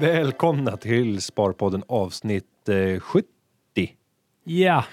Välkomna 0.00 0.76
till 0.76 1.20
Sparpodden 1.22 1.82
avsnitt 1.88 2.68
eh, 2.68 3.00
70 3.00 3.26
Ja, 4.44 4.84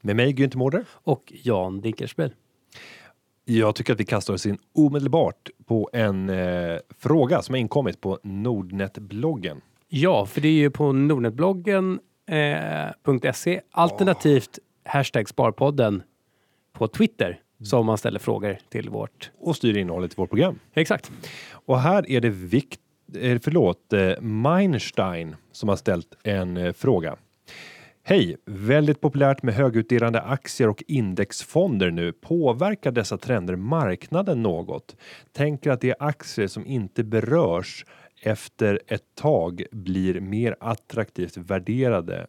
med 0.00 0.16
mig 0.16 0.32
Günther 0.32 0.56
Mårder. 0.56 0.84
och 0.92 1.32
Jan 1.42 1.80
Dinkelspiel. 1.80 2.34
Jag 3.44 3.74
tycker 3.74 3.92
att 3.92 4.00
vi 4.00 4.04
kastar 4.04 4.34
oss 4.34 4.46
in 4.46 4.58
omedelbart 4.74 5.50
på 5.66 5.90
en 5.92 6.30
eh, 6.30 6.78
fråga 6.98 7.42
som 7.42 7.52
har 7.52 7.58
inkommit 7.60 8.00
på 8.00 8.18
Nordnet-bloggen. 8.22 9.60
Ja, 9.88 10.26
för 10.26 10.40
det 10.40 10.48
är 10.48 10.52
ju 10.52 10.70
på 10.70 10.92
nordnetbloggen 10.92 12.00
eh, 12.30 13.32
.se 13.32 13.60
alternativt 13.70 14.58
hashtag 14.84 15.28
Sparpodden 15.28 16.02
på 16.72 16.88
Twitter 16.88 17.40
som 17.62 17.86
man 17.86 17.98
ställer 17.98 18.18
frågor 18.18 18.58
till 18.68 18.90
vårt. 18.90 19.30
och 19.38 19.56
styr 19.56 19.76
innehållet 19.76 20.12
i 20.12 20.14
vårt 20.16 20.30
program. 20.30 20.58
Exakt. 20.74 21.10
Och 21.52 21.80
här 21.80 22.10
är 22.10 22.20
det 22.20 22.30
vikt, 22.30 22.80
eh, 23.20 23.38
förlåt, 23.42 23.92
eh, 23.92 24.20
Meinstein 24.20 25.36
som 25.52 25.68
har 25.68 25.76
ställt 25.76 26.16
en 26.22 26.56
eh, 26.56 26.72
fråga. 26.72 27.16
Hej! 28.02 28.36
Väldigt 28.46 29.00
populärt 29.00 29.42
med 29.42 29.54
högutdelande 29.54 30.20
aktier 30.20 30.68
och 30.68 30.82
indexfonder 30.86 31.90
nu. 31.90 32.12
Påverkar 32.12 32.90
dessa 32.90 33.18
trender 33.18 33.56
marknaden 33.56 34.42
något? 34.42 34.96
Tänker 35.32 35.70
att 35.70 35.80
det 35.80 35.90
är 35.90 35.96
aktier 35.98 36.46
som 36.46 36.66
inte 36.66 37.04
berörs 37.04 37.84
efter 38.22 38.80
ett 38.86 39.14
tag 39.14 39.62
blir 39.72 40.20
mer 40.20 40.56
attraktivt 40.60 41.36
värderade 41.36 42.26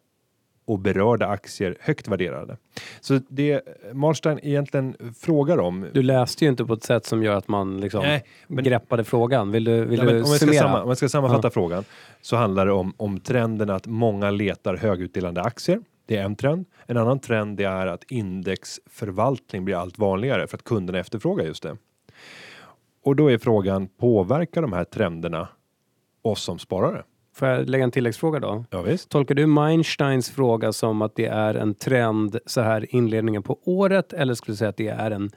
och 0.66 0.80
berörda 0.80 1.28
aktier 1.28 1.76
högt 1.80 2.08
värderade. 2.08 2.58
Så 3.02 3.20
det 3.30 3.62
Marstein 3.94 4.40
egentligen 4.44 4.96
frågar 5.20 5.58
om 5.58 5.86
Du 5.94 6.04
läste 6.04 6.46
ju 6.46 6.50
inte 6.52 6.66
på 6.66 6.74
ett 6.74 6.84
sätt 6.84 7.06
som 7.06 7.24
gör 7.24 7.36
att 7.36 7.48
man 7.48 7.82
liksom 7.82 8.02
Nej, 8.04 8.24
men- 8.48 8.64
greppade 8.64 9.04
frågan. 9.04 9.52
Vill 9.52 9.64
du, 9.64 9.86
vill 9.86 10.00
men 10.04 10.08
du 10.08 10.24
om, 10.24 10.30
jag 10.30 10.40
summera? 10.40 10.60
samma, 10.60 10.82
om 10.84 10.88
jag 10.88 10.98
ska 10.98 11.10
sammanfatta 11.10 11.46
Ja. 11.48 11.52
frågan 11.52 11.84
så 12.22 12.36
handlar 12.36 12.66
det 12.66 12.72
om, 12.72 12.94
om 12.98 13.20
trenden 13.20 13.70
att 13.70 13.88
många 13.88 14.32
letar 14.32 14.76
högutdelande 14.78 15.42
aktier. 15.42 15.80
Det 16.06 16.18
är 16.18 16.24
en 16.24 16.36
trend. 16.36 16.66
En 16.86 16.98
annan 16.98 17.20
trend 17.20 17.58
det 17.58 17.64
är 17.64 17.88
att 17.88 18.04
indexförvaltning 18.12 19.66
blir 19.66 19.76
allt 19.76 19.98
vanligare 20.00 20.48
för 20.48 20.58
att 20.58 20.64
kunderna 20.64 21.00
efterfrågar 21.00 21.46
just 21.46 21.64
det. 21.64 21.78
Och 23.04 23.16
då 23.16 23.32
är 23.32 23.38
frågan, 23.38 23.88
påverkar 23.88 24.62
de 24.62 24.74
här 24.74 24.84
trenderna 24.84 25.48
oss 26.22 26.44
som 26.44 26.60
sparare? 26.60 27.04
Får 27.36 27.48
jag 27.48 27.70
lägga 27.70 27.84
en 27.84 27.92
tilläggsfråga 27.92 28.40
då? 28.40 28.66
Ja, 28.70 28.82
visst. 28.82 29.10
Tolkar 29.10 29.36
du 29.36 29.48
Meinsteins 29.48 30.30
fråga 30.30 30.74
som 30.74 31.02
att 31.02 31.16
det 31.16 31.26
är 31.26 31.56
en 31.56 31.74
trend 31.74 32.38
så 32.46 32.62
här 32.62 32.96
inledningen 32.96 33.44
på 33.44 33.60
året 33.64 34.14
eller 34.14 34.34
skulle 34.34 34.54
du 34.54 34.58
säga 34.58 34.70
att 34.70 34.78
det 34.78 34.88
är 34.88 35.12
en 35.12 35.32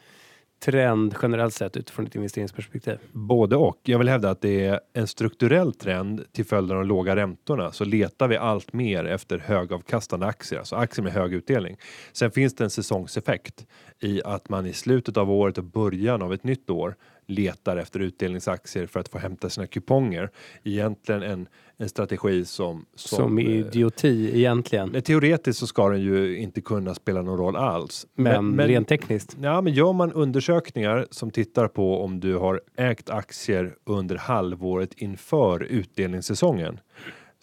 trend 0.65 1.15
generellt 1.23 1.55
sett 1.55 1.77
utifrån 1.77 2.07
ett 2.07 2.15
investeringsperspektiv? 2.15 2.99
Både 3.13 3.57
och. 3.57 3.81
Jag 3.83 3.99
vill 3.99 4.09
hävda 4.09 4.31
att 4.31 4.41
det 4.41 4.65
är 4.65 4.81
en 4.93 5.07
strukturell 5.07 5.73
trend 5.73 6.25
till 6.33 6.45
följd 6.45 6.73
av 6.73 6.79
de 6.79 6.87
låga 6.87 7.17
räntorna 7.17 7.73
så 7.73 7.85
letar 7.85 8.29
vi 8.29 8.37
allt 8.37 8.73
mer 8.73 9.05
efter 9.05 9.39
högavkastande 9.39 10.27
aktier, 10.27 10.59
alltså 10.59 10.77
aktier 10.77 11.05
med 11.05 11.13
hög 11.13 11.33
utdelning. 11.33 11.77
Sen 12.13 12.31
finns 12.31 12.55
det 12.55 12.65
en 12.65 12.71
säsongseffekt 12.71 13.67
i 14.01 14.23
att 14.25 14.49
man 14.49 14.67
i 14.67 14.73
slutet 14.73 15.17
av 15.17 15.31
året 15.31 15.59
och 15.59 15.65
början 15.65 16.23
av 16.23 16.35
ett 16.35 16.45
nytt 16.45 16.71
år 16.71 16.97
letar 17.27 17.77
efter 17.77 18.01
utdelningsaktier 18.01 18.87
för 18.87 19.01
att 19.01 19.09
få 19.09 19.19
hämta 19.19 19.51
sina 19.51 19.67
kuponger. 19.67 20.31
Egentligen 20.63 21.23
en, 21.23 21.49
en 21.77 21.89
strategi 21.89 22.45
som 22.45 22.87
Som, 22.95 23.39
eh, 23.39 23.45
idioti 23.45 24.31
egentligen. 24.39 25.03
Teoretiskt 25.03 25.59
så 25.59 25.67
ska 25.67 25.89
den 25.89 26.01
ju 26.01 26.39
inte 26.39 26.61
kunna 26.61 26.95
spela 26.95 27.23
någon 27.23 27.39
roll 27.39 27.57
alls. 27.57 28.07
Men, 28.15 28.61
rent 28.61 28.89
tekniskt. 28.89 29.37
Ja, 29.43 29.61
men 29.61 29.73
gör 29.73 29.93
man 29.93 30.13
undersökningar 30.13 31.07
som 31.11 31.31
tittar 31.31 31.69
på 31.69 32.03
om 32.03 32.21
du 32.21 32.37
har 32.37 32.61
ägt 32.77 33.11
aktier 33.11 33.75
under 33.85 34.17
halvåret 34.17 34.95
inför 34.95 35.63
utdelningssäsongen 35.63 36.81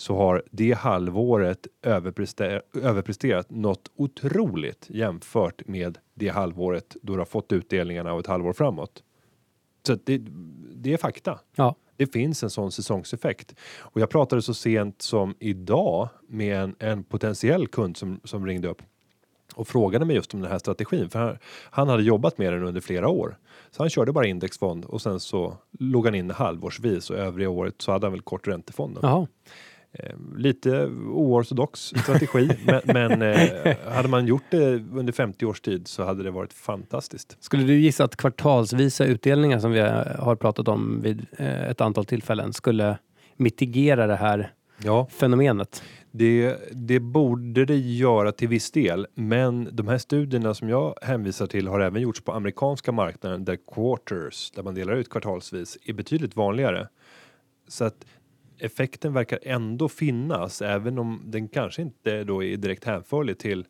så 0.02 0.16
har 0.16 0.44
det 0.52 0.72
halvåret 0.72 1.68
överpresterat, 1.82 2.64
överpresterat 2.76 3.50
något 3.50 3.92
otroligt 3.96 4.86
jämfört 4.90 5.68
med 5.68 5.98
det 6.14 6.28
halvåret 6.28 6.96
då 7.02 7.14
du 7.14 7.20
har 7.20 7.26
fått 7.26 7.52
utdelningarna 7.52 8.12
av 8.12 8.20
ett 8.20 8.28
halvår 8.28 8.54
framåt. 8.54 9.04
Så 9.88 9.98
det, 10.04 10.22
det 10.76 10.94
är 10.94 10.98
fakta. 10.98 11.40
Ja. 11.56 11.76
Det 11.98 12.08
finns 12.08 12.44
en 12.44 12.50
sån 12.50 12.72
säsongseffekt 12.72 13.56
och 13.80 14.02
jag 14.02 14.10
pratade 14.10 14.42
så 14.42 14.54
sent 14.54 15.02
som 15.02 15.36
idag 15.40 16.10
med 16.28 16.58
en, 16.64 16.76
en 16.80 17.04
potentiell 17.04 17.68
kund 17.68 17.98
som, 17.98 18.20
som 18.24 18.46
ringde 18.46 18.68
upp 18.68 18.82
och 19.56 19.68
frågade 19.68 20.06
mig 20.06 20.16
just 20.16 20.34
om 20.34 20.42
den 20.42 20.52
här 20.52 20.60
strategin 20.60 21.10
för 21.10 21.20
han, 21.20 21.38
han 21.72 21.90
hade 21.90 22.04
jobbat 22.04 22.38
med 22.38 22.54
den 22.54 22.64
under 22.64 22.82
flera 22.82 23.08
år. 23.08 23.38
Så 23.72 23.84
han 23.84 23.90
körde 23.90 24.12
bara 24.12 24.28
indexfond 24.28 24.86
och 24.86 25.02
sen 25.02 25.20
så 25.20 25.58
låg 25.80 26.06
han 26.06 26.16
in 26.16 26.32
halvårsvis 26.32 27.10
och 27.10 27.18
övriga 27.18 27.50
året 27.50 27.76
så 27.78 27.92
hade 27.92 28.06
han 28.06 28.12
väl 28.12 28.22
kort 28.22 28.48
räntefond. 28.48 28.96
då. 28.96 29.00
Jaha. 29.04 29.28
Eh, 29.94 30.16
lite 30.36 30.86
oortodox 30.86 31.80
strategi 31.80 32.50
men, 32.66 32.82
men 32.86 33.22
eh, 33.22 33.78
hade 33.88 34.08
man 34.08 34.28
gjort 34.28 34.44
det 34.50 34.74
under 34.74 35.14
50 35.14 35.46
års 35.46 35.62
tid 35.62 35.88
så 35.88 36.04
hade 36.04 36.24
det 36.24 36.32
varit 36.32 36.54
fantastiskt. 36.54 37.38
Skulle 37.40 37.64
du 37.64 37.80
gissa 37.80 38.04
att 38.04 38.16
kvartalsvisa 38.16 39.06
utdelningar 39.06 39.60
som 39.60 39.72
vi 39.72 39.80
har 39.80 40.36
pratat 40.36 40.68
om 40.68 41.02
vid 41.02 41.26
eh, 41.38 41.70
ett 41.70 41.82
antal 41.82 42.06
tillfällen 42.06 42.54
skulle 42.54 42.98
mitigera 43.38 44.08
det 44.08 44.16
här 44.16 44.54
Ja, 44.84 45.08
fenomenet? 45.12 45.84
Det, 46.12 46.58
det 46.72 47.00
borde 47.00 47.66
det 47.66 47.78
göra 47.78 48.32
till 48.32 48.48
viss 48.48 48.72
del, 48.72 49.08
men 49.14 49.70
de 49.72 49.88
här 49.88 49.98
studierna 49.98 50.54
som 50.54 50.70
jag 50.70 50.96
hänvisar 51.02 51.48
till 51.48 51.68
har 51.68 51.80
även 51.80 52.02
gjorts 52.02 52.22
på 52.22 52.32
amerikanska 52.32 52.92
marknaden 52.92 53.46
där 53.46 53.58
quarters, 53.74 54.52
där 54.52 54.64
man 54.64 54.76
delar 54.76 54.94
ut 54.94 55.10
kvartalsvis, 55.10 55.78
är 55.86 55.94
betydligt 55.94 56.36
vanligare. 56.36 56.88
Så 57.68 57.86
att 57.86 58.06
effekten 58.62 59.14
verkar 59.14 59.40
ändå 59.42 59.90
finnas, 59.90 60.62
även 60.62 61.00
om 61.00 61.22
den 61.26 61.48
kanske 61.48 61.82
inte 61.82 62.24
då 62.24 62.44
är 62.44 62.58
direkt 62.58 62.84
hänförlig 62.84 63.38
till 63.40 63.66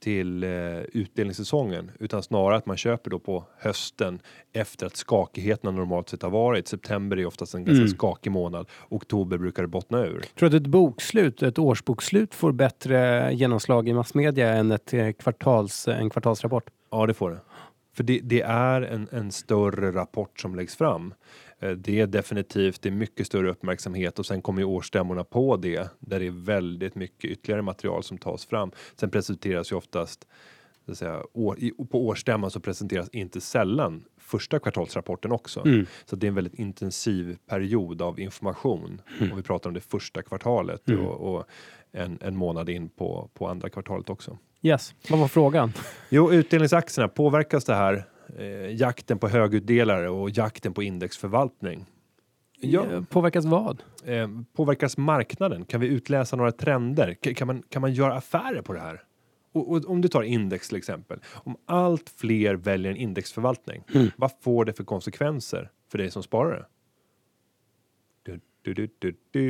till 0.00 0.44
eh, 0.44 0.50
utdelningssäsongen 0.80 1.90
utan 1.98 2.22
snarare 2.22 2.56
att 2.56 2.66
man 2.66 2.76
köper 2.76 3.10
då 3.10 3.18
på 3.18 3.44
hösten 3.58 4.20
efter 4.52 4.86
att 4.86 4.96
skakigheterna 4.96 5.70
normalt 5.70 6.08
sett 6.08 6.22
har 6.22 6.30
varit. 6.30 6.68
September 6.68 7.16
är 7.18 7.26
oftast 7.26 7.54
en 7.54 7.64
ganska 7.64 7.82
Mm. 7.82 7.88
skakig 7.94 8.30
månad. 8.32 8.66
Oktober 8.88 9.38
brukar 9.38 9.62
det 9.62 9.68
bottna 9.68 10.04
ur. 10.06 10.20
Tror 10.38 10.50
du 10.50 10.56
att 10.56 10.62
ett 10.62 10.66
bokslut, 10.66 11.42
ett 11.42 11.58
årsbokslut 11.58 12.34
får 12.34 12.52
bättre 12.52 13.30
genomslag 13.34 13.88
i 13.88 13.92
massmedia 13.92 14.52
än 14.54 14.70
ett 14.72 14.94
eh, 14.94 15.12
kvartals, 15.12 15.88
en 15.88 16.10
kvartalsrapport? 16.10 16.70
Ja, 16.90 17.06
det 17.06 17.14
får 17.14 17.30
det. 17.30 17.40
För 17.96 18.04
det, 18.04 18.20
det 18.22 18.40
är 18.42 18.82
en, 18.82 19.08
en 19.12 19.32
större 19.32 19.92
rapport 19.92 20.40
som 20.40 20.54
läggs 20.54 20.76
fram. 20.76 21.14
Eh, 21.64 21.70
Det 21.70 22.00
är 22.00 22.06
definitivt, 22.06 22.82
det 22.82 22.88
är 22.88 22.92
mycket 22.92 23.26
större 23.26 23.50
uppmärksamhet 23.50 24.18
och 24.18 24.26
sen 24.26 24.42
kommer 24.42 24.60
ju 24.60 24.64
årsstämmorna 24.66 25.24
på 25.24 25.56
det 25.56 25.88
där 25.98 26.18
det 26.20 26.26
är 26.26 26.44
väldigt 26.44 26.94
mycket 26.94 27.30
ytterligare 27.30 27.62
material 27.62 28.02
som 28.02 28.18
tas 28.18 28.46
fram. 28.46 28.70
Sen 28.96 29.10
presenteras 29.10 29.72
ju 29.72 29.76
oftast 29.76 30.26
så 30.86 30.92
att 30.92 30.98
säga, 30.98 31.22
år, 31.32 31.58
i, 31.58 31.70
på 31.90 32.06
årsstämman 32.06 32.50
så 32.50 32.60
presenteras 32.60 33.08
inte 33.08 33.40
sällan 33.40 34.04
första 34.18 34.58
kvartalsrapporten 34.58 35.32
också. 35.32 35.66
Mm. 35.66 35.86
Så 36.04 36.16
det 36.16 36.26
är 36.26 36.28
en 36.28 36.34
väldigt 36.34 36.54
intensiv 36.54 37.36
period 37.46 38.02
av 38.02 38.20
information. 38.20 39.00
Om 39.20 39.36
vi 39.36 39.42
pratar 39.42 39.70
om 39.70 39.74
det 39.74 39.80
första 39.80 40.22
kvartalet 40.22 40.88
Mm. 40.88 41.06
och, 41.06 41.34
och 41.36 41.44
en, 41.92 42.18
en 42.20 42.36
månad 42.36 42.68
in 42.68 42.88
på, 42.88 43.30
på 43.34 43.48
andra 43.48 43.68
kvartalet 43.68 44.10
också. 44.10 44.38
Yes, 44.62 44.94
vad 45.10 45.18
var 45.20 45.28
frågan? 45.28 45.72
Jo, 46.08 46.32
utdelningsaktierna, 46.32 47.08
påverkas 47.08 47.64
det 47.64 47.74
här 47.74 48.04
eh, 48.38 48.44
jakten 48.74 49.18
på 49.18 49.28
högutdelare 49.28 50.08
och 50.10 50.30
jakten 50.30 50.72
på 50.74 50.82
indexförvaltning? 50.82 51.84
Ja, 52.60 52.86
Eh, 52.86 53.02
Påverkas 53.04 53.44
vad? 53.44 53.82
eh, 54.04 54.28
påverkas 54.56 54.96
marknaden? 54.96 55.64
Kan 55.64 55.80
vi 55.80 55.86
utläsa 55.86 56.36
några 56.36 56.52
trender? 56.52 57.16
K- 57.24 57.30
kan, 57.36 57.46
man, 57.46 57.62
kan 57.68 57.82
man 57.82 57.92
göra 57.92 58.14
affärer 58.14 58.62
på 58.62 58.72
det 58.72 58.80
här? 58.80 59.02
Och, 59.52 59.70
och 59.72 59.84
om 59.90 60.00
du 60.00 60.08
tar 60.08 60.22
index 60.22 60.68
till 60.68 60.76
exempel. 60.78 61.18
Om 61.32 61.56
allt 61.66 62.12
fler 62.16 62.54
väljer 62.54 62.90
en 62.92 62.96
indexförvaltning, 62.96 63.82
Mm. 63.94 64.08
vad 64.16 64.30
får 64.40 64.64
det 64.64 64.72
för 64.72 64.84
konsekvenser 64.84 65.70
för 65.90 65.98
dig 65.98 66.10
som 66.10 66.22
sparare? 66.22 66.64
Du, 68.64 68.74
du, 68.74 68.88
du, 68.98 69.14
du. 69.30 69.42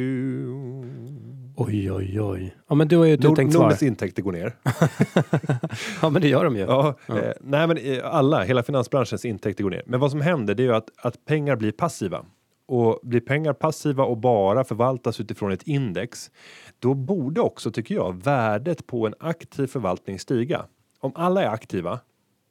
Oj, 1.56 1.92
oj, 1.92 2.20
oj. 2.20 2.56
Ja, 2.68 2.74
men 2.74 2.88
du 2.88 2.96
har 2.96 3.04
ju 3.04 3.14
ett 3.14 3.22
Nord, 3.22 3.32
uttänkt 3.32 3.52
svar. 3.52 3.62
Nordnets 3.62 3.82
intäkter 3.82 4.22
går 4.22 4.32
ner. 4.32 4.56
Ja, 6.02 6.10
men 6.10 6.22
det 6.22 6.28
gör 6.28 6.44
de 6.44 6.56
ju. 6.56 6.62
Ja, 6.62 6.94
Ja. 7.06 7.18
Eh, 7.18 7.32
nej 7.40 7.66
men 7.66 7.76
eh, 7.76 7.98
alla, 8.04 8.42
hela 8.42 8.62
finansbranschens 8.62 9.24
intäkter 9.24 9.64
går 9.64 9.70
ner. 9.70 9.82
Men 9.86 10.00
vad 10.00 10.10
som 10.10 10.20
händer 10.20 10.54
det 10.54 10.62
är 10.62 10.64
ju 10.64 10.74
att, 10.74 10.88
att 10.96 11.24
pengar 11.24 11.56
blir 11.56 11.72
passiva. 11.72 12.24
Och 12.66 13.00
blir 13.02 13.20
pengar 13.20 13.52
passiva 13.52 14.04
och 14.04 14.18
bara 14.18 14.64
förvaltas 14.64 15.20
utifrån 15.20 15.52
ett 15.52 15.62
index, 15.62 16.30
då 16.78 16.94
borde 16.94 17.40
också, 17.40 17.70
tycker 17.70 17.94
jag, 17.94 18.24
värdet 18.24 18.86
på 18.86 19.06
en 19.06 19.14
aktiv 19.20 19.66
förvaltning 19.66 20.18
stiga. 20.18 20.66
Om 21.00 21.12
alla 21.14 21.42
är 21.42 21.48
aktiva, 21.48 22.00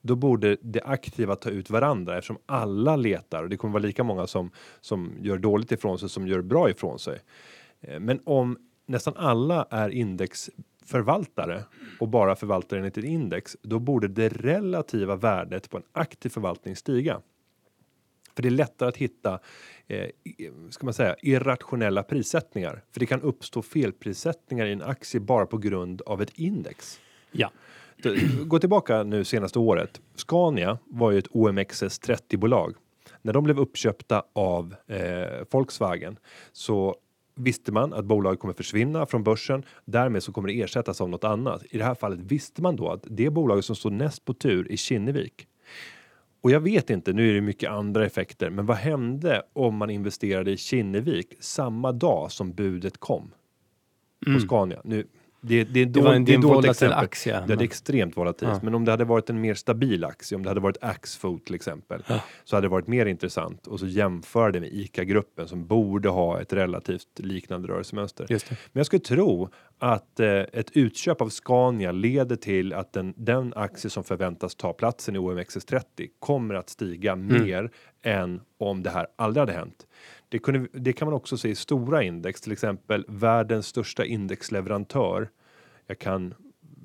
då 0.05 0.15
borde 0.15 0.57
det 0.61 0.81
aktiva 0.81 1.35
ta 1.35 1.49
ut 1.49 1.69
varandra 1.69 2.17
eftersom 2.17 2.37
alla 2.45 2.95
letar 2.95 3.43
och 3.43 3.49
det 3.49 3.57
kommer 3.57 3.73
vara 3.73 3.83
lika 3.83 4.03
många 4.03 4.27
som, 4.27 4.51
som 4.81 5.13
gör 5.21 5.37
dåligt 5.37 5.71
ifrån 5.71 5.99
sig 5.99 6.09
som 6.09 6.27
gör 6.27 6.41
bra 6.41 6.69
ifrån 6.69 6.99
sig. 6.99 7.19
Eh, 7.81 7.99
men 7.99 8.19
om 8.23 8.57
nästan 8.85 9.13
alla 9.17 9.67
är 9.69 9.89
förvaltare 10.85 11.63
och 11.99 12.07
bara 12.07 12.35
förvaltar 12.35 12.77
enligt 12.77 12.97
ett 12.97 13.03
index, 13.03 13.57
då 13.61 13.79
borde 13.79 14.07
det 14.07 14.29
relativa 14.29 15.15
värdet 15.15 15.69
på 15.69 15.77
en 15.77 15.83
aktiv 15.91 16.29
förvaltning 16.29 16.75
stiga. 16.75 17.21
För 18.35 18.41
det 18.41 18.49
är 18.49 18.51
lättare 18.51 18.89
att 18.89 18.97
hitta, 18.97 19.39
eh, 19.87 20.09
ska 20.69 20.85
man 20.85 20.93
säga, 20.93 21.15
irrationella 21.21 22.03
prissättningar. 22.03 22.83
För 22.91 22.99
det 22.99 23.05
kan 23.05 23.21
uppstå 23.21 23.61
felprissättningar 23.61 24.65
i 24.65 24.71
en 24.71 24.81
aktie 24.81 25.19
bara 25.19 25.45
på 25.45 25.57
grund 25.57 26.01
av 26.01 26.21
ett 26.21 26.39
index. 26.39 26.99
Ja. 27.31 27.51
Gå 28.45 28.59
tillbaka 28.59 29.03
nu 29.03 29.23
senaste 29.23 29.59
året. 29.59 30.01
Scania 30.15 30.77
var 30.85 31.11
ju 31.11 31.17
ett 31.17 31.27
OMXS30 31.27 32.37
bolag. 32.37 32.75
När 33.21 33.33
de 33.33 33.43
blev 33.43 33.59
uppköpta 33.59 34.23
av 34.33 34.75
eh, 34.87 35.43
Volkswagen 35.51 36.17
så 36.51 36.95
visste 37.35 37.71
man 37.71 37.93
att 37.93 38.05
bolaget 38.05 38.39
kommer 38.39 38.53
försvinna 38.53 39.05
från 39.05 39.23
börsen. 39.23 39.63
Därmed 39.85 40.23
så 40.23 40.31
kommer 40.31 40.47
det 40.47 40.61
ersättas 40.61 41.01
av 41.01 41.09
något 41.09 41.23
annat. 41.23 41.63
I 41.69 41.77
det 41.77 41.83
här 41.83 41.95
fallet 41.95 42.19
visste 42.19 42.61
man 42.61 42.75
då 42.75 42.89
att 42.89 43.03
det 43.09 43.29
bolaget 43.29 43.65
som 43.65 43.75
stod 43.75 43.93
näst 43.93 44.25
på 44.25 44.33
tur 44.33 44.71
i 44.71 44.77
Kinnevik. 44.77 45.47
Och 46.41 46.51
jag 46.51 46.59
vet 46.59 46.89
inte, 46.89 47.13
nu 47.13 47.29
är 47.29 47.33
det 47.33 47.41
mycket 47.41 47.69
andra 47.69 48.05
effekter, 48.05 48.49
men 48.49 48.65
vad 48.65 48.77
hände 48.77 49.41
om 49.53 49.75
man 49.75 49.89
investerade 49.89 50.51
i 50.51 50.57
Kinnevik 50.57 51.33
samma 51.39 51.91
dag 51.91 52.31
som 52.31 52.53
budet 52.53 52.97
kom? 52.97 53.31
På 54.25 54.39
Scania. 54.39 54.81
Nu, 54.83 55.07
det, 55.45 55.63
det, 55.63 55.79
Mm. 55.81 55.91
Det 55.91 56.01
var 56.01 56.13
en, 56.13 56.25
det 56.25 56.31
är 56.31 56.35
en 56.35 56.41
volatil 56.41 56.91
aktie. 56.91 57.33
Det 57.33 57.53
är 57.53 57.57
men- 57.57 57.59
extremt 57.65 58.17
volatilt, 58.17 58.51
Ja. 58.51 58.59
men 58.63 58.75
om 58.75 58.85
det 58.85 58.91
hade 58.91 59.05
varit 59.05 59.29
en 59.29 59.41
mer 59.41 59.53
stabil 59.53 60.03
aktie, 60.05 60.35
om 60.35 60.43
det 60.43 60.49
hade 60.49 60.59
varit 60.61 60.77
Axfood 60.81 61.45
till 61.45 61.55
exempel, 61.55 62.03
så 62.43 62.55
hade 62.55 62.65
det 62.67 62.71
varit 62.71 62.87
mer 62.87 63.05
intressant 63.05 63.67
och 63.67 63.79
så 63.79 63.87
jämföra 63.87 64.51
det 64.51 64.59
med 64.59 64.69
ICA-gruppen 64.73 65.47
som 65.47 65.65
borde 65.67 66.09
ha 66.09 66.41
ett 66.41 66.53
relativt 66.53 67.19
liknande 67.19 67.67
rörelsemönster. 67.67 68.25
Men 68.29 68.79
jag 68.79 68.85
skulle 68.85 68.99
tro 68.99 69.49
att 69.79 70.19
eh, 70.19 70.27
ett 70.29 70.71
utköp 70.73 71.21
av 71.21 71.29
Scania 71.29 71.91
leder 71.91 72.35
till 72.35 72.73
att 72.73 72.93
den, 72.93 73.13
den 73.17 73.53
aktie 73.55 73.89
som 73.89 74.03
förväntas 74.03 74.55
ta 74.55 74.73
platsen 74.73 75.15
i 75.15 75.19
OMXS30 75.19 76.07
kommer 76.19 76.55
att 76.55 76.69
stiga 76.69 77.15
mer 77.15 77.69
än 78.03 78.41
om 78.59 78.83
det 78.83 78.89
här 78.89 79.07
aldrig 79.15 79.41
hade 79.41 79.53
hänt. 79.53 79.87
Det, 80.33 80.39
kunde, 80.39 80.67
det 80.71 80.93
kan 80.93 81.05
man 81.05 81.13
också 81.15 81.37
se 81.37 81.49
i 81.49 81.55
stora 81.55 82.03
index, 82.03 82.41
till 82.41 82.51
exempel 82.51 83.05
världens 83.07 83.67
största 83.67 84.05
indexleverantör. 84.05 85.29
Jag 85.87 85.99
kan 85.99 86.33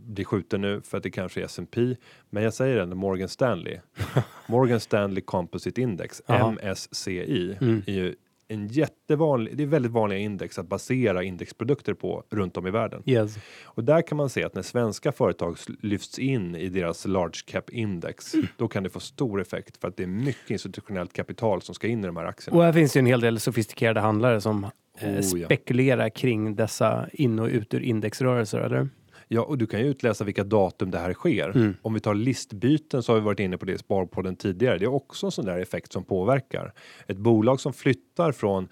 bli 0.07 0.25
skjuten 0.25 0.61
nu 0.61 0.81
för 0.81 0.97
att 0.97 1.03
det 1.03 1.11
kanske 1.11 1.41
är 1.41 1.45
S&P, 1.45 1.97
men 2.31 2.43
jag 2.43 2.55
säger 2.55 2.77
ändå 2.81 2.97
Morgan 2.97 3.29
Stanley. 3.29 3.79
Morgan 4.47 4.81
Stanley 4.81 5.21
Composite 5.23 5.81
Index, 5.81 6.23
Jaha. 6.27 6.51
MSCI, 6.63 7.57
Mm. 7.61 7.83
är 7.87 7.93
ju 7.93 8.15
en 8.51 8.69
jättevanlig, 8.69 9.57
det 9.57 9.63
är 9.63 9.67
väldigt 9.67 9.93
vanliga 9.93 10.19
index 10.19 10.59
att 10.59 10.69
basera 10.69 11.23
indexprodukter 11.23 11.95
på 11.95 12.25
runt 12.31 12.57
om 12.57 12.67
i 12.67 12.71
världen. 12.71 13.03
Yes. 13.07 13.39
Och 13.65 13.85
där 13.85 14.03
kan 14.03 14.17
man 14.17 14.29
se 14.31 14.45
att 14.45 14.55
när 14.55 14.63
svenska 14.63 15.13
företag 15.13 15.57
lyfts 15.81 16.19
in 16.19 16.55
i 16.55 16.69
deras 16.69 17.07
large 17.07 17.41
cap 17.47 17.71
index, 17.71 18.35
Mm. 18.35 18.47
då 18.57 18.69
kan 18.69 18.83
det 18.83 18.91
få 18.91 19.01
stor 19.01 19.41
effekt 19.41 19.77
för 19.81 19.89
att 19.89 19.97
det 19.97 20.03
är 20.03 20.07
mycket 20.07 20.51
institutionellt 20.51 21.13
kapital 21.13 21.63
som 21.63 21.75
ska 21.75 21.87
in 21.87 22.05
i 22.05 22.07
de 22.07 22.17
här 22.17 22.25
aktierna. 22.25 22.59
Och 22.59 22.65
här 22.65 22.73
finns 22.73 22.97
ju 22.97 22.99
en 22.99 23.07
hel 23.07 23.21
del 23.21 23.41
sofistikerade 23.41 24.01
handlare 24.01 24.41
som 24.41 24.65
eh, 24.65 25.09
Oh, 25.09 25.15
ja. 25.41 25.47
spekulerar 25.47 26.09
kring 26.09 26.55
dessa 26.57 27.09
in 27.13 27.39
och 27.39 27.47
ut 27.49 27.75
ur 27.75 27.81
indexrörelser, 27.81 28.59
eller? 28.61 28.89
Ja, 29.29 29.43
och 29.43 29.59
du 29.59 29.67
kan 29.67 29.81
ju 29.81 29.87
utläsa 29.87 30.25
vilka 30.25 30.45
datum 30.45 30.91
det 30.91 30.99
här 30.99 31.13
sker. 31.13 31.57
Mm. 31.57 31.77
Om 31.83 31.95
vi 31.95 32.01
tar 32.01 32.15
listbyten 32.15 33.03
så 33.03 33.13
har 33.13 33.21
vi 33.21 33.25
varit 33.25 33.41
inne 33.41 33.59
på 33.59 33.65
det 33.65 33.73
i 33.73 33.79
Sparpodden 33.79 34.37
tidigare. 34.37 34.79
Det 34.79 34.85
är 34.85 34.95
också 34.95 35.27
en 35.27 35.33
sån 35.33 35.45
där 35.45 35.59
effekt 35.59 35.93
som 35.93 36.05
påverkar. 36.05 36.73
Ett 37.07 37.17
bolag 37.17 37.61
som 37.61 37.73
flyttar 37.73 38.33
från 38.33 38.69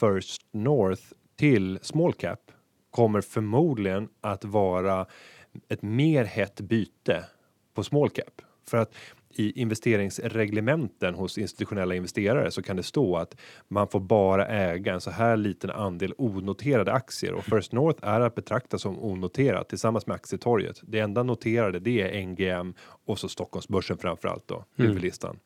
First 0.00 0.42
North 0.52 1.02
till 1.36 1.78
small 1.82 2.12
cap 2.12 2.40
kommer 2.90 3.20
förmodligen 3.20 4.08
att 4.20 4.44
vara 4.44 5.06
ett 5.68 5.82
mer 5.82 6.24
hett 6.24 6.60
byte 6.60 7.24
på 7.74 7.84
small 7.84 8.10
cap. 8.10 8.42
För 8.68 8.78
att 8.78 8.94
i 9.34 9.60
investeringsreglementen 9.60 11.14
hos 11.14 11.38
institutionella 11.38 11.94
investerare 11.94 12.50
så 12.50 12.62
kan 12.62 12.76
det 12.76 12.82
stå 12.82 13.16
att 13.16 13.36
man 13.68 13.88
får 13.88 14.00
bara 14.00 14.46
äga 14.46 14.94
en 14.94 15.00
så 15.00 15.10
här 15.10 15.36
liten 15.36 15.70
andel 15.70 16.14
onoterade 16.18 16.92
aktier 16.92 17.32
och 17.32 17.44
First 17.44 17.72
North 17.72 17.98
är 18.02 18.20
att 18.20 18.34
betrakta 18.34 18.78
som 18.78 18.98
onoterat 18.98 19.68
tillsammans 19.68 20.06
med 20.06 20.14
aktietorget. 20.14 20.80
Det 20.82 20.98
enda 20.98 21.22
noterade 21.22 21.78
det 21.78 22.00
är 22.00 22.26
NGM 22.26 22.74
och 23.06 23.18
så 23.18 23.28
Stockholmsbörsen 23.28 23.98
framförallt 23.98 24.48
då, 24.48 24.64
huvudlistan 24.76 25.38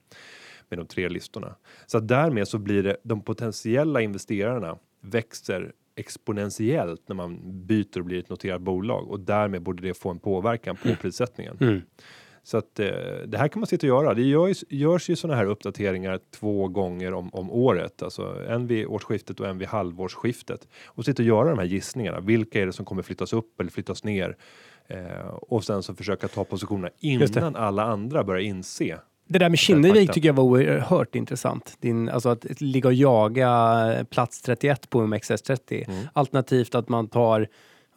med 0.69 0.79
de 0.79 0.87
tre 0.87 1.09
listorna. 1.09 1.55
Så 1.87 1.99
att 1.99 2.09
därmed 2.09 2.49
så 2.49 2.59
blir 2.59 2.83
det 2.83 2.97
de 3.03 3.21
potentiella 3.21 4.01
investerarna 4.01 4.79
växer 5.01 5.73
exponentiellt 5.97 7.09
när 7.09 7.17
man 7.17 7.41
byter 7.67 7.99
och 7.99 8.05
blir 8.05 8.19
ett 8.19 8.29
noterat 8.29 8.61
bolag 8.61 9.11
och 9.11 9.21
därmed 9.21 9.63
borde 9.63 9.83
det 9.83 9.95
få 9.95 10.11
en 10.11 10.19
påverkan 10.19 10.77
på 10.77 10.95
prissättningen. 11.03 11.57
Mm. 11.61 11.83
Så 12.47 12.59
att 12.59 12.81
eh, 12.81 12.87
det 13.27 13.39
här 13.39 13.49
kan 13.49 13.61
man 13.61 13.67
sitta 13.67 13.87
och 13.87 13.89
göra. 13.89 14.15
Det 14.15 14.23
görs, 14.23 14.65
görs 14.69 15.11
ju 15.11 15.17
sådana 15.17 15.37
här 15.39 15.47
uppdateringar 15.47 16.21
två 16.31 16.69
gånger 16.69 17.15
om, 17.15 17.35
om 17.35 17.51
året, 17.51 18.03
alltså 18.03 18.45
en 18.49 18.67
vid 18.67 18.87
årsskiftet 18.87 19.41
och 19.41 19.49
en 19.49 19.59
vid 19.59 19.69
halvårsskiftet 19.69 20.69
och 20.87 21.05
sitta 21.05 21.23
och 21.23 21.27
göra 21.27 21.51
de 21.51 21.59
här 21.59 21.67
gissningarna. 21.67 22.21
Vilka 22.21 22.63
är 22.63 22.67
det 22.67 22.73
som 22.73 22.85
kommer 22.85 23.03
flyttas 23.03 23.33
upp 23.33 23.61
eller 23.61 23.71
flyttas 23.71 24.05
ner? 24.05 24.37
Eh, 24.87 25.27
och 25.27 25.65
sen 25.65 25.83
så 25.83 25.95
försöka 25.95 26.29
ta 26.29 26.45
positionerna 26.45 26.91
innan 27.01 27.57
alla 27.57 27.83
andra 27.83 28.25
börjar 28.25 28.43
inse. 28.43 28.99
Det 29.29 29.39
där 29.39 29.49
med 29.49 29.59
Kinnevik 29.59 30.13
tycker 30.13 30.29
jag 30.29 30.35
var 30.35 30.45
oerhört 30.45 31.15
intressant. 31.15 31.77
Din, 31.81 32.09
alltså 32.09 32.29
att 32.29 32.61
ligga 32.61 32.89
och 32.89 32.95
jaga 32.95 34.07
plats 34.11 34.43
31 34.43 34.91
på 34.91 35.03
OMXS30. 35.03 35.85
Mm. 35.89 36.07
Alternativt 36.13 36.75
att 36.75 36.89
man 36.89 37.09
tar 37.09 37.49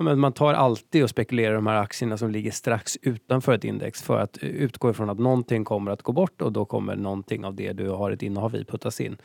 men 0.04 0.20
man 0.20 0.34
tar 0.34 0.54
alltid 0.54 1.04
och 1.04 1.10
spekulerar 1.10 1.52
i 1.52 1.56
de 1.56 1.68
här 1.68 1.76
aktierna 1.76 2.18
som 2.18 2.32
ligger 2.32 2.52
strax 2.52 2.98
utanför 3.02 3.54
ett 3.54 3.64
index 3.64 4.04
för 4.04 4.20
att 4.20 4.44
eh, 4.44 4.50
utgå 4.50 4.90
ifrån 4.90 5.10
att 5.10 5.20
någonting 5.20 5.66
kommer 5.66 5.92
att 5.92 6.02
gå 6.02 6.12
bort 6.12 6.42
och 6.42 6.52
då 6.52 6.66
kommer 6.66 6.96
någonting 6.96 7.46
av 7.46 7.56
det 7.56 7.74
du 7.74 7.90
har 7.90 8.12
ett 8.12 8.24
innehav 8.24 8.56
i 8.56 8.66
puttas 8.66 9.02
in. 9.02 9.18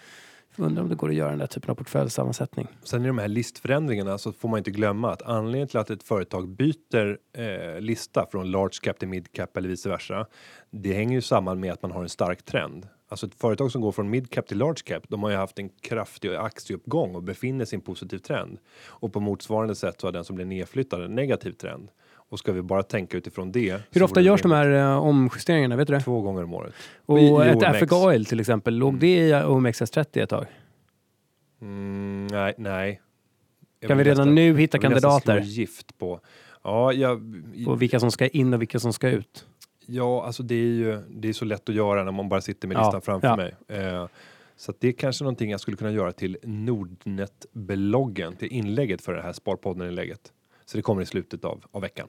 Jag 0.56 0.66
undrar 0.66 0.82
om 0.82 0.88
det 0.88 0.94
går 0.94 1.08
att 1.08 1.14
göra 1.14 1.30
den 1.30 1.38
där 1.38 1.46
typen 1.46 1.70
av 1.70 1.74
portföljsammansättning. 1.74 2.68
Sen 2.82 3.04
i 3.04 3.06
de 3.06 3.18
här 3.18 3.28
listförändringarna 3.28 4.18
så 4.18 4.32
får 4.32 4.48
man 4.48 4.58
inte 4.58 4.70
glömma 4.70 5.12
att 5.12 5.22
anledningen 5.22 5.68
till 5.68 5.78
att 5.78 5.90
ett 5.90 6.02
företag 6.02 6.48
byter 6.48 7.18
eh, 7.36 7.80
lista 7.80 8.26
från 8.30 8.50
large 8.50 8.78
cap 8.82 8.98
till 8.98 9.08
mid 9.08 9.32
cap 9.32 9.56
eller 9.56 9.68
vice 9.68 9.88
versa. 9.88 10.26
Det 10.70 10.92
hänger 10.92 11.14
ju 11.14 11.20
samman 11.20 11.60
med 11.60 11.72
att 11.72 11.82
man 11.82 11.90
har 11.90 12.02
en 12.02 12.08
stark 12.08 12.42
trend. 12.42 12.88
Alltså 13.08 13.26
ett 13.26 13.34
företag 13.34 13.72
som 13.72 13.80
går 13.80 13.92
från 13.92 14.10
mid 14.10 14.30
cap 14.30 14.46
till 14.46 14.58
large 14.58 14.80
cap, 14.84 15.02
de 15.08 15.22
har 15.22 15.30
ju 15.30 15.36
haft 15.36 15.58
en 15.58 15.68
kraftig 15.68 16.34
aktieuppgång 16.34 17.14
och 17.14 17.22
befinner 17.22 17.64
sig 17.64 17.76
i 17.76 17.78
en 17.78 17.80
positiv 17.82 18.18
trend. 18.18 18.58
Och 18.86 19.12
på 19.12 19.20
motsvarande 19.20 19.74
sätt 19.74 20.00
så 20.00 20.06
har 20.06 20.12
den 20.12 20.24
som 20.24 20.36
blir 20.36 20.46
nedflyttad 20.46 21.02
en 21.04 21.14
negativ 21.14 21.52
trend. 21.52 21.88
Och 22.28 22.38
ska 22.38 22.52
vi 22.52 22.62
bara 22.62 22.82
tänka 22.82 23.16
utifrån 23.16 23.52
det. 23.52 23.80
Hur 23.90 24.02
ofta 24.02 24.20
görs 24.20 24.42
de 24.42 24.52
här 24.52 24.70
eh, 24.70 24.96
omjusteringarna? 24.98 25.76
Vet 25.76 25.86
du 25.86 25.94
det? 25.94 26.00
Två 26.00 26.20
gånger 26.20 26.42
om 26.44 26.54
året. 26.54 26.74
Och 27.06 27.18
i 27.20 27.26
ett 27.26 27.54
OMX. 27.56 27.64
Africa 27.64 27.96
Oil 27.96 28.24
till 28.26 28.40
exempel, 28.40 28.74
låg 28.74 28.98
det 28.98 29.16
i 29.28 29.32
OMXS30 29.32 30.22
ett 30.22 30.30
tag? 30.30 30.46
Mm, 31.62 32.26
nej, 32.26 32.54
nej. 32.58 33.00
Jag 33.80 33.88
Kan 33.88 33.98
vi 33.98 34.04
redan 34.04 34.16
nästan- 34.16 34.34
nu 34.34 34.56
hitta 34.58 34.76
jag 34.76 34.82
kandidater 34.82 35.40
gift 35.40 35.98
på. 35.98 36.20
Ja, 36.62 36.92
jag, 36.92 37.42
på 37.64 37.74
vilka 37.74 38.00
som 38.00 38.10
ska 38.10 38.28
in 38.28 38.54
och 38.54 38.60
vilka 38.60 38.78
som 38.78 38.92
ska 38.92 39.08
ut? 39.08 39.46
Ja, 39.86 40.24
alltså 40.26 40.42
det 40.42 40.54
är 40.54 40.58
ju 40.58 40.98
det 41.10 41.28
är 41.28 41.32
så 41.32 41.44
lätt 41.44 41.68
att 41.68 41.74
göra 41.74 42.04
när 42.04 42.12
man 42.12 42.28
bara 42.28 42.40
sitter 42.40 42.68
med 42.68 42.76
Ja, 42.76 42.80
listan 42.84 43.02
framför 43.02 43.28
ja. 43.28 43.36
mig. 43.36 43.54
Eh, 43.68 44.06
så 44.56 44.72
det 44.78 44.88
är 44.88 44.92
kanske 44.92 45.24
någonting 45.24 45.50
jag 45.50 45.60
skulle 45.60 45.76
kunna 45.76 45.90
göra 45.90 46.12
till 46.12 46.36
Nordnet-bloggen, 46.42 48.36
till 48.36 48.48
inlägget 48.52 49.02
för 49.02 49.12
det 49.14 49.22
här 49.22 49.32
Sparpodden-inlägget. 49.32 50.20
Så 50.64 50.76
det 50.76 50.82
kommer 50.82 51.02
i 51.02 51.06
slutet 51.06 51.44
av, 51.44 51.64
av 51.72 51.82
veckan. 51.82 52.08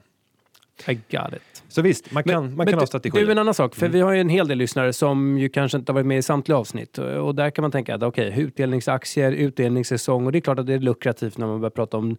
I 0.88 0.94
got 0.94 1.32
it. 1.36 1.62
Så 1.68 1.82
visst, 1.82 2.12
man 2.12 2.22
kan, 2.22 2.56
man 2.56 2.66
kan 2.66 2.74
du, 2.74 2.80
ha 2.80 2.86
strategier. 2.86 3.26
Du, 3.26 3.32
en 3.32 3.38
annan 3.38 3.54
sak, 3.54 3.74
för 3.74 3.86
Mm. 3.86 3.92
vi 3.92 4.00
har 4.00 4.12
ju 4.12 4.20
en 4.20 4.28
hel 4.28 4.48
del 4.48 4.58
lyssnare 4.58 4.92
som 4.92 5.38
ju 5.38 5.48
kanske 5.48 5.78
inte 5.78 5.92
har 5.92 5.94
varit 5.94 6.06
med 6.06 6.18
i 6.18 6.22
samtliga 6.22 6.58
avsnitt. 6.58 6.98
Och 6.98 7.34
där 7.34 7.50
kan 7.50 7.62
man 7.62 7.70
tänka 7.70 7.94
att 7.94 8.02
okej, 8.02 8.34
utdelningsaktier, 8.40 9.32
utdelningssäsong 9.32 10.26
och 10.26 10.32
det 10.32 10.38
är 10.38 10.40
klart 10.40 10.58
att 10.58 10.66
det 10.66 10.74
är 10.74 10.78
lukrativt 10.78 11.38
när 11.38 11.46
man 11.46 11.60
börjar 11.60 11.70
prata 11.70 11.96
om 11.96 12.16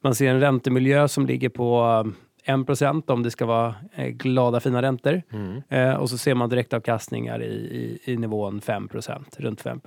man 0.00 0.14
ser 0.14 0.28
en 0.28 0.40
räntemiljö 0.40 1.08
som 1.08 1.26
ligger 1.26 1.48
på 1.48 2.12
1% 2.46 3.10
om 3.10 3.22
det 3.22 3.30
ska 3.30 3.46
vara 3.46 3.74
eh, 3.94 4.08
glada 4.08 4.60
fina 4.60 4.82
räntor. 4.82 5.22
Mm. 5.32 5.62
Eh, 5.68 5.94
och 5.94 6.10
så 6.10 6.18
ser 6.18 6.34
man 6.34 6.48
direktavkastningar 6.48 7.42
i, 7.42 7.52
i, 8.04 8.12
i 8.12 8.16
nivån 8.16 8.60
5% 8.60 9.24
runt 9.36 9.60
5 9.60 9.80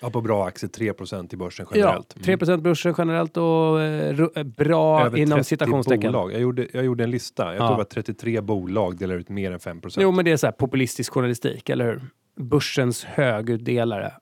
Ja, 0.00 0.10
på 0.10 0.20
bra 0.20 0.46
aktier 0.46 0.70
3% 0.70 1.34
i 1.34 1.36
börsen 1.36 1.66
Ja, 1.70 1.76
generellt. 1.76 2.16
3% 2.16 2.60
börsen 2.60 2.94
generellt 2.98 3.36
och 3.36 3.80
eh, 3.80 4.20
eh, 4.34 4.42
bra 4.42 5.04
Över 5.06 5.18
inom 5.18 5.36
30 5.38 5.48
citationstecken. 5.48 6.12
Bolag. 6.12 6.32
Jag, 6.32 6.40
gjorde, 6.40 6.66
jag 6.72 6.84
gjorde 6.84 7.04
en 7.04 7.10
lista. 7.10 7.44
Jag 7.44 7.54
Ja. 7.54 7.58
tror 7.58 7.70
det 7.70 7.76
var 7.76 7.84
33 7.84 8.40
bolag 8.40 8.98
delar 8.98 9.14
ut 9.14 9.28
mer 9.28 9.52
än 9.52 9.58
5% 9.58 9.96
Jo, 10.00 10.12
men 10.12 10.24
det 10.24 10.30
är 10.30 10.36
så 10.36 10.46
här 10.46 10.52
populistisk 10.52 11.12
journalistik, 11.12 11.68
eller 11.68 11.84
hur? 11.84 12.00
Börsens 12.36 13.04
högutdelare. 13.04 14.12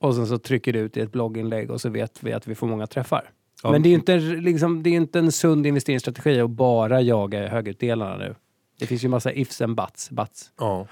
Och 0.00 0.14
sen 0.14 0.26
så 0.26 0.38
trycker 0.38 0.72
du 0.72 0.78
ut 0.78 0.96
i 0.96 1.00
ett 1.00 1.12
blogginlägg 1.12 1.70
och 1.70 1.80
så 1.80 1.88
vet 1.88 2.22
vi 2.22 2.32
att 2.32 2.46
vi 2.46 2.54
får 2.54 2.66
många 2.66 2.86
träffar. 2.86 3.30
Ja, 3.62 3.70
Men 3.72 3.82
det 3.82 3.88
är 3.88 3.90
ju 3.90 3.94
inte, 3.96 4.16
liksom, 4.18 4.82
det 4.82 4.90
är 4.90 4.94
inte 4.94 5.18
en 5.18 5.32
sund 5.32 5.66
investeringsstrategi 5.66 6.40
att 6.40 6.50
bara 6.50 7.00
jaga 7.00 7.48
högutdelarna 7.48 8.16
nu. 8.16 8.34
Det 8.78 8.86
finns 8.86 9.04
ju 9.04 9.08
massa 9.08 9.32
ifs 9.32 9.60
and 9.60 9.76
buts. 9.76 10.10
buts. 10.10 10.50
Ja. 10.58 10.86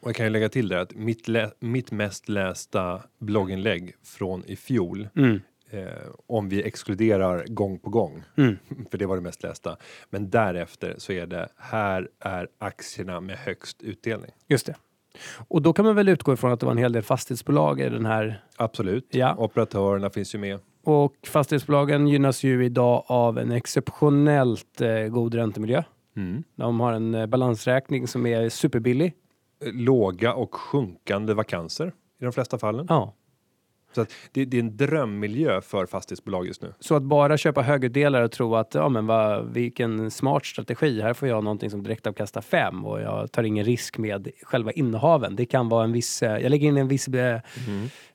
Och 0.00 0.08
jag 0.08 0.14
kan 0.16 0.26
ju 0.26 0.30
lägga 0.30 0.48
till 0.48 0.68
det 0.68 0.80
att 0.80 0.94
mitt, 0.94 1.28
mitt 1.60 1.90
mest 1.90 2.28
lästa 2.28 3.02
blogginlägg 3.18 3.94
från 4.04 4.44
i 4.46 4.56
fjol 4.56 5.08
Mm. 5.16 5.40
Eh, 5.70 5.86
om 6.26 6.48
vi 6.48 6.62
exkluderar 6.62 7.44
gång 7.46 7.78
på 7.78 7.90
gång, 7.90 8.22
Mm. 8.36 8.58
för 8.90 8.98
det 8.98 9.06
var 9.06 9.16
det 9.16 9.22
mest 9.22 9.42
lästa. 9.42 9.76
Men 10.10 10.30
därefter 10.30 10.94
så 10.98 11.12
är 11.12 11.26
det 11.26 11.48
här 11.56 12.08
är 12.20 12.48
aktierna 12.58 13.20
med 13.20 13.36
högst 13.38 13.82
utdelning. 13.82 14.30
Just 14.48 14.66
det. 14.66 14.74
Och 15.48 15.62
då 15.62 15.72
kan 15.72 15.84
man 15.84 15.94
väl 15.94 16.08
utgå 16.08 16.32
ifrån 16.32 16.52
att 16.52 16.60
det 16.60 16.66
var 16.66 16.72
en 16.72 16.78
hel 16.78 16.92
del 16.92 17.02
fastighetsbolag 17.02 17.80
i 17.80 17.88
den 17.88 18.06
här 18.06 18.44
Absolut. 18.56 19.06
Ja. 19.10 19.34
Operatörerna 19.38 20.10
finns 20.10 20.34
ju 20.34 20.38
med. 20.38 20.58
Och 20.84 21.14
fastighetsbolagen 21.26 22.08
gynnas 22.08 22.44
ju 22.44 22.64
idag 22.64 23.04
av 23.06 23.38
en 23.38 23.52
exceptionellt 23.52 24.80
eh, 24.80 25.06
god 25.08 25.34
räntemiljö. 25.34 25.82
Mm. 26.16 26.44
De 26.56 26.80
har 26.80 26.92
en 26.92 27.14
eh, 27.14 27.26
balansräkning 27.26 28.06
som 28.06 28.26
är 28.26 28.48
superbillig. 28.48 29.14
Låga 29.64 30.34
och 30.34 30.54
sjunkande 30.54 31.34
vakanser 31.34 31.92
i 32.20 32.24
de 32.24 32.32
flesta 32.32 32.58
fallen. 32.58 32.86
Ja. 32.88 33.14
Så 33.92 34.00
att 34.00 34.12
det, 34.32 34.44
det 34.44 34.56
är 34.56 34.60
en 34.60 34.76
drömmiljö 34.76 35.60
för 35.60 35.86
fastighetsbolag 35.86 36.46
just 36.46 36.62
nu. 36.62 36.74
Så 36.80 36.94
att 36.94 37.02
bara 37.02 37.36
köpa 37.36 37.62
högutdelare 37.62 38.24
och 38.24 38.32
tro 38.32 38.56
att 38.56 38.74
ja, 38.74 38.88
men 38.88 39.06
vad, 39.06 39.52
vilken 39.52 40.10
smart 40.10 40.46
strategi. 40.46 41.00
Här 41.00 41.14
får 41.14 41.28
jag 41.28 41.44
någonting 41.44 41.70
som 41.70 41.82
direkt 41.82 42.06
avkastar 42.06 42.40
fem 42.40 42.86
och 42.86 43.00
jag 43.00 43.32
tar 43.32 43.42
ingen 43.42 43.64
risk 43.64 43.98
med 43.98 44.28
själva 44.42 44.72
innehaven. 44.72 45.36
Det 45.36 45.44
kan 45.44 45.68
vara 45.68 45.84
en 45.84 45.92
viss, 45.92 46.22
eh, 46.22 46.38
jag 46.38 46.50
lägger 46.50 46.68
in 46.68 46.76
en 46.76 46.88
viss 46.88 47.08
eh, 47.08 47.40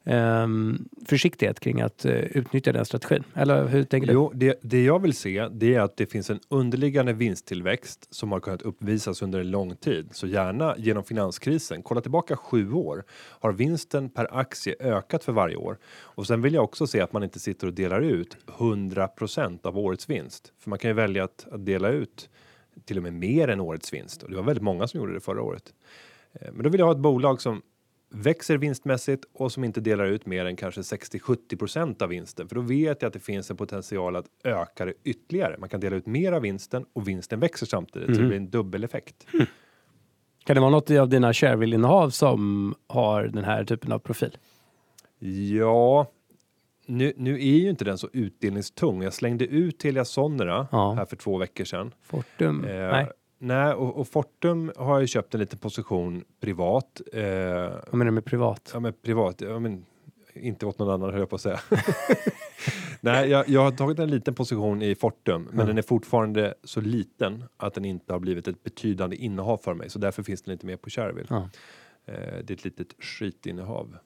ehm, 0.05 0.87
försiktighet 1.05 1.59
kring 1.59 1.81
att 1.81 2.05
eh, 2.05 2.13
utnyttja 2.13 2.71
den 2.71 2.85
strategin. 2.85 3.23
Eller 3.33 3.67
hur 3.67 3.83
tänker 3.83 4.07
du? 4.07 4.13
Jo, 4.13 4.31
det, 4.33 4.59
det 4.61 4.83
jag 4.83 5.01
vill 5.01 5.13
se 5.13 5.47
det 5.51 5.75
är 5.75 5.79
att 5.79 5.97
det 5.97 6.05
finns 6.05 6.29
en 6.29 6.39
underliggande 6.49 7.13
vinsttillväxt 7.13 8.07
som 8.13 8.31
har 8.31 8.39
kunnat 8.39 8.61
uppvisas 8.61 9.21
under 9.21 9.39
en 9.39 9.51
lång 9.51 9.75
tid. 9.75 10.09
Så 10.11 10.27
gärna 10.27 10.75
genom 10.77 11.03
finanskrisen. 11.03 11.81
Kolla 11.83 12.01
tillbaka 12.01 12.37
sju 12.37 12.71
år. 12.71 13.03
Har 13.11 13.51
vinsten 13.51 14.09
per 14.09 14.39
aktie 14.39 14.75
ökat 14.79 15.23
för 15.23 15.31
varje 15.31 15.55
år? 15.55 15.66
Och 15.99 16.27
sen 16.27 16.41
vill 16.41 16.53
jag 16.53 16.63
också 16.63 16.87
se 16.87 17.01
att 17.01 17.13
man 17.13 17.23
inte 17.23 17.39
sitter 17.39 17.67
och 17.67 17.73
delar 17.73 18.01
ut 18.01 18.37
100% 18.47 19.65
av 19.67 19.77
årets 19.77 20.09
vinst. 20.09 20.53
För 20.59 20.69
man 20.69 20.79
kan 20.79 20.89
ju 20.89 20.93
välja 20.95 21.23
att, 21.23 21.47
att 21.51 21.65
dela 21.65 21.89
ut 21.89 22.29
till 22.85 22.97
och 22.97 23.03
med 23.03 23.13
mer 23.13 23.47
än 23.47 23.59
årets 23.59 23.93
vinst. 23.93 24.23
Och 24.23 24.29
det 24.29 24.35
var 24.35 24.43
väldigt 24.43 24.63
många 24.63 24.87
som 24.87 24.99
gjorde 24.99 25.13
det 25.13 25.19
förra 25.19 25.41
året. 25.41 25.73
Eh, 26.33 26.51
Men 26.53 26.63
då 26.63 26.69
vill 26.69 26.79
jag 26.79 26.85
ha 26.85 26.93
ett 26.93 26.99
bolag 26.99 27.41
som 27.41 27.61
växer 28.09 28.57
vinstmässigt 28.57 29.25
och 29.33 29.51
som 29.51 29.63
inte 29.63 29.81
delar 29.81 30.05
ut 30.05 30.25
mer 30.25 30.45
än 30.45 30.55
kanske 30.55 30.81
60-70% 30.81 32.03
av 32.03 32.09
vinsten. 32.09 32.47
För 32.47 32.55
då 32.55 32.61
vet 32.61 33.01
jag 33.01 33.07
att 33.07 33.13
det 33.13 33.19
finns 33.19 33.51
en 33.51 33.57
potential 33.57 34.15
att 34.15 34.25
öka 34.43 34.85
det 34.85 34.93
ytterligare. 35.03 35.57
Man 35.59 35.69
kan 35.69 35.79
dela 35.79 35.95
ut 35.95 36.05
mer 36.05 36.31
av 36.31 36.41
vinsten 36.41 36.85
och 36.93 37.07
vinsten 37.07 37.39
växer 37.39 37.65
samtidigt. 37.65 38.15
Så 38.15 38.21
det 38.21 38.27
blir 38.27 38.37
en 38.37 38.49
dubbeleffekt. 38.49 39.27
Kan 40.45 40.53
det 40.55 40.59
vara 40.59 40.71
något 40.71 40.91
av 40.91 41.09
dina 41.09 41.33
Shareville-innehav 41.33 42.09
som 42.09 42.75
har 42.87 43.23
den 43.23 43.43
här 43.43 43.63
typen 43.63 43.91
av 43.91 43.99
profil? 43.99 44.37
Ja, 45.19 46.07
nu, 46.85 47.13
nu 47.17 47.33
är 47.33 47.57
ju 47.57 47.69
inte 47.69 47.85
den 47.85 47.97
så 47.97 48.09
utdelningstung. 48.13 49.01
Jag 49.03 49.13
slängde 49.13 49.45
ut 49.45 49.79
Telia 49.79 50.05
Sonera 50.05 50.67
Ja. 50.71 50.93
här 50.93 51.05
för 51.05 51.15
två 51.15 51.37
veckor 51.37 51.63
sedan. 51.65 51.93
Fortum? 52.01 52.63
Eh, 52.65 52.69
Nej, 52.75 53.07
nej 53.39 53.73
och, 53.73 53.95
och 53.97 54.07
Fortum 54.07 54.71
har 54.77 54.93
jag 54.93 55.01
ju 55.01 55.07
köpt 55.07 55.33
en 55.33 55.39
liten 55.39 55.59
position 55.59 56.23
privat. 56.41 57.01
Eh, 57.13 57.21
vad 57.87 57.93
menar 57.93 58.05
du 58.05 58.11
med 58.11 58.25
privat? 58.25 58.69
Ja 58.73 58.79
men 58.79 58.93
privat, 58.93 59.41
ja 59.41 59.59
men 59.59 59.85
inte 60.33 60.65
åt 60.65 60.79
någon 60.79 60.89
annan 60.89 61.09
höll 61.11 61.19
jag 61.19 61.29
på 61.29 61.35
att 61.35 61.41
säga. 61.41 61.59
Nej, 63.01 63.29
jag, 63.29 63.49
jag 63.49 63.61
har 63.63 63.71
tagit 63.71 63.99
en 63.99 64.09
liten 64.09 64.33
position 64.35 64.81
i 64.81 64.95
Fortum, 64.95 65.47
men 65.51 65.59
Ja. 65.59 65.65
den 65.65 65.77
är 65.77 65.81
fortfarande 65.81 66.53
så 66.63 66.81
liten 66.81 67.43
att 67.57 67.73
den 67.73 67.85
inte 67.85 68.13
har 68.13 68.19
blivit 68.19 68.47
ett 68.47 68.63
betydande 68.63 69.15
innehav 69.15 69.57
för 69.57 69.73
mig, 69.73 69.89
så 69.89 69.99
därför 69.99 70.23
finns 70.23 70.41
den 70.41 70.51
inte 70.51 70.65
med 70.65 70.81
på 70.81 70.89
Shareville. 70.89 71.27
Ja. 71.29 71.49
Eh, 72.05 72.13
det 72.43 72.49
är 72.49 72.53
ett 72.53 72.63
litet 72.65 72.95
skitinnehav. 72.99 73.97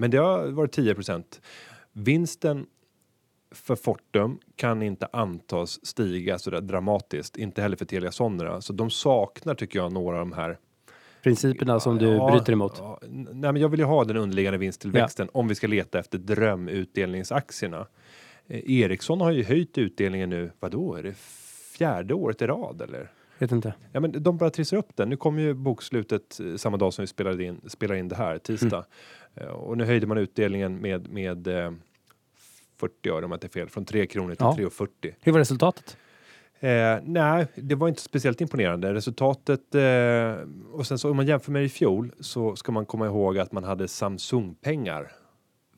Men 0.00 0.10
det 0.10 0.18
har 0.18 0.46
varit 0.46 0.78
10% 0.78 1.40
Vinsten 1.92 2.66
för 3.50 3.76
Fortum 3.76 4.38
kan 4.56 4.82
inte 4.82 5.08
antas 5.12 5.86
stiga 5.86 6.38
så 6.38 6.50
där 6.50 6.60
dramatiskt, 6.60 7.36
inte 7.36 7.62
heller 7.62 7.76
för 7.76 7.84
Telia 7.84 8.12
Sonera, 8.12 8.60
så 8.60 8.72
de 8.72 8.90
saknar 8.90 9.54
tycker 9.54 9.78
jag 9.78 9.92
några 9.92 10.20
av 10.20 10.28
de 10.28 10.32
här 10.32 10.58
Principerna 11.22 11.80
som 11.80 11.98
du 11.98 12.08
Ja, 12.08 12.30
bryter 12.30 12.52
emot? 12.52 12.74
Ja, 12.78 12.98
nej, 13.10 13.52
men 13.52 13.56
jag 13.56 13.68
vill 13.68 13.80
ju 13.80 13.86
ha 13.86 14.04
den 14.04 14.16
underliggande 14.16 14.58
vinsttillväxten 14.58 15.28
om 15.32 15.48
vi 15.48 15.54
ska 15.54 15.66
leta 15.66 15.98
efter 15.98 16.18
drömutdelningsaktierna. 16.18 17.86
Eh, 18.46 18.70
Ericsson 18.70 19.20
har 19.20 19.30
ju 19.30 19.44
höjt 19.44 19.78
utdelningen 19.78 20.30
nu, 20.30 20.50
vadå, 20.60 20.94
är 20.94 21.02
det 21.02 21.14
fjärde 21.76 22.14
året 22.14 22.42
i 22.42 22.46
rad 22.46 22.82
eller? 22.82 23.10
Vet 23.40 23.52
inte. 23.52 23.74
Ja, 23.92 24.00
men 24.00 24.22
de 24.22 24.36
bara 24.36 24.50
trissar 24.50 24.76
upp 24.76 24.96
den. 24.96 25.08
Nu 25.08 25.16
kommer 25.16 25.42
ju 25.42 25.54
bokslutet 25.54 26.40
eh, 26.40 26.56
samma 26.56 26.76
dag 26.76 26.92
som 26.92 27.02
vi 27.02 27.06
spelade 27.06 27.44
in, 27.44 27.60
spelar 27.66 27.94
in 27.94 28.08
det 28.08 28.16
här, 28.16 28.38
tisdag. 28.38 28.78
Eh, 28.78 28.84
och 29.52 29.76
nu 29.78 29.84
höjde 29.84 30.06
man 30.06 30.18
utdelningen 30.18 30.76
med, 30.80 31.08
med 31.12 31.46
eh, 31.46 31.72
40 32.76 33.10
öre 33.10 33.24
om 33.24 33.30
jag 33.30 33.36
inte 33.36 33.46
är 33.46 33.48
fel, 33.48 33.68
från 33.68 33.84
3 33.84 34.06
kronor 34.06 34.34
till 34.34 34.36
Ja. 34.46 34.54
3,40. 34.58 35.14
Hur 35.20 35.32
var 35.32 35.38
resultatet? 35.38 35.96
Eh, 36.60 36.98
nej, 37.04 37.46
det 37.54 37.74
var 37.74 37.88
inte 37.88 38.02
speciellt 38.02 38.40
imponerande. 38.40 38.94
Resultatet 38.94 39.74
eh, 39.74 40.48
och 40.72 40.86
sen 40.86 40.98
så 40.98 41.10
om 41.10 41.16
man 41.16 41.26
jämför 41.26 41.52
med 41.52 41.64
i 41.64 41.68
fjol 41.68 42.12
så 42.20 42.56
ska 42.56 42.72
man 42.72 42.86
komma 42.86 43.06
ihåg 43.06 43.38
att 43.38 43.52
man 43.52 43.64
hade 43.64 43.88
Samsung-pengar 43.88 45.12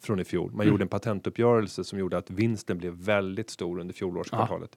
från 0.00 0.21
i 0.21 0.25
fjol. 0.25 0.50
Man 0.50 0.61
Mm. 0.61 0.68
gjorde 0.73 0.85
en 0.85 0.88
patentuppgörelse 0.88 1.85
som 1.85 1.99
gjorde 1.99 2.18
att 2.18 2.30
vinsten 2.30 2.78
blev 2.78 2.92
väldigt 2.92 3.50
stor 3.50 3.78
under 3.80 3.94
fjolårskvartalet. 3.94 4.76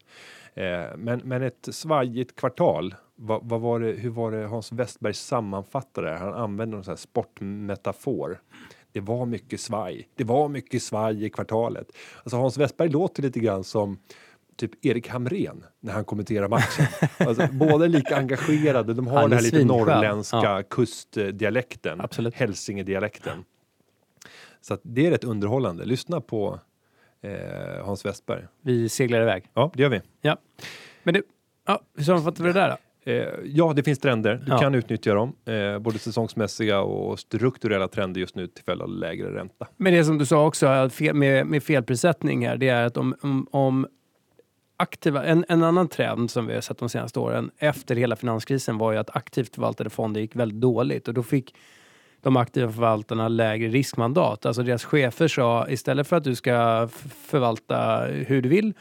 Eh, 0.53 0.98
men, 0.98 1.22
men 1.24 1.41
ett 1.41 1.67
svajigt 1.72 2.36
kvartal. 2.36 2.96
Vad, 3.15 3.41
vad 3.50 3.62
var 3.62 3.79
det, 3.79 3.91
hur 3.91 4.10
var 4.10 4.31
det 4.31 4.48
Hans 4.48 4.72
Westberg 4.72 5.13
sammanfattade 5.13 6.10
det? 6.10 6.17
Han 6.17 6.34
använde 6.34 6.75
någon 6.75 6.84
sån 6.84 6.91
här 6.91 6.98
sportmetafor. 6.98 8.39
Det 8.91 9.00
var 9.00 9.25
mycket 9.25 9.60
svaj. 9.60 10.10
Det 10.15 10.24
var 10.24 10.48
mycket 10.50 10.84
svaj 10.84 11.25
i 11.25 11.29
kvartalet. 11.29 11.88
Alltså 12.24 12.38
Hans 12.38 12.57
Westberg 12.57 12.89
låter 12.89 13.24
lite 13.24 13.39
grann 13.39 13.63
som 13.63 14.00
typ 14.55 14.86
Erik 14.86 15.07
Hamrén 15.10 15.63
när 15.79 15.93
han 15.93 16.05
kommenterar 16.05 16.48
matchen. 16.48 16.86
Alltså, 17.27 17.48
båda 17.51 17.86
är 17.86 17.89
lika 17.89 18.17
engagerade. 18.17 18.93
De 18.93 19.07
har 19.07 19.22
den 19.22 19.31
är 19.31 19.36
här 19.36 19.43
lite 19.43 19.65
norrländska 19.65 20.38
Ja. 20.43 20.63
kustdialekten. 20.69 22.01
Absolut. 22.01 22.36
Hälsingedialekten. 22.36 23.43
Så 24.62 24.77
det 24.84 25.05
är 25.07 25.12
rätt 25.12 25.24
underhållande. 25.24 25.86
Lyssna 25.86 26.22
på 26.22 26.60
eh, 27.22 27.86
Hans 27.86 28.05
Westberg. 28.05 28.43
Vi 28.62 28.89
seglar 28.89 29.22
iväg. 29.22 29.45
Ja, 29.53 29.72
det 29.74 29.84
gör 29.84 29.89
vi. 29.89 30.01
Ja. 30.22 30.38
Men 31.03 31.13
du, 31.13 31.24
ja, 31.67 31.81
hur 31.95 32.03
sammanfattar 32.03 32.43
vi 32.43 32.53
det 32.53 32.60
där 32.60 32.69
då? 32.69 32.77
Eh, 33.08 33.24
ja, 33.46 33.74
det 33.76 33.84
finns 33.84 34.00
trender. 34.00 34.42
Du 34.46 34.52
Ja. 34.52 34.58
kan 34.58 34.76
utnyttja 34.76 35.14
dem. 35.14 35.36
Eh, 35.46 35.80
både 35.80 36.00
säsongsmässiga 36.00 36.82
och 36.82 37.20
strukturella 37.20 37.88
trender 37.88 38.22
just 38.22 38.36
nu 38.36 38.48
till 38.48 38.64
följd 38.64 38.82
av 38.82 38.90
lägre 38.90 39.36
ränta. 39.36 39.68
Men 39.78 39.94
det 39.94 40.04
som 40.06 40.18
du 40.18 40.26
sa 40.26 40.46
också 40.48 40.68
att 40.68 40.94
fel, 40.94 41.16
med, 41.16 41.48
med 41.48 41.64
felprissättning 41.64 42.48
här, 42.48 42.58
det 42.58 42.70
är 42.70 42.86
att 42.86 42.98
om, 42.98 43.16
om, 43.22 43.48
om 43.52 43.88
aktiva, 44.78 45.24
en, 45.26 45.46
en 45.50 45.64
annan 45.64 45.88
trend 45.88 46.32
som 46.32 46.48
vi 46.48 46.54
har 46.54 46.62
sett 46.62 46.78
de 46.78 46.90
senaste 46.90 47.20
åren 47.20 47.52
efter 47.58 47.96
hela 47.96 48.16
finanskrisen 48.16 48.78
var 48.78 48.92
ju 48.92 48.98
att 48.98 49.16
aktivt 49.16 49.56
förvaltade 49.56 49.90
fonder 49.90 50.22
gick 50.22 50.36
väldigt 50.36 50.62
dåligt 50.62 51.08
och 51.08 51.14
då 51.14 51.24
fick 51.24 51.56
de 52.22 52.38
aktiva 52.38 52.72
förvaltarna 52.72 53.28
lägre 53.28 53.68
riskmandat. 53.70 54.46
Alltså 54.46 54.64
deras 54.64 54.84
chefer 54.86 55.28
sa 55.28 55.68
istället 55.70 56.08
för 56.08 56.16
att 56.16 56.24
du 56.24 56.36
ska 56.36 56.88
förvalta 57.26 58.06
hur 58.06 58.42
du 58.42 58.50
vill 58.50 58.74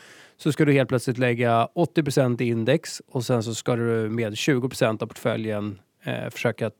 så 0.44 0.52
ska 0.52 0.64
du 0.64 0.72
helt 0.72 0.88
plötsligt 0.88 1.18
lägga 1.18 1.68
80 1.74 2.42
i 2.42 2.48
index 2.48 3.02
och 3.06 3.24
sen 3.24 3.42
så 3.42 3.54
ska 3.54 3.76
du 3.76 4.08
med 4.08 4.36
20 4.36 4.68
av 4.86 4.96
portföljen 4.96 5.78
eh, 6.02 6.30
försöka 6.30 6.70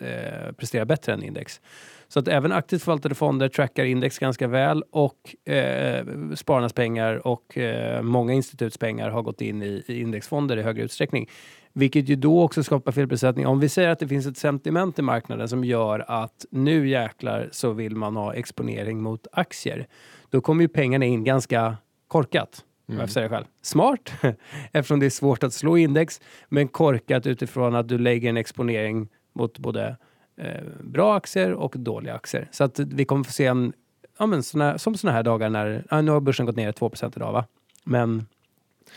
eh, 0.00 0.52
prestera 0.56 0.84
bättre 0.84 1.12
än 1.12 1.22
index. 1.22 1.60
Så 2.08 2.18
att 2.18 2.28
även 2.28 2.52
aktivt 2.52 2.82
förvaltade 2.82 3.14
fonder 3.14 3.48
trackar 3.48 3.84
index 3.84 4.18
ganska 4.18 4.48
väl 4.48 4.82
och 4.90 5.50
eh, 5.52 6.06
spararnas 6.34 6.72
pengar 6.72 7.26
och 7.26 7.58
eh, 7.58 8.02
många 8.02 8.32
instituts 8.32 8.78
pengar 8.78 9.10
har 9.10 9.22
gått 9.22 9.40
in 9.40 9.62
i, 9.62 9.84
i 9.86 10.00
indexfonder 10.00 10.56
i 10.56 10.62
högre 10.62 10.82
utsträckning. 10.82 11.28
Vilket 11.72 12.08
ju 12.08 12.16
då 12.16 12.42
också 12.42 12.62
skapar 12.62 12.92
felprissättning. 12.92 13.46
Om 13.46 13.60
vi 13.60 13.68
säger 13.68 13.88
att 13.88 13.98
det 13.98 14.08
finns 14.08 14.26
ett 14.26 14.38
sentiment 14.38 14.98
i 14.98 15.02
marknaden 15.02 15.48
som 15.48 15.64
gör 15.64 16.04
att 16.08 16.46
nu 16.50 16.88
jäklar 16.88 17.48
så 17.52 17.72
vill 17.72 17.96
man 17.96 18.16
ha 18.16 18.34
exponering 18.34 19.02
mot 19.02 19.26
aktier. 19.32 19.86
Då 20.28 20.40
kommer 20.40 20.62
ju 20.62 20.68
pengarna 20.68 21.04
in 21.04 21.24
ganska 21.24 21.76
korkat. 22.08 22.64
Om 22.90 22.98
jag 22.98 23.08
det 23.08 23.28
själv. 23.28 23.44
Smart, 23.62 24.12
eftersom 24.72 25.00
det 25.00 25.06
är 25.06 25.10
svårt 25.10 25.42
att 25.42 25.52
slå 25.52 25.76
index, 25.76 26.20
men 26.48 26.68
korkat 26.68 27.26
utifrån 27.26 27.74
att 27.74 27.88
du 27.88 27.98
lägger 27.98 28.28
en 28.28 28.36
exponering 28.36 29.08
mot 29.32 29.58
både 29.58 29.96
eh, 30.36 30.64
bra 30.80 31.16
aktier 31.16 31.52
och 31.52 31.74
dåliga 31.78 32.14
aktier. 32.14 32.48
Så 32.52 32.64
att 32.64 32.78
vi 32.78 33.04
kommer 33.04 33.24
få 33.24 33.32
se 33.32 33.46
en, 33.46 33.72
ja, 34.18 34.26
men 34.26 34.42
såna, 34.42 34.78
som 34.78 34.94
sådana 34.94 35.16
här 35.16 35.22
dagar 35.22 35.50
när, 35.50 35.84
ja, 35.90 36.00
nu 36.00 36.10
har 36.10 36.20
börsen 36.20 36.46
gått 36.46 36.56
ner 36.56 36.72
2% 36.72 37.12
idag 37.16 37.32
va? 37.32 37.44
Men 37.84 38.26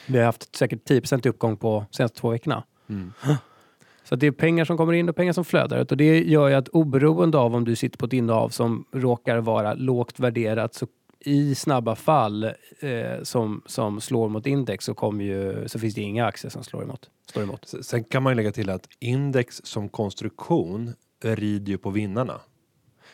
vi 0.08 0.18
har 0.18 0.26
haft 0.26 0.56
säkert 0.56 0.86
10 0.86 1.02
i 1.24 1.30
uppgång 1.30 1.58
på 1.58 1.86
senaste 1.92 2.20
två 2.20 2.30
veckorna. 2.30 2.64
Så 4.04 4.16
att 4.16 4.20
det 4.20 4.28
är 4.28 4.32
pengar 4.32 4.66
som 4.66 4.78
kommer 4.78 4.94
in 4.94 5.10
och 5.10 5.16
pengar 5.16 5.34
som 5.34 5.46
flödar 5.46 5.82
ut 5.82 5.92
och 5.92 5.98
det 5.98 6.24
gör 6.24 6.48
ju 6.48 6.56
att 6.56 6.68
oberoende 6.68 7.38
av 7.38 7.56
om 7.56 7.66
du 7.66 7.76
sitter 7.76 7.98
på 7.98 8.06
ett 8.06 8.14
innehav 8.14 8.50
som 8.50 8.86
råkar 8.92 9.38
vara 9.38 9.74
lågt 9.74 10.20
värderat 10.20 10.74
så 10.74 10.88
i 11.24 11.56
snabba 11.56 11.96
fall 11.96 12.44
eh, 12.80 13.24
som, 13.24 13.62
som 13.66 14.02
slår 14.02 14.30
mot 14.30 14.48
index 14.48 14.86
så, 14.86 14.94
kommer 14.94 15.24
ju, 15.24 15.68
så 15.68 15.80
finns 15.80 15.96
det 15.96 16.02
inga 16.02 16.26
aktier 16.26 16.52
som 16.52 16.64
slår 16.64 16.84
emot. 16.84 17.10
Slår 17.32 17.44
emot. 17.44 17.74
Sen 17.82 18.04
kan 18.04 18.24
man 18.24 18.32
ju 18.32 18.36
lägga 18.36 18.52
till 18.52 18.70
att 18.70 18.88
index 19.00 19.62
som 19.64 19.90
konstruktion 19.90 20.94
rider 21.24 21.72
ju 21.72 21.78
på 21.78 21.90
vinnarna. 21.90 22.42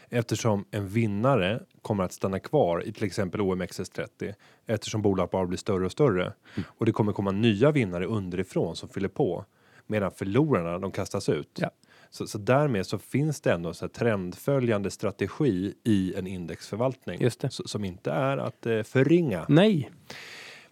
Eftersom 0.10 0.66
en 0.72 0.88
vinnare 0.88 1.62
kommer 1.82 2.04
att 2.04 2.14
stanna 2.14 2.40
kvar 2.40 2.84
i 2.88 2.94
till 2.94 3.04
exempel 3.04 3.42
OMXS30 3.42 4.34
eftersom 4.66 5.02
bolaget 5.02 5.32
bara 5.32 5.46
blir 5.46 5.58
större 5.58 5.86
och 5.86 5.92
större 5.92 6.34
och 6.66 6.86
det 6.86 6.92
kommer 6.92 7.14
komma 7.14 7.32
nya 7.32 7.72
vinnare 7.72 8.06
underifrån 8.06 8.76
som 8.76 8.90
fyller 8.90 9.08
på 9.08 9.46
medan 9.88 10.12
förlorarna 10.12 10.80
de 10.80 10.92
kastas 10.92 11.30
ut. 11.30 11.58
Ja. 11.62 11.70
Så, 12.12 12.28
så 12.28 12.38
därmed 12.38 12.88
så 12.88 12.98
finns 13.00 13.42
det 13.42 13.52
ändå 13.54 13.74
så 13.74 13.86
här 13.86 13.90
trendföljande 13.90 14.92
strategi 14.92 15.74
i 15.84 16.14
en 16.16 16.28
indexförvaltning 16.28 17.22
Just 17.22 17.40
det. 17.40 17.50
så- 17.50 17.68
som 17.68 17.86
inte 17.86 18.12
är 18.12 18.38
att 18.38 18.66
eh, 18.66 18.84
förringa. 18.84 19.46
Nej, 19.50 19.90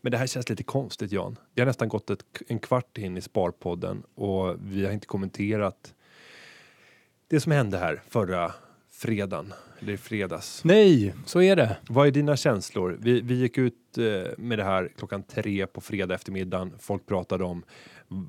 Men 0.02 0.12
det 0.12 0.18
här 0.18 0.28
känns 0.28 0.50
lite 0.50 0.64
konstigt 0.64 1.12
Jan. 1.12 1.36
Vi 1.56 1.62
har 1.62 1.66
nästan 1.66 1.90
gått 1.90 2.10
ett, 2.10 2.24
en 2.48 2.60
kvart 2.60 2.98
in 2.98 3.18
i 3.18 3.22
Sparpodden 3.22 4.04
och 4.16 4.56
vi 4.62 4.86
har 4.86 4.92
inte 4.94 5.08
kommenterat 5.08 5.94
det 7.28 7.40
som 7.40 7.52
hände 7.52 7.78
här 7.78 8.02
förra 8.10 8.54
fredagen, 8.92 9.54
eller 9.80 9.94
i 9.94 9.98
fredags. 9.98 10.64
nej, 10.64 11.14
så 11.26 11.42
är 11.42 11.56
det. 11.56 11.78
Vad 11.90 12.08
är 12.08 12.12
dina 12.12 12.36
känslor? 12.38 12.98
Vi, 13.02 13.22
vi 13.22 13.34
gick 13.36 13.58
ut 13.58 13.98
eh, 13.98 14.32
med 14.38 14.60
det 14.60 14.64
här 14.64 14.92
klockan 14.98 15.24
tre 15.24 15.68
på 15.68 15.82
fredag 15.82 16.16
eftermiddagen. 16.16 16.74
Folk 16.80 17.06
pratade 17.06 17.44
om 17.44 17.64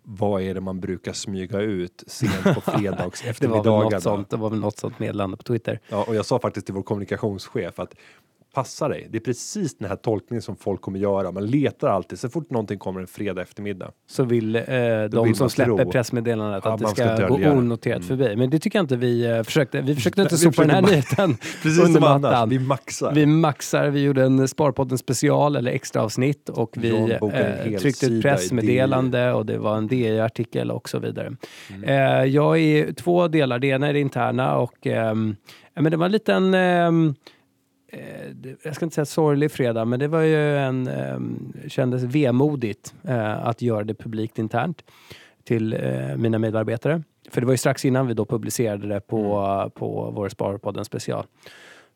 vad 0.05 0.43
är 0.43 0.55
det 0.55 0.61
man 0.61 0.81
brukar 0.81 1.13
smyga 1.13 1.61
ut 1.61 2.05
sent 2.07 2.43
på 2.55 2.61
fredags 2.71 2.81
Det 2.81 2.87
var, 2.87 2.93
väl 3.03 3.05
något 3.05 3.25
eftermiddagarna. 3.31 4.01
sånt, 4.01 4.31
det 4.31 4.37
var 4.37 4.51
väl 4.51 4.61
något 4.61 4.79
sånt 4.79 4.99
meddelande 4.99 5.37
på 5.37 5.43
Twitter. 5.43 5.81
Ja, 5.89 6.05
och 6.09 6.15
jag 6.15 6.27
sa 6.27 6.39
faktiskt 6.39 6.67
till 6.67 6.75
vår 6.75 6.83
kommunikationschef 6.83 7.79
att 7.79 7.95
passa 8.59 8.89
dig. 8.89 9.07
Det 9.11 9.19
är 9.19 9.21
precis 9.21 9.79
den 9.79 9.89
här 9.89 9.97
tolkningen 9.97 10.43
som 10.43 10.57
folk 10.57 10.81
kommer 10.81 10.99
göra. 10.99 11.33
Man 11.33 11.47
letar 11.47 11.89
alltid 11.89 12.19
så 12.19 12.29
fort 12.29 12.51
någonting 12.51 12.79
kommer 12.79 13.01
en 13.01 13.07
fredag 13.07 13.43
eftermiddag. 13.43 13.91
Så 14.11 14.25
vill 14.25 14.57
eh, 14.57 14.63
de 15.11 15.25
vill 15.25 15.35
som 15.35 15.51
släpper 15.51 15.77
tro. 15.77 15.91
pressmeddelandet 15.91 16.63
Ja, 16.65 16.73
att 16.73 16.81
det 16.81 16.89
ska 16.89 17.17
ska 17.17 17.29
gå 17.29 17.35
onoterat 17.35 17.97
Mm. 17.97 18.09
förbi. 18.09 18.37
Men 18.37 18.51
det 18.51 18.59
tycker 18.59 18.79
jag 18.79 18.85
inte 18.85 18.97
vi 18.97 19.25
eh, 19.27 19.43
försökte. 19.43 19.81
Vi 19.81 19.95
försökte 20.01 20.23
inte 20.23 20.39
sopa 20.39 20.63
den 20.63 20.71
här 20.71 20.83
nyheten 20.83 21.37
Precis 21.63 21.85
under 21.85 22.01
mattan. 22.01 22.49
Vi 22.49 22.59
maxar. 22.59 23.13
Vi 23.13 23.27
maxar, 23.27 23.89
vi 23.89 24.03
gjorde 24.03 24.23
en 24.25 24.49
Sparpodden 24.49 24.99
special 24.99 25.57
eller 25.57 25.71
extra 25.73 26.03
avsnitt 26.03 26.49
och 26.49 26.71
vi 26.77 26.91
eh, 27.23 27.79
tryckte 27.81 28.07
i 28.07 28.23
pressmeddelande 28.23 29.33
och 29.33 29.47
det 29.47 29.59
var 29.59 29.77
en 29.77 29.87
DI-artikel 29.87 30.71
och 30.71 30.89
så 30.89 30.99
vidare. 30.99 31.37
Mm. 31.75 31.85
Eh, 31.85 32.25
jag 32.25 32.59
är 32.59 32.93
två 32.93 33.29
delar, 33.29 33.59
det 33.59 33.67
ena 33.67 33.89
är 33.89 33.93
det 33.93 34.01
interna 34.01 34.57
och 34.57 34.87
ehm, 34.87 35.37
men 35.75 35.91
det 35.91 35.97
var 35.97 36.07
en 36.07 36.13
liten 36.13 36.55
ehm, 36.55 37.07
eh, 37.09 37.15
jag 38.63 38.75
ska 38.75 38.85
inte 38.85 38.95
säga 38.95 39.05
sorglig 39.05 39.53
fredag, 39.53 39.85
men 39.85 40.01
det 40.01 40.09
var 40.09 40.21
ju 40.21 40.57
en, 40.59 40.89
um, 40.89 41.53
kändes 41.69 42.03
vemodigt 42.03 42.95
eh, 43.03 43.47
att 43.47 43.63
göra 43.63 43.85
det 43.85 43.95
publikt 43.95 44.39
internt 44.39 44.83
till 45.45 45.73
eh, 45.73 46.17
mina 46.17 46.39
medarbetare. 46.39 47.03
För 47.31 47.41
det 47.41 47.47
var 47.47 47.53
ju 47.53 47.59
strax 47.59 47.85
innan 47.85 48.07
vi 48.07 48.15
då 48.15 48.25
publicerade 48.25 48.89
det 48.89 49.01
på, 49.01 49.71
på 49.75 50.13
vår 50.15 50.29
Sparpodden 50.29 50.85
special. 50.85 51.27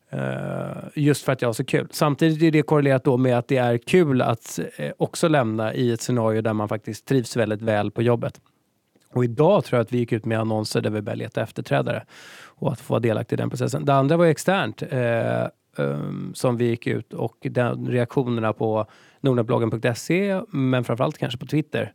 Eh, 0.09 0.83
just 0.95 1.25
för 1.25 1.31
att 1.31 1.41
jag 1.41 1.49
har 1.49 1.53
så 1.53 1.65
kul. 1.65 1.87
Samtidigt 1.91 2.41
är 2.41 2.51
det 2.51 2.61
korrelerat 2.61 3.03
då 3.03 3.17
med 3.17 3.37
att 3.37 3.47
det 3.47 3.57
är 3.57 3.77
kul 3.77 4.21
att 4.21 4.59
eh, 4.77 4.91
också 4.97 5.27
lämna 5.27 5.73
i 5.73 5.91
ett 5.91 6.01
scenario 6.01 6.41
där 6.41 6.53
man 6.53 6.69
faktiskt 6.69 7.05
trivs 7.05 7.37
väldigt 7.37 7.61
väl 7.61 7.91
på 7.91 8.01
jobbet. 8.01 8.41
Och 9.13 9.23
idag 9.23 9.63
tror 9.63 9.77
jag 9.77 9.83
att 9.83 9.93
vi 9.93 9.97
gick 9.97 10.11
ut 10.11 10.25
med 10.25 10.39
annonser 10.39 10.81
där 10.81 10.89
vi 10.89 11.01
började 11.01 11.23
leta 11.23 11.41
efterträdare 11.41 12.03
och 12.45 12.71
att 12.71 12.81
få 12.81 12.93
vara 12.93 12.99
delaktig 12.99 13.35
i 13.35 13.37
den 13.37 13.49
processen. 13.49 13.85
Det 13.85 13.93
andra 13.93 14.17
var 14.17 14.25
ju 14.25 14.31
externt 14.31 14.81
eh, 14.81 15.47
um, 15.75 16.31
som 16.35 16.57
vi 16.57 16.65
gick 16.65 16.87
ut 16.87 17.13
och 17.13 17.37
den, 17.41 17.87
reaktionerna 17.87 18.53
på 18.53 18.85
nordnetbloggen.se 19.21 20.41
men 20.49 20.83
framförallt 20.83 21.17
kanske 21.17 21.39
på 21.39 21.45
Twitter 21.45 21.93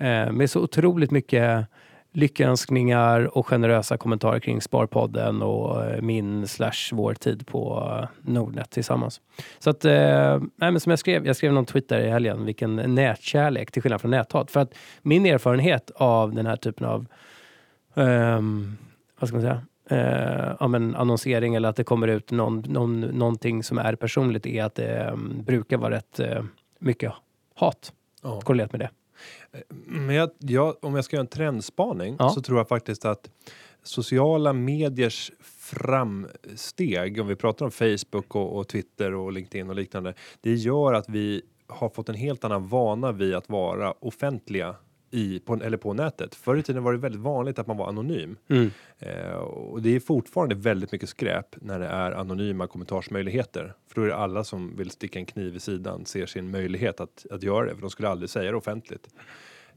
uh, 0.00 0.32
med 0.32 0.50
så 0.50 0.60
otroligt 0.60 1.10
mycket 1.10 1.68
lyckönskningar 2.12 3.38
och 3.38 3.46
generösa 3.46 3.96
kommentarer 3.96 4.40
kring 4.40 4.60
Sparpodden 4.60 5.42
och 5.42 5.84
eh, 5.84 6.02
min 6.02 6.48
slash 6.48 6.92
vår 6.92 7.14
tid 7.14 7.46
på 7.46 7.90
eh, 8.02 8.30
Nordnet 8.32 8.70
tillsammans. 8.70 9.20
Så 9.58 9.70
att, 9.70 9.84
eh, 9.84 10.40
nej, 10.56 10.70
men 10.70 10.80
som 10.80 10.90
jag 10.90 10.98
skrev, 10.98 11.26
jag 11.26 11.36
skrev 11.36 11.52
någon 11.52 11.66
Twitter 11.66 12.00
i 12.00 12.10
helgen, 12.10 12.44
vilken 12.44 12.76
nätkärlek 12.76 13.70
till 13.70 13.82
skillnad 13.82 14.00
från 14.00 14.10
näthat. 14.10 14.50
För 14.50 14.60
att 14.60 14.74
min 15.02 15.26
erfarenhet 15.26 15.90
av 15.94 16.34
den 16.34 16.46
här 16.46 16.56
typen 16.56 16.86
av 16.86 17.06
eh, 17.94 18.40
vad 19.20 19.28
ska 19.28 19.36
man 19.36 19.42
säga, 19.42 19.62
eh, 19.90 20.56
ja, 20.60 20.68
men 20.68 20.94
annonsering 20.96 21.54
eller 21.54 21.68
att 21.68 21.76
det 21.76 21.84
kommer 21.84 22.08
ut 22.08 22.30
någon, 22.30 22.60
någon, 22.68 23.00
någonting 23.00 23.62
som 23.62 23.78
är 23.78 23.94
personligt 23.94 24.46
är 24.46 24.64
att 24.64 24.74
det 24.74 24.96
ehm, 24.96 25.42
brukar 25.46 25.76
vara 25.78 25.94
rätt 25.94 26.20
eh, 26.20 26.42
mycket 26.78 27.12
hat 27.54 27.92
Ja. 28.22 28.40
korrelerat 28.40 28.72
med 28.72 28.80
det. 28.80 28.90
Men 29.86 30.14
jag, 30.14 30.30
jag, 30.38 30.74
om 30.84 30.94
jag 30.94 31.04
ska 31.04 31.16
göra 31.16 31.20
en 31.20 31.26
trendspaning 31.26 32.16
Ja. 32.18 32.30
så 32.30 32.42
tror 32.42 32.58
jag 32.58 32.68
faktiskt 32.68 33.04
att 33.04 33.30
sociala 33.82 34.52
mediers 34.52 35.32
framsteg, 35.40 37.20
om 37.20 37.26
vi 37.26 37.36
pratar 37.36 37.64
om 37.64 37.70
Facebook 37.70 38.34
och, 38.34 38.56
och 38.58 38.68
Twitter 38.68 39.14
och 39.14 39.32
LinkedIn 39.32 39.68
och 39.70 39.76
liknande, 39.76 40.14
det 40.40 40.54
gör 40.54 40.92
att 40.92 41.08
vi 41.08 41.42
har 41.66 41.88
fått 41.88 42.08
en 42.08 42.14
helt 42.14 42.44
annan 42.44 42.68
vana 42.68 43.12
vid 43.12 43.34
att 43.34 43.48
vara 43.48 43.92
offentliga 44.00 44.74
i, 45.10 45.38
på, 45.38 45.54
eller 45.54 45.76
på 45.76 45.94
nätet. 45.94 46.34
Förr 46.34 46.56
i 46.56 46.62
tiden 46.62 46.82
var 46.82 46.92
det 46.92 46.98
väldigt 46.98 47.20
vanligt 47.20 47.58
att 47.58 47.66
man 47.66 47.76
var 47.76 47.88
anonym. 47.88 48.36
Mm. 48.48 48.70
Eh, 48.98 49.32
och 49.32 49.82
det 49.82 49.96
är 49.96 50.00
fortfarande 50.00 50.54
väldigt 50.54 50.92
mycket 50.92 51.08
skräp 51.08 51.56
när 51.60 51.78
det 51.78 51.86
är 51.86 52.12
anonyma 52.12 52.66
kommentarsmöjligheter. 52.66 53.74
För 53.88 54.00
då 54.00 54.02
är 54.02 54.08
det 54.08 54.16
alla 54.16 54.44
som 54.44 54.76
vill 54.76 54.90
sticka 54.90 55.18
en 55.18 55.26
kniv 55.26 55.56
i 55.56 55.60
sidan 55.60 56.06
ser 56.06 56.26
sin 56.26 56.50
möjlighet 56.50 57.00
att, 57.00 57.26
att 57.30 57.42
göra 57.42 57.66
det. 57.66 57.74
För 57.74 57.80
de 57.80 57.90
skulle 57.90 58.08
aldrig 58.08 58.30
säga 58.30 58.50
det 58.50 58.56
offentligt. 58.56 59.08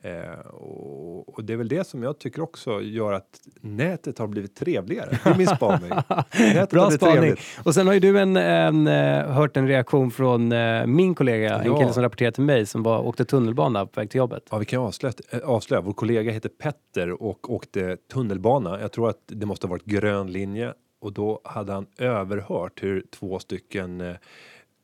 Eh, 0.03 0.39
och, 0.53 1.29
och 1.33 1.43
det 1.43 1.53
är 1.53 1.57
väl 1.57 1.67
det 1.67 1.87
som 1.87 2.03
jag 2.03 2.19
tycker 2.19 2.41
också 2.41 2.81
gör 2.81 3.13
att 3.13 3.41
nätet 3.61 4.19
har 4.19 4.27
blivit 4.27 4.55
trevligare. 4.55 5.19
Det 5.23 5.29
är 5.29 5.37
min 5.37 5.47
spaning. 5.47 5.89
Bra 6.69 6.91
spaning. 6.91 6.97
trevligt. 7.15 7.39
Och 7.63 7.73
sen 7.73 7.87
har 7.87 7.93
ju 7.93 7.99
du 7.99 8.19
en, 8.19 8.37
en, 8.37 8.87
eh, 8.87 9.31
hört 9.31 9.57
en 9.57 9.67
reaktion 9.67 10.11
från 10.11 10.51
eh, 10.51 10.85
min 10.85 11.15
kollega, 11.15 11.55
en 11.59 11.65
Ja. 11.65 11.77
kille 11.79 11.93
som 11.93 12.03
rapporterade 12.03 12.35
till 12.35 12.43
mig 12.43 12.65
som 12.65 12.83
var, 12.83 12.99
åkte 13.07 13.25
tunnelbana 13.25 13.85
på 13.85 13.99
väg 13.99 14.09
till 14.09 14.17
jobbet. 14.17 14.43
Ja, 14.51 14.57
vi 14.57 14.65
kan 14.65 14.79
avslöja, 14.81 15.13
äh, 15.29 15.39
avslöja. 15.39 15.81
Vår 15.81 15.93
kollega 15.93 16.31
heter 16.31 16.49
Petter 16.49 17.23
och 17.23 17.49
åkte 17.53 17.97
tunnelbana. 18.13 18.81
Jag 18.81 18.91
tror 18.91 19.09
att 19.09 19.19
det 19.27 19.45
måste 19.45 19.67
ha 19.67 19.71
varit 19.71 19.85
grön 19.85 20.31
linje 20.31 20.73
och 21.01 21.13
då 21.13 21.41
hade 21.43 21.73
han 21.73 21.85
överhört 21.97 22.83
hur 22.83 23.03
två 23.19 23.39
stycken 23.39 24.01
eh, 24.01 24.15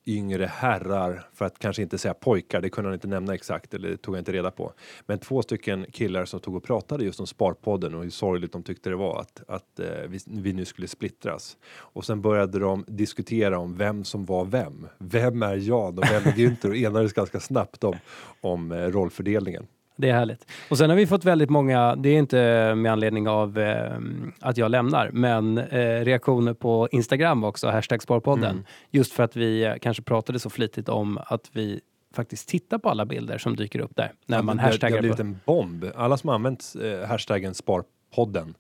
yngre 0.08 0.46
herrar, 0.46 1.30
för 1.34 1.46
att 1.46 1.60
kanske 1.60 1.82
inte 1.82 1.98
säga 1.98 2.13
pojkar, 2.13 2.62
det 2.62 2.70
kunde 2.70 2.88
han 2.88 2.93
inte 2.93 3.08
nämna 3.08 3.34
exakt 3.34 3.74
eller 3.74 3.89
det 3.89 3.98
tog 3.98 4.15
jag 4.15 4.22
inte 4.22 4.32
reda 4.32 4.52
på. 4.52 4.74
Men 5.06 5.20
två 5.20 5.41
stycken 5.41 5.86
killar 5.91 6.26
som 6.26 6.39
tog 6.39 6.56
och 6.56 6.63
pratade 6.63 7.06
just 7.06 7.20
om 7.20 7.28
Sparpodden 7.28 7.96
och 7.96 8.04
hur 8.04 8.10
sorgligt 8.10 8.52
de 8.52 8.63
tyckte 8.63 8.89
det 8.89 8.96
var 8.96 9.22
att, 9.22 9.43
att 9.48 9.80
eh, 9.80 10.08
vi, 10.08 10.20
vi 10.26 10.54
nu 10.54 10.65
skulle 10.65 10.88
splittras. 10.88 11.58
Och 11.67 12.06
sen 12.06 12.22
började 12.22 12.60
de 12.60 12.86
diskutera 12.88 13.60
om 13.60 13.78
vem 13.78 14.04
som 14.04 14.26
var 14.26 14.46
vem. 14.46 14.88
Vem 14.98 15.43
är 15.43 15.56
Jan 15.56 15.98
och 15.98 16.04
vem 16.04 16.24
är 16.24 16.32
Günther 16.32 16.70
och 16.70 16.78
enades 16.78 17.13
ganska 17.13 17.39
snabbt 17.39 17.84
om, 17.84 17.96
om 18.41 18.72
eh, 18.72 18.78
rollfördelningen. 18.78 19.67
Det 19.98 20.10
är 20.10 20.14
härligt. 20.14 20.46
Och 20.70 20.78
sen 20.78 20.90
har 20.90 20.98
vi 20.98 21.08
fått 21.08 21.26
väldigt 21.26 21.50
många, 21.50 21.96
det 21.96 22.10
är 22.10 22.18
inte 22.18 22.76
med 22.76 22.92
anledning 22.92 23.28
av 23.28 23.60
eh, 23.60 23.92
att 24.40 24.58
jag 24.58 24.72
lämnar, 24.72 25.10
men 25.14 25.58
eh, 25.58 26.06
reaktioner 26.06 26.54
på 26.54 26.88
Instagram 26.92 27.44
också, 27.44 27.68
hashtag 27.70 28.02
Sparpodden. 28.04 28.52
Mm. 28.52 28.64
Just 28.92 29.14
för 29.14 29.24
att 29.24 29.36
vi 29.36 29.64
eh, 29.64 29.74
kanske 29.82 30.04
pratade 30.04 30.40
så 30.40 30.50
flitigt 30.50 30.90
om 30.90 31.20
att 31.26 31.50
vi 31.54 31.80
faktiskt 32.16 32.50
tittar 32.50 32.78
på 32.78 32.90
alla 32.90 33.06
bilder 33.06 33.38
som 33.38 33.56
dyker 33.56 33.80
upp 33.80 33.96
där. 33.96 34.12
När 34.26 34.38
Ja, 34.38 34.42
man 34.44 34.58
det, 34.58 34.62
det 34.62 34.66
har 34.66 34.72
hashtaggar 34.72 35.00
blivit 35.00 35.20
en 35.20 35.40
bomb. 35.46 35.86
Alla 35.96 36.18
som 36.18 36.28
har 36.28 36.36
använt 36.36 36.74
eh, 36.84 37.08
hashtaggen 37.08 37.54
Sparpodden 37.54 38.54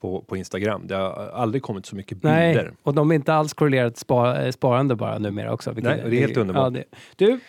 på, 0.00 0.20
på 0.22 0.36
Instagram, 0.36 0.86
det 0.86 0.94
har 0.96 1.30
aldrig 1.34 1.62
kommit 1.62 1.86
så 1.86 1.96
mycket 1.96 2.18
bilder. 2.22 2.54
Nej, 2.64 2.70
och 2.82 2.94
de 2.94 3.10
är 3.10 3.14
inte 3.14 3.34
alls 3.34 3.54
korrelerat 3.54 3.96
spar, 3.96 4.44
eh, 4.44 4.50
sparande 4.50 4.94
bara 4.96 5.18
numera 5.18 5.52
också. 5.52 5.72
Nej, 5.76 6.02
det 6.10 6.16
är 6.16 6.20
helt 6.20 6.36
underbart. 6.36 6.74
Ja, 6.76 6.82
du, 7.16 7.40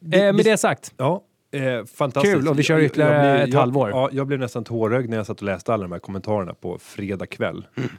Vi- 0.00 0.16
eh, 0.18 0.22
med 0.24 0.34
vi- 0.36 0.42
det 0.42 0.56
sagt. 0.56 0.94
Ja, 0.96 1.22
eh, 1.52 1.84
fantastiskt. 1.84 2.34
Kul, 2.36 2.48
och 2.48 2.58
vi 2.58 2.62
kör 2.62 2.74
Jag- 2.74 2.84
ytterligare 2.84 3.26
jag, 3.28 3.42
ett 3.42 3.48
jag, 3.52 3.60
halvår. 3.60 3.90
Ja, 3.90 4.08
jag 4.12 4.26
blev 4.26 4.38
nästan 4.40 4.64
tårögd 4.64 5.10
när 5.10 5.16
jag 5.16 5.26
satt 5.26 5.36
och 5.36 5.42
läste 5.42 5.74
alla 5.74 5.82
de 5.82 5.92
här 5.92 5.98
kommentarerna 5.98 6.54
på 6.54 6.78
fredag 6.78 7.26
kväll. 7.26 7.66
Mm. 7.76 7.90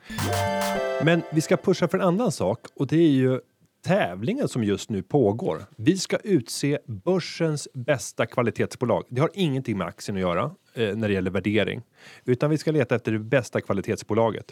Men 1.03 1.21
vi 1.33 1.41
ska 1.41 1.57
pusha 1.57 1.87
för 1.87 1.97
en 1.97 2.03
annan 2.03 2.31
sak 2.31 2.59
och 2.75 2.87
det 2.87 2.97
är 2.97 3.09
ju 3.09 3.39
tävlingen 3.85 4.47
som 4.47 4.63
just 4.63 4.89
nu 4.89 5.03
pågår. 5.03 5.59
Vi 5.77 5.97
ska 5.97 6.17
utse 6.23 6.79
börsens 6.85 7.67
bästa 7.73 8.25
kvalitetsbolag. 8.25 9.03
Det 9.09 9.21
har 9.21 9.29
ingenting 9.33 9.77
med 9.77 9.87
aktien 9.87 10.15
att 10.15 10.21
göra 10.21 10.51
eh, 10.73 10.95
när 10.95 11.07
det 11.07 11.13
gäller 11.13 11.31
värdering, 11.31 11.81
utan 12.25 12.49
vi 12.49 12.57
ska 12.57 12.71
leta 12.71 12.95
efter 12.95 13.11
det 13.11 13.19
bästa 13.19 13.61
kvalitetsbolaget. 13.61 14.45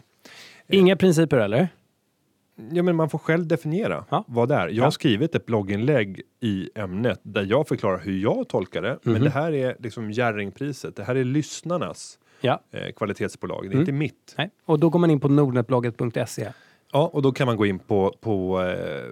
Inga 0.71 0.95
principer 0.95 1.37
eller? 1.37 1.67
Ja, 2.71 2.83
men 2.83 2.95
man 2.95 3.09
får 3.09 3.19
själv 3.19 3.47
definiera 3.47 4.05
Ja. 4.09 4.23
vad 4.27 4.49
det 4.49 4.55
är. 4.55 4.67
Jag 4.67 4.71
Ja. 4.75 4.83
har 4.83 4.91
skrivit 4.91 5.35
ett 5.35 5.45
blogginlägg 5.45 6.21
i 6.39 6.69
ämnet 6.75 7.19
där 7.23 7.45
jag 7.49 7.67
förklarar 7.67 7.99
hur 7.99 8.19
jag 8.19 8.47
tolkar 8.47 8.81
det. 8.81 8.99
Men 9.03 9.13
Mhm. 9.13 9.23
det 9.23 9.29
här 9.29 9.51
är 9.53 9.75
liksom 9.79 10.11
Jerringpriset. 10.11 10.95
Det 10.95 11.03
här 11.03 11.15
är 11.15 11.23
lyssnarnas 11.23 12.19
Ja. 12.41 12.61
eh, 12.71 12.91
kvalitetsbolag. 12.95 13.61
Det 13.63 13.67
är 13.67 13.69
Mm. 13.71 13.79
inte 13.79 13.91
mitt. 13.91 14.35
Nej. 14.37 14.49
Och 14.65 14.79
då 14.79 14.89
går 14.89 14.99
man 14.99 15.11
in 15.11 15.19
på 15.19 15.27
nordnetblogget.se. 15.27 16.47
Ja, 16.91 17.07
och 17.13 17.21
då 17.21 17.31
kan 17.31 17.45
man 17.47 17.57
gå 17.57 17.65
in 17.65 17.79
på, 17.79 18.17
på 18.21 18.61
eh, 18.61 19.05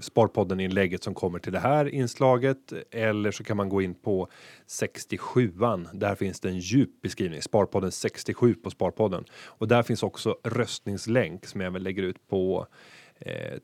Sparpodden-inlägget 0.00 1.02
som 1.04 1.14
kommer 1.14 1.38
till 1.38 1.52
det 1.52 1.58
här 1.58 1.88
inslaget. 1.88 2.72
Eller 2.90 3.30
så 3.30 3.44
kan 3.44 3.56
man 3.56 3.68
gå 3.68 3.82
in 3.82 3.94
på 3.94 4.28
67an. 4.68 5.88
Där 5.92 6.14
finns 6.14 6.40
det 6.40 6.48
en 6.48 6.58
djup 6.58 7.02
beskrivning. 7.02 7.42
Sparpodden 7.42 7.92
67 7.92 8.54
på 8.54 8.70
Sparpodden. 8.70 9.24
Och 9.44 9.68
där 9.68 9.82
finns 9.82 10.02
också 10.02 10.36
röstningslänk 10.44 11.46
som 11.46 11.60
jag 11.60 11.68
även 11.68 11.82
lägger 11.82 12.02
ut 12.02 12.28
på, 12.28 12.66
eh, 13.18 13.58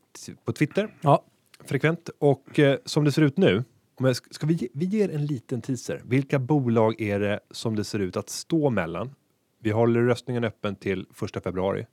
på 0.45 0.53
Twitter 0.53 0.93
Ja, 1.01 1.25
frekvent. 1.65 2.09
Och 2.19 2.59
eh, 2.59 2.77
som 2.85 3.03
det 3.03 3.11
ser 3.11 3.21
ut 3.21 3.37
nu, 3.37 3.63
om 3.95 4.05
jag, 4.05 4.15
ska 4.15 4.47
vi, 4.47 4.53
ge- 4.53 4.69
vi 4.73 4.85
ger 4.85 5.09
en 5.15 5.25
liten 5.25 5.61
teaser. 5.61 6.01
Vilka 6.05 6.39
bolag 6.39 7.01
är 7.01 7.19
det 7.19 7.39
som 7.51 7.75
det 7.75 7.83
ser 7.83 7.99
ut 7.99 8.17
att 8.17 8.29
stå 8.29 8.69
mellan? 8.69 9.15
Vi 9.59 9.71
håller 9.71 10.01
röstningen 10.01 10.43
öppen 10.43 10.75
till 10.75 11.05
första 11.13 11.41
februari. 11.41 11.85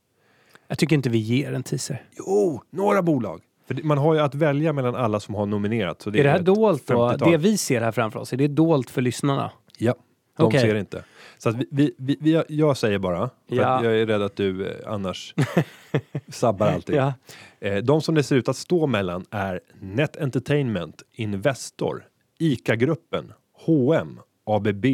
Jag 0.70 0.78
tycker 0.78 0.96
inte 0.96 1.08
vi 1.10 1.18
ger 1.18 1.52
en 1.52 1.62
teaser. 1.62 2.02
Jo, 2.18 2.62
några 2.70 3.02
bolag. 3.02 3.42
För 3.68 3.82
man 3.82 3.98
har 3.98 4.14
ju 4.14 4.20
att 4.20 4.34
välja 4.34 4.72
mellan 4.72 4.94
alla 4.94 5.20
som 5.20 5.34
har 5.34 5.46
nominerat. 5.46 6.02
Så 6.02 6.10
det 6.10 6.18
är 6.20 6.24
det 6.24 6.30
här 6.30 6.40
dolt 6.40 6.86
då? 6.86 6.94
50-tal. 7.08 7.30
Det 7.30 7.36
vi 7.38 7.56
ser 7.58 7.80
här 7.80 7.92
framför 7.92 8.20
oss, 8.20 8.32
är 8.32 8.36
det 8.36 8.48
dolt 8.48 8.90
för 8.90 9.02
lyssnarna? 9.02 9.50
Ja, 9.78 9.94
de 10.36 10.46
Okej. 10.46 10.60
ser 10.60 10.74
inte. 10.74 11.04
Så 11.38 11.48
att 11.48 11.56
vi, 11.70 11.94
vi, 11.98 12.16
vi, 12.20 12.42
jag 12.48 12.76
säger 12.76 12.98
bara, 12.98 13.30
för 13.48 13.56
Ja. 13.56 13.66
att 13.68 13.84
jag 13.84 13.94
är 13.98 14.06
rädd 14.06 14.22
att 14.22 14.36
du 14.36 14.66
eh, 14.66 14.92
annars 14.92 15.34
sabbar 16.28 16.66
allting. 16.66 16.96
Ja. 16.96 17.12
Eh, 17.60 17.76
de 17.76 18.00
som 18.00 18.14
det 18.14 18.22
ser 18.22 18.36
ut 18.36 18.48
att 18.48 18.56
stå 18.56 18.86
mellan 18.86 19.24
är 19.30 19.60
Net 19.80 20.16
Entertainment, 20.16 21.02
Investor, 21.12 22.04
ICA-gruppen, 22.38 23.32
H&M, 23.66 24.20
ABB 24.46 24.84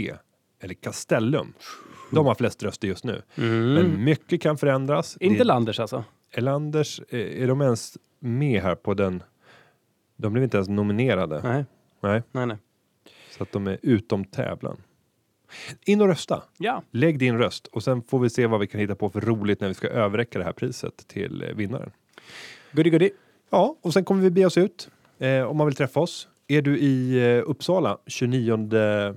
eller 0.62 0.74
Castellum. 0.74 1.52
De 2.10 2.26
har 2.26 2.34
flest 2.34 2.62
röster 2.62 2.88
just 2.88 3.04
nu. 3.04 3.22
Men 3.34 4.04
mycket 4.04 4.42
kan 4.42 4.58
förändras. 4.58 5.16
Mm. 5.20 5.32
Inte 5.32 5.44
Det- 5.44 5.48
Landers 5.48 5.80
alltså? 5.80 6.04
Elanders, 6.32 7.00
eh, 7.08 7.42
är 7.42 7.46
de 7.48 7.60
ens 7.62 7.96
med 8.18 8.62
här 8.62 8.74
på 8.74 8.94
den? 8.94 9.22
De 10.16 10.32
blev 10.32 10.44
inte 10.44 10.56
ens 10.56 10.68
nominerade. 10.68 11.40
Nej, 11.44 11.64
Nej, 12.00 12.22
nej, 12.32 12.46
nej. 12.46 12.56
så 13.36 13.42
att 13.42 13.52
de 13.52 13.66
är 13.66 13.78
utom 13.82 14.24
tävlan. 14.24 14.76
In 15.84 16.00
och 16.00 16.06
rösta. 16.06 16.42
Ja, 16.58 16.82
Lägg 16.90 17.18
din 17.18 17.38
röst 17.38 17.66
och 17.66 17.82
sen 17.82 18.02
får 18.02 18.18
vi 18.18 18.30
se 18.30 18.46
vad 18.46 18.60
vi 18.60 18.66
kan 18.66 18.80
hitta 18.80 18.94
på 18.94 19.10
för 19.10 19.20
roligt 19.20 19.60
när 19.60 19.68
vi 19.68 19.74
ska 19.74 19.88
överräcka 19.88 20.38
det 20.38 20.44
här 20.44 20.52
priset 20.52 21.08
till 21.08 21.42
eh, 21.42 21.48
vinnaren. 21.54 21.90
goody 22.72 22.90
goody. 22.90 23.10
Ja, 23.50 23.76
och 23.82 23.92
sen 23.92 24.04
kommer 24.04 24.22
vi 24.22 24.30
be 24.30 24.46
oss 24.46 24.58
ut 24.58 24.88
eh, 25.18 25.42
om 25.42 25.56
man 25.56 25.66
vill 25.66 25.76
träffa 25.76 26.00
oss. 26.00 26.28
Är 26.48 26.62
du 26.62 26.78
i 26.78 27.18
eh, 27.36 27.42
Uppsala 27.50 27.98
29 28.06 28.52
eh, 28.54 29.14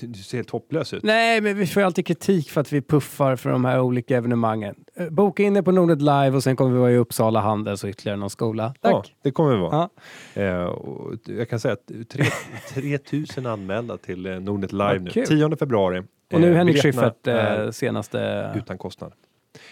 du 0.00 0.22
ser 0.22 0.38
helt 0.38 0.50
hopplös 0.50 0.94
ut. 0.94 1.02
Nej, 1.02 1.40
men 1.40 1.56
vi 1.58 1.66
får 1.66 1.80
ju 1.80 1.86
alltid 1.86 2.06
kritik 2.06 2.50
för 2.50 2.60
att 2.60 2.72
vi 2.72 2.82
puffar 2.82 3.36
för 3.36 3.50
de 3.50 3.64
här 3.64 3.80
olika 3.80 4.16
evenemangen. 4.16 4.74
Eh, 4.96 5.10
Boka 5.10 5.42
in 5.42 5.56
er 5.56 5.62
på 5.62 5.72
Nordnet 5.72 6.00
Live 6.02 6.30
och 6.30 6.42
sen 6.42 6.56
kommer 6.56 6.72
vi 6.72 6.78
vara 6.78 6.90
i 6.92 6.96
Uppsala 6.96 7.40
Handels 7.40 7.84
och 7.84 7.90
ytterligare 7.90 8.16
någon 8.18 8.30
skola. 8.30 8.74
Tack! 8.80 8.92
Ja, 8.92 9.04
det 9.22 9.30
kommer 9.30 9.50
vi 9.50 9.56
vara. 9.60 9.88
Ja. 10.34 10.42
Eh, 10.42 10.62
och 10.64 11.14
jag 11.26 11.48
kan 11.48 11.60
säga 11.60 11.72
att 11.74 12.08
tre- 12.08 12.24
3000 12.74 13.46
anmälda 13.46 13.96
till 13.96 14.26
eh, 14.26 14.40
Nordnet 14.40 14.72
Live 14.72 14.84
Vad 14.84 15.02
nu. 15.02 15.10
kul. 15.10 15.26
10 15.26 15.56
februari. 15.56 16.02
Och 16.32 16.40
nu 16.40 16.50
Eh, 16.50 16.56
Henrik 16.56 16.82
Schyffert, 16.82 17.26
eh, 17.26 17.70
senaste... 17.70 18.50
utan 18.56 18.78
kostnad. 18.78 19.12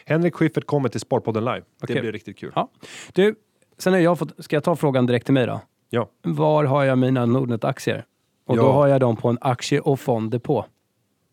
Henrik 0.07 0.35
Schyffert 0.35 0.65
kommer 0.67 0.89
till 0.89 1.01
Sparpodden 1.01 1.45
Live. 1.45 1.63
Okej. 1.83 1.95
Det 1.95 2.01
blir 2.01 2.13
riktigt 2.13 2.39
kul. 2.39 2.53
Ja. 2.55 2.71
Du, 3.13 3.35
sen 3.79 3.93
har 3.93 4.01
jag 4.01 4.19
fått... 4.19 4.45
Ska 4.45 4.57
jag 4.57 4.65
ta 4.65 4.77
frågan 4.77 5.07
direkt 5.07 5.25
till 5.27 5.35
mig 5.35 5.47
då? 5.47 5.61
Ja. 5.91 6.09
Var 6.23 6.65
har 6.65 6.85
jag 6.85 6.99
mina 6.99 7.27
Nordnet-aktier? 7.27 8.05
Och 8.49 8.57
då 8.57 8.63
Ja. 8.63 8.73
har 8.73 8.87
jag 8.87 9.01
dem 9.01 9.17
på 9.17 9.29
en 9.29 9.39
aktie 9.41 9.81
och 9.81 10.01
fonddepå. 10.01 10.65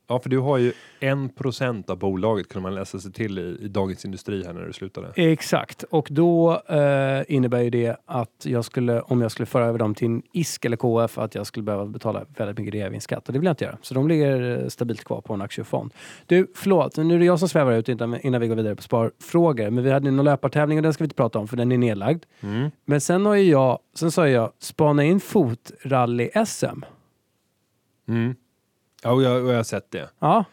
Ja, 0.08 0.20
för 0.20 0.30
du 0.30 0.40
har 0.40 0.58
ju 0.58 0.74
en 1.00 1.30
procent 1.30 1.90
av 1.90 1.98
bolaget 2.00 2.50
kunde 2.50 2.64
man 2.64 2.76
läsa 2.76 3.00
sig 3.00 3.12
till 3.12 3.40
i, 3.40 3.58
i 3.62 3.68
Dagens 3.68 4.06
Industri 4.06 4.44
här 4.46 4.54
när 4.54 4.62
du 4.62 4.74
slutade. 4.74 5.12
Exakt, 5.16 5.84
och 5.84 6.08
då 6.12 6.62
eh, 6.70 7.22
innebär 7.28 7.62
ju 7.62 7.70
det 7.70 7.96
att 8.06 8.30
jag 8.46 8.66
skulle, 8.66 9.02
om 9.02 9.22
jag 9.22 9.32
skulle 9.32 9.46
föra 9.46 9.66
över 9.66 9.80
dem 9.80 9.96
till 9.96 10.08
en 10.08 10.22
ISK 10.34 10.66
eller 10.66 10.78
KF, 10.78 11.18
att 11.18 11.36
jag 11.36 11.48
skulle 11.48 11.64
behöva 11.64 11.86
betala 11.86 12.26
väldigt 12.38 12.58
mycket 12.58 12.74
reavinstskatt. 12.74 13.28
Och 13.28 13.34
det 13.34 13.40
vill 13.40 13.46
jag 13.46 13.52
inte 13.52 13.64
göra. 13.66 13.78
Så 13.82 13.94
de 13.94 14.08
ligger 14.08 14.62
eh, 14.64 14.68
stabilt 14.68 15.04
kvar 15.04 15.22
på 15.22 15.34
en 15.34 15.42
aktiefond. 15.42 15.94
Du, 16.26 16.48
förlåt, 16.56 16.98
nu 16.98 17.16
är 17.16 17.20
det 17.20 17.26
jag 17.26 17.40
som 17.40 17.50
svävar 17.50 17.72
ut 17.74 17.90
innan, 17.90 18.20
innan 18.22 18.42
vi 18.42 18.48
går 18.48 18.56
vidare 18.56 18.76
på 18.76 18.84
sparfrågor. 18.84 19.70
Men 19.70 19.84
vi 19.84 19.92
hade 19.92 20.08
en 20.08 20.18
löpartävling 20.24 20.78
och 20.78 20.84
den 20.84 20.94
ska 20.94 21.04
vi 21.04 21.06
inte 21.06 21.16
prata 21.16 21.40
om 21.40 21.48
för 21.48 21.58
den 21.58 21.72
är 21.72 21.78
nedlagd. 21.78 22.24
Mm. 22.42 22.72
Men 22.86 23.02
sen 23.02 23.26
har 23.26 23.36
ju 23.36 23.52
jag, 23.52 23.80
sen 23.96 24.12
sa 24.12 24.28
jag, 24.30 24.52
spana 24.60 25.04
in 25.04 25.20
fotrally-SM. 25.20 26.84
Mm. 28.08 28.36
Ja, 29.04 29.12
och 29.12 29.24
jag, 29.24 29.44
och 29.44 29.52
jag 29.52 29.56
har 29.56 29.64
sett 29.64 29.92
det. 29.92 30.10
Ja, 30.20 30.46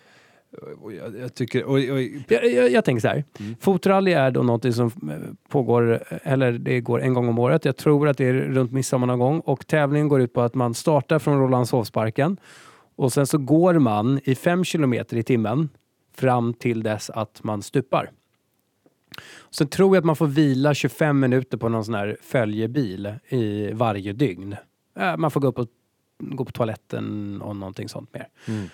Och 0.80 0.92
jag, 0.92 1.18
jag 1.18 1.34
tycker... 1.34 1.64
Och, 1.64 1.72
och, 1.74 1.80
Jag, 2.28 2.52
jag, 2.52 2.70
jag 2.70 2.84
tänker 2.84 3.00
så 3.00 3.08
här. 3.08 3.24
Mm. 3.40 3.54
Fotrally 3.60 4.12
är 4.12 4.30
då 4.30 4.42
något 4.42 4.74
som 4.74 4.86
eh, 4.86 5.48
pågår, 5.48 6.04
eller 6.22 6.52
det 6.52 6.80
går 6.80 7.02
en 7.02 7.14
gång 7.14 7.28
om 7.28 7.38
året. 7.38 7.64
Jag 7.64 7.76
tror 7.76 8.08
att 8.08 8.16
det 8.18 8.24
är 8.24 8.32
runt 8.32 8.72
midsommar 8.72 9.06
någon 9.06 9.18
gång. 9.18 9.40
Och 9.40 9.66
tävlingen 9.66 10.08
går 10.08 10.20
ut 10.20 10.32
på 10.32 10.40
att 10.40 10.54
man 10.54 10.74
startar 10.74 11.18
från 11.18 11.38
Rålambshovsparken 11.40 12.36
och 12.96 13.12
sen 13.12 13.26
så 13.26 13.38
går 13.38 13.74
man 13.78 14.20
i 14.24 14.34
fem 14.34 14.64
kilometer 14.64 15.16
i 15.16 15.22
timmen 15.22 15.68
fram 16.14 16.54
till 16.54 16.82
dess 16.82 17.10
att 17.10 17.44
man 17.44 17.62
stupar. 17.62 18.10
Sen 19.50 19.66
tror 19.66 19.96
jag 19.96 20.00
att 20.00 20.04
man 20.06 20.16
får 20.16 20.26
vila 20.26 20.74
25 20.74 21.20
minuter 21.20 21.58
på 21.58 21.68
någon 21.68 21.84
sån 21.84 21.94
här 21.94 22.16
följebil 22.22 23.14
i 23.28 23.72
varje 23.72 24.12
dygn. 24.12 24.56
Eh, 24.98 25.16
Man 25.16 25.30
får 25.30 25.40
gå 25.40 25.48
upp 25.48 25.58
och 25.58 25.68
gå 26.30 26.44
på 26.44 26.52
toaletten 26.52 27.42
och 27.42 27.56
någonting 27.56 27.88
sånt 27.88 28.14
mer. 28.14 28.28
Mm. 28.48 28.68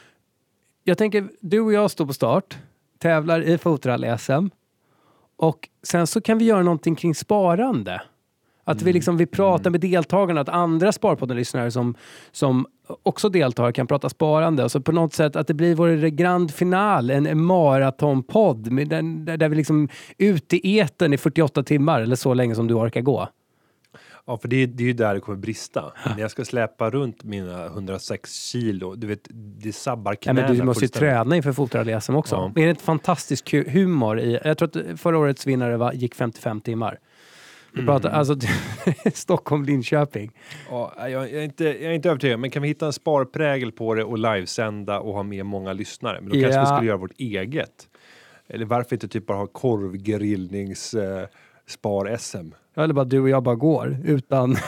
Jag 0.84 0.98
tänker, 0.98 1.28
du 1.40 1.60
och 1.60 1.72
jag 1.72 1.90
står 1.90 2.06
på 2.06 2.12
start, 2.12 2.58
tävlar 2.98 3.42
i 3.42 3.58
fotrally-SM 3.58 4.50
och 5.36 5.68
sen 5.82 6.06
så 6.06 6.20
kan 6.20 6.38
vi 6.38 6.44
göra 6.44 6.62
någonting 6.62 6.96
kring 6.96 7.14
sparande. 7.14 8.02
Att 8.64 8.82
vi, 8.82 8.92
liksom, 8.92 9.16
vi 9.16 9.26
pratar 9.26 9.70
med 9.70 9.80
deltagarna, 9.80 10.40
att 10.40 10.48
andra 10.48 10.92
Sparpodden-lyssnare 10.92 11.70
som, 11.70 11.94
som 12.32 12.66
också 13.02 13.28
deltar 13.28 13.72
kan 13.72 13.86
prata 13.86 14.08
sparande. 14.08 14.64
Och 14.64 14.72
så 14.72 14.80
på 14.80 14.92
något 14.92 15.14
sätt 15.14 15.36
att 15.36 15.46
det 15.46 15.54
blir 15.54 15.74
vår 15.74 16.08
grand 16.08 16.50
final, 16.50 17.10
en, 17.10 17.26
en 17.26 17.44
maratonpodd 17.44 18.88
där, 18.88 19.36
där 19.36 19.48
vi 19.48 19.56
liksom 19.56 19.88
ute 20.18 20.56
i 20.56 20.78
eten 20.78 21.12
i 21.12 21.18
48 21.18 21.62
timmar 21.62 22.00
eller 22.00 22.16
så 22.16 22.34
länge 22.34 22.54
som 22.54 22.66
du 22.66 22.74
orkar 22.74 23.00
gå. 23.00 23.28
Ja, 24.28 24.38
för 24.38 24.48
det, 24.48 24.56
är- 24.56 24.66
det 24.66 24.82
är 24.82 24.86
ju 24.86 24.92
där 24.92 25.14
det 25.14 25.20
kommer 25.20 25.38
brista. 25.38 25.92
När 26.06 26.18
jag 26.20 26.30
ska 26.30 26.44
släpa 26.44 26.90
runt 26.90 27.24
mina 27.24 27.66
106 27.66 28.34
kilo, 28.34 28.94
du 28.94 29.06
vet, 29.06 29.28
det 29.60 29.72
sabbar 29.72 30.12
Ja, 30.12 30.16
knäna 30.16 30.48
men 30.48 30.56
du 30.58 30.64
måste 30.64 30.84
ju 30.84 30.88
träna 30.88 31.36
inför 31.36 31.52
fotrally-SM 31.52 32.14
också. 32.14 32.34
Ja. 32.34 32.62
Är 32.62 32.64
det 32.64 32.70
inte 32.70 32.82
fantastisk 32.84 33.44
kul- 33.44 33.68
humor 33.70 34.20
i... 34.20 34.38
Jag 34.44 34.58
tror 34.58 34.68
att 34.92 35.00
förra 35.00 35.18
årets 35.18 35.46
vinnare 35.46 35.76
var, 35.76 35.92
gick 35.92 36.14
55 36.14 36.60
timmar. 36.60 36.98
Vi 37.72 37.86
pratar, 37.86 38.08
Mm. 38.08 38.18
alltså 38.18 38.34
Stockholm-Linköping. 39.14 40.30
Ja, 40.70 40.92
jag, 40.98 41.10
jag, 41.10 41.30
är 41.30 41.42
inte, 41.42 41.64
jag 41.64 41.82
är 41.82 41.90
inte 41.90 42.08
övertygad, 42.08 42.40
men 42.40 42.50
kan 42.50 42.62
vi 42.62 42.68
hitta 42.68 42.86
en 42.86 42.92
sparprägel 42.92 43.72
på 43.72 43.94
det 43.94 44.04
och 44.04 44.18
livesända 44.18 45.00
och 45.00 45.14
ha 45.14 45.22
med 45.22 45.46
många 45.46 45.72
lyssnare? 45.72 46.20
Men 46.20 46.28
då 46.28 46.32
kanske 46.34 46.48
vi 46.48 46.54
Ja. 46.54 46.66
skulle 46.76 46.88
göra 46.88 46.96
vårt 46.96 47.18
eget. 47.20 47.88
Eller 48.48 48.64
varför 48.66 48.96
inte 48.96 49.08
typ 49.08 49.26
bara 49.26 49.38
ha 49.38 49.46
korvgrillnings 49.46 50.94
eh, 50.94 51.26
spar-SM? 51.66 52.52
Eller 52.78 52.94
bara 52.94 53.04
du 53.04 53.20
och 53.20 53.28
jag 53.28 53.42
bara 53.42 53.54
går 53.54 53.96
utan 54.04 54.56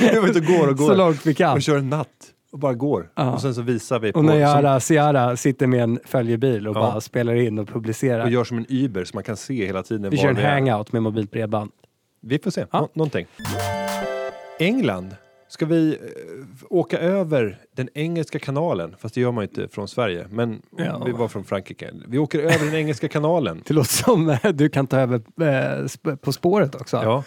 Jag 0.00 0.22
vet 0.22 0.36
inte, 0.36 0.52
går 0.52 0.68
och 0.72 0.78
så 0.78 0.86
går 0.88 0.96
långt 0.96 1.26
vi 1.26 1.34
kan. 1.34 1.52
och 1.52 1.62
kör 1.62 1.78
en 1.78 1.90
natt 1.90 2.08
och 2.52 2.58
bara 2.58 2.74
går. 2.74 3.10
Ja. 3.14 3.32
Och 3.32 3.40
sen 3.40 3.54
så 3.54 3.62
visar 3.62 3.98
vi 3.98 4.12
på, 4.12 4.18
Och 4.18 4.24
när 4.24 4.32
som, 4.32 4.40
Yara 4.40 4.80
Ciara 4.80 5.36
sitter 5.36 5.66
med 5.66 5.82
en 5.82 5.98
följebil 6.04 6.68
och 6.68 6.76
Ja. 6.76 6.80
bara 6.80 7.00
spelar 7.00 7.34
in 7.34 7.58
och 7.58 7.68
publicerar. 7.68 8.24
och 8.24 8.30
gör 8.30 8.44
som 8.44 8.58
en 8.58 8.66
Uber 8.68 9.04
så 9.04 9.10
man 9.16 9.24
kan 9.24 9.36
se 9.36 9.66
hela 9.66 9.82
tiden 9.82 10.10
vi 10.10 10.16
kör 10.16 10.28
en 10.28 10.36
vi 10.36 10.42
är. 10.42 10.50
hangout 10.52 10.92
med 10.92 11.02
mobilt 11.02 11.30
bredband. 11.30 11.70
Vi 12.22 12.38
får 12.38 12.50
se, 12.50 12.64
Ja. 12.70 12.80
Nå- 12.80 12.88
någonting. 12.92 13.26
England. 14.58 15.16
Ska 15.50 15.66
vi 15.66 15.90
eh, 15.92 15.98
åka 16.70 16.98
över 16.98 17.58
den 17.76 17.88
engelska 17.94 18.38
kanalen? 18.38 18.96
Fast 18.98 19.14
det 19.14 19.20
gör 19.20 19.32
man 19.32 19.44
ju 19.44 19.48
inte 19.48 19.68
från 19.68 19.88
Sverige. 19.88 20.26
Men 20.30 20.62
Ja. 20.76 21.02
vi 21.06 21.12
var 21.12 21.28
från 21.28 21.44
Frankrike. 21.44 21.90
Vi 22.08 22.18
åker 22.18 22.38
över 22.38 22.64
den 22.64 22.74
engelska 22.74 23.08
kanalen. 23.08 23.62
Det 23.66 23.74
låter 23.74 23.90
som 23.90 24.30
eh, 24.30 24.38
du 24.54 24.68
kan 24.68 24.86
ta 24.86 24.98
över 24.98 25.22
eh, 25.42 26.16
På 26.16 26.32
spåret 26.32 26.74
också. 26.74 26.96
Ja. 26.96 27.24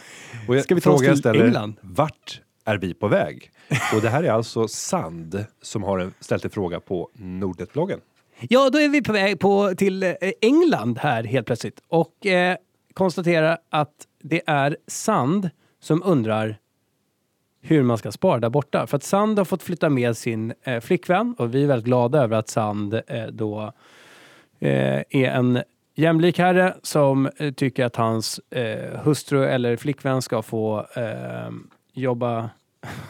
Och 0.47 0.55
jag, 0.55 0.63
Ska 0.63 0.75
vi 0.75 0.81
ta 0.81 0.91
oss 0.91 1.01
till 1.01 1.17
ställer, 1.17 1.45
England? 1.45 1.75
Vart 1.81 2.41
är 2.65 2.77
vi 2.77 2.93
på 2.93 3.07
väg? 3.07 3.51
Och 3.95 4.01
det 4.01 4.09
här 4.09 4.23
är 4.23 4.31
alltså 4.31 4.67
Sand 4.67 5.45
som 5.61 5.83
har 5.83 6.11
ställt 6.19 6.45
en 6.45 6.51
fråga 6.51 6.79
på 6.79 7.09
Nordnet-bloggen. 7.13 7.99
Ja, 8.39 8.69
då 8.69 8.79
är 8.79 8.89
vi 8.89 9.01
på 9.01 9.13
väg 9.13 9.39
på, 9.39 9.73
till 9.77 10.15
England 10.41 10.97
här 10.97 11.23
helt 11.23 11.45
plötsligt 11.47 11.79
och 11.87 12.25
eh, 12.25 12.57
konstaterar 12.93 13.57
att 13.69 13.93
det 14.23 14.41
är 14.47 14.77
Sand 14.87 15.49
som 15.81 16.03
undrar 16.05 16.57
hur 17.65 17.83
man 17.83 17.97
ska 17.97 18.11
spara 18.11 18.39
där 18.39 18.49
borta. 18.49 18.87
För 18.87 18.97
att 18.97 19.03
Sand 19.03 19.37
har 19.37 19.45
fått 19.45 19.63
flytta 19.63 19.89
med 19.89 20.17
sin 20.17 20.53
eh, 20.63 20.79
flickvän 20.79 21.35
och 21.37 21.55
vi 21.55 21.63
är 21.63 21.67
väldigt 21.67 21.85
glada 21.85 22.23
över 22.23 22.37
att 22.37 22.49
Sand 22.49 22.93
eh, 23.07 23.25
då 23.31 23.71
eh, 24.59 24.69
är 25.09 25.25
en 25.25 25.59
jämlik 25.95 26.39
herre 26.39 26.73
som 26.81 27.29
eh, 27.37 27.51
tycker 27.53 27.85
att 27.85 27.95
hans 27.95 28.39
eh, 28.49 28.99
hustru 29.03 29.45
eller 29.45 29.75
flickvän 29.77 30.21
ska 30.21 30.41
få 30.41 30.85
eh, 30.95 31.51
jobba 31.93 32.49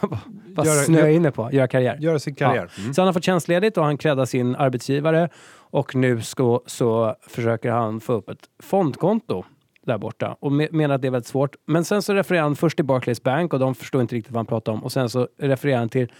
Vad 0.46 0.66
Göra- 0.66 0.74
snöa 0.84 1.00
gör- 1.00 1.08
inne 1.08 1.30
på? 1.30 1.48
Göra 1.52 1.68
karriär. 1.68 1.96
Göra 2.00 2.18
sin 2.18 2.34
karriär. 2.34 2.70
Mm. 2.78 2.94
Så 2.94 3.00
han 3.02 3.06
har 3.06 3.12
fått 3.12 3.24
tjänstledigt 3.24 3.76
och 3.78 3.84
han 3.84 3.98
creddar 3.98 4.24
sin 4.24 4.56
arbetsgivare 4.56 5.28
och 5.56 5.94
nu 5.94 6.20
ska, 6.22 6.60
så 6.66 7.16
försöker 7.28 7.70
han 7.70 8.00
få 8.00 8.12
upp 8.12 8.28
ett 8.28 8.38
fondkonto 8.62 9.44
där 9.86 9.98
borta 9.98 10.36
och 10.40 10.52
me- 10.52 10.72
menar 10.72 10.94
att 10.94 11.02
det 11.02 11.08
är 11.08 11.12
väldigt 11.12 11.28
svårt. 11.28 11.56
Men 11.66 11.84
sen 11.84 12.02
så 12.02 12.14
refererar 12.14 12.42
han 12.42 12.56
först 12.56 12.76
till 12.76 12.84
Barclays 12.84 13.22
Bank 13.22 13.52
och 13.52 13.58
de 13.58 13.74
förstår 13.74 14.00
inte 14.00 14.14
riktigt 14.14 14.32
vad 14.32 14.38
han 14.38 14.46
pratar 14.46 14.72
om 14.72 14.84
och 14.84 14.92
sen 14.92 15.08
så 15.08 15.28
refererar 15.38 15.78
han 15.78 15.88
till 15.88 16.12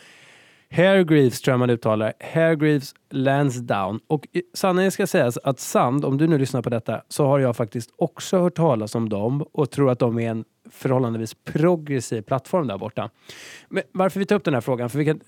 Hargreaves 0.71 1.41
tror 1.41 1.53
jag 1.53 1.59
man 1.59 1.71
uttalar. 1.71 2.13
Hargreaves 2.35 2.95
Lansdowne. 3.11 3.99
Och 4.07 4.29
sanningen 4.55 4.91
ska 4.91 5.07
sägas 5.07 5.39
att 5.39 5.61
Sand, 5.61 6.05
om 6.05 6.19
du 6.19 6.27
nu 6.27 6.39
lyssnar 6.39 6.63
på 6.63 6.71
detta, 6.71 7.03
så 7.09 7.27
har 7.27 7.39
jag 7.39 7.57
faktiskt 7.57 7.91
också 7.97 8.39
hört 8.39 8.55
talas 8.55 8.95
om 8.95 9.09
dem 9.09 9.45
och 9.53 9.71
tror 9.71 9.91
att 9.91 9.99
de 9.99 10.19
är 10.19 10.31
en 10.31 10.45
förhållandevis 10.71 11.35
progressiv 11.45 12.23
plattform 12.23 12.67
där 12.67 12.79
borta. 12.79 13.11
Men 13.69 13.83
varför 13.93 14.21
vi 14.21 14.27
tar 14.27 14.37
upp 14.37 14.45
den 14.45 14.55
här 14.55 14.61
frågan? 14.61 14.91
För 14.91 14.99
vi 14.99 15.05
kan, 15.05 15.21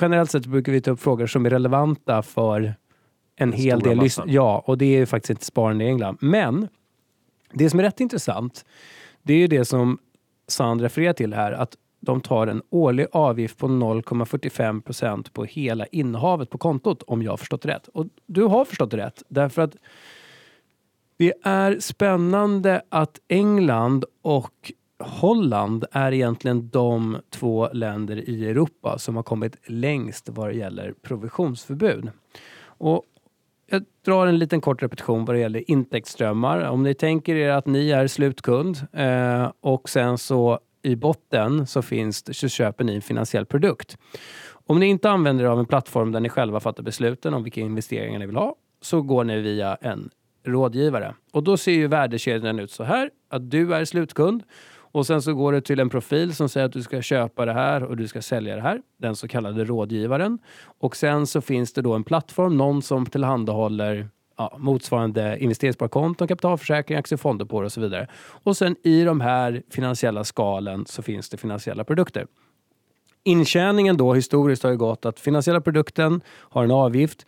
generellt 0.00 0.30
sett 0.30 0.46
brukar 0.46 0.72
vi 0.72 0.80
ta 0.80 0.90
upp 0.90 1.00
frågor 1.00 1.26
som 1.26 1.46
är 1.46 1.50
relevanta 1.50 2.22
för 2.22 2.74
en 3.36 3.52
hel 3.52 3.80
del 3.80 3.98
lyssnare. 3.98 4.32
Ja, 4.32 4.62
och 4.66 4.78
det 4.78 4.84
är 4.84 4.98
ju 4.98 5.06
faktiskt 5.06 5.30
inte 5.30 5.44
sparande 5.44 5.84
i 5.84 5.88
England. 5.88 6.18
Men 6.20 6.68
det 7.54 7.70
som 7.70 7.80
är 7.80 7.84
rätt 7.84 8.00
intressant, 8.00 8.64
det 9.22 9.34
är 9.34 9.38
ju 9.38 9.46
det 9.46 9.64
som 9.64 9.98
Sand 10.48 10.80
refererar 10.80 11.12
till 11.12 11.34
här, 11.34 11.52
att 11.52 11.76
de 12.00 12.20
tar 12.20 12.46
en 12.46 12.62
årlig 12.70 13.06
avgift 13.12 13.58
på 13.58 13.68
0,45 13.68 14.80
procent 14.80 15.32
på 15.32 15.44
hela 15.44 15.86
innehavet 15.86 16.50
på 16.50 16.58
kontot, 16.58 17.02
om 17.02 17.22
jag 17.22 17.32
har 17.32 17.36
förstått 17.36 17.66
rätt. 17.66 17.88
Och 17.88 18.06
du 18.26 18.42
har 18.42 18.64
förstått 18.64 18.94
rätt, 18.94 19.22
därför 19.28 19.62
att 19.62 19.76
det 21.16 21.32
är 21.42 21.80
spännande 21.80 22.82
att 22.88 23.20
England 23.28 24.04
och 24.22 24.72
Holland 24.98 25.84
är 25.92 26.12
egentligen 26.12 26.68
de 26.68 27.18
två 27.30 27.72
länder 27.72 28.28
i 28.28 28.50
Europa 28.50 28.98
som 28.98 29.16
har 29.16 29.22
kommit 29.22 29.56
längst 29.66 30.28
vad 30.28 30.48
det 30.48 30.54
gäller 30.54 30.94
provisionsförbud. 31.02 32.10
Och 32.64 33.04
drar 34.04 34.26
en 34.26 34.38
liten 34.38 34.60
kort 34.60 34.82
repetition 34.82 35.24
vad 35.24 35.36
det 35.36 35.40
gäller 35.40 35.70
intäktsströmmar. 35.70 36.60
Om 36.68 36.82
ni 36.82 36.94
tänker 36.94 37.34
er 37.34 37.50
att 37.50 37.66
ni 37.66 37.90
är 37.90 38.06
slutkund 38.06 38.86
eh, 38.92 39.52
och 39.60 39.88
sen 39.88 40.18
så 40.18 40.58
i 40.82 40.96
botten 40.96 41.66
så 41.66 41.82
finns 41.82 42.38
så 42.38 42.48
köper 42.48 42.84
ni 42.84 42.94
en 42.94 43.02
finansiell 43.02 43.46
produkt. 43.46 43.98
Om 44.66 44.80
ni 44.80 44.86
inte 44.86 45.10
använder 45.10 45.44
er 45.44 45.48
av 45.48 45.58
en 45.58 45.66
plattform 45.66 46.12
där 46.12 46.20
ni 46.20 46.28
själva 46.28 46.60
fattar 46.60 46.82
besluten 46.82 47.34
om 47.34 47.42
vilka 47.42 47.60
investeringar 47.60 48.18
ni 48.18 48.26
vill 48.26 48.36
ha 48.36 48.54
så 48.80 49.02
går 49.02 49.24
ni 49.24 49.40
via 49.40 49.74
en 49.74 50.10
rådgivare. 50.44 51.14
Och 51.32 51.42
då 51.42 51.56
ser 51.56 51.72
ju 51.72 51.86
värdekedjan 51.86 52.58
ut 52.58 52.70
så 52.70 52.84
här 52.84 53.10
att 53.30 53.50
du 53.50 53.74
är 53.74 53.84
slutkund 53.84 54.42
och 54.94 55.06
sen 55.06 55.22
så 55.22 55.34
går 55.34 55.52
det 55.52 55.60
till 55.60 55.80
en 55.80 55.90
profil 55.90 56.34
som 56.34 56.48
säger 56.48 56.66
att 56.66 56.72
du 56.72 56.82
ska 56.82 57.02
köpa 57.02 57.44
det 57.44 57.52
här 57.52 57.82
och 57.82 57.96
du 57.96 58.08
ska 58.08 58.22
sälja 58.22 58.56
det 58.56 58.62
här, 58.62 58.82
den 58.96 59.16
så 59.16 59.28
kallade 59.28 59.64
rådgivaren. 59.64 60.38
Och 60.80 60.96
sen 60.96 61.26
så 61.26 61.40
finns 61.40 61.72
det 61.72 61.82
då 61.82 61.92
en 61.92 62.04
plattform, 62.04 62.56
någon 62.56 62.82
som 62.82 63.06
tillhandahåller 63.06 64.08
ja, 64.36 64.56
motsvarande 64.58 65.38
investeringssparkonton, 65.40 66.28
kapitalförsäkring, 66.28 66.98
aktiefonder 66.98 67.44
på 67.44 67.60
det 67.60 67.64
och 67.66 67.72
så 67.72 67.80
vidare. 67.80 68.08
Och 68.16 68.56
sen 68.56 68.76
i 68.82 69.04
de 69.04 69.20
här 69.20 69.62
finansiella 69.70 70.24
skalen 70.24 70.86
så 70.86 71.02
finns 71.02 71.28
det 71.28 71.36
finansiella 71.36 71.84
produkter. 71.84 72.26
Intjäningen 73.24 73.96
då 73.96 74.14
historiskt 74.14 74.62
har 74.62 74.70
ju 74.70 74.76
gått 74.76 75.04
att 75.04 75.20
finansiella 75.20 75.60
produkten 75.60 76.20
har 76.28 76.64
en 76.64 76.70
avgift. 76.70 77.26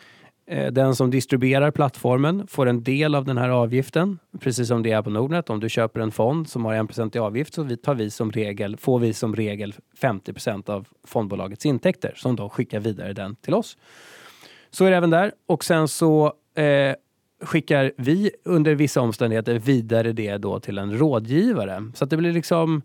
Eh, 0.49 0.73
den 0.73 0.97
som 0.97 1.11
distribuerar 1.11 1.71
plattformen 1.71 2.47
får 2.47 2.67
en 2.67 2.83
del 2.83 3.15
av 3.15 3.25
den 3.25 3.39
här 3.39 3.49
avgiften, 3.49 4.19
precis 4.41 4.69
som 4.69 4.83
det 4.83 4.93
är 4.93 5.03
på 5.03 5.11
Nordnet. 5.11 5.51
Om 5.51 5.61
du 5.61 5.69
köper 5.69 6.01
en 6.01 6.13
fond 6.13 6.49
som 6.49 6.65
har 6.65 6.75
1% 6.75 7.17
i 7.17 7.19
avgift 7.19 7.55
så 7.55 7.77
tar 7.77 7.95
vi 7.95 8.11
som 8.11 8.33
regel, 8.33 8.77
får 8.77 8.99
vi 8.99 9.13
som 9.13 9.37
regel 9.37 9.75
50% 10.01 10.71
av 10.71 10.89
fondbolagets 11.05 11.67
intäkter 11.67 12.13
som 12.17 12.37
då 12.37 12.49
skickar 12.49 12.81
vidare 12.81 13.13
den 13.13 13.37
till 13.37 13.55
oss. 13.55 13.77
Så 14.71 14.85
är 14.85 14.91
det 14.91 14.97
även 14.97 15.11
där. 15.11 15.33
Och 15.47 15.65
sen 15.65 15.89
så 15.89 16.33
eh, 16.55 16.95
skickar 17.41 17.93
vi 17.97 18.31
under 18.45 18.75
vissa 18.75 19.01
omständigheter 19.01 19.59
vidare 19.59 20.13
det 20.13 20.37
då 20.37 20.61
till 20.61 20.79
en 20.79 20.99
rådgivare. 20.99 21.93
Så 21.95 22.05
att 22.05 22.11
det 22.11 22.17
blir 22.17 22.33
liksom 22.33 22.83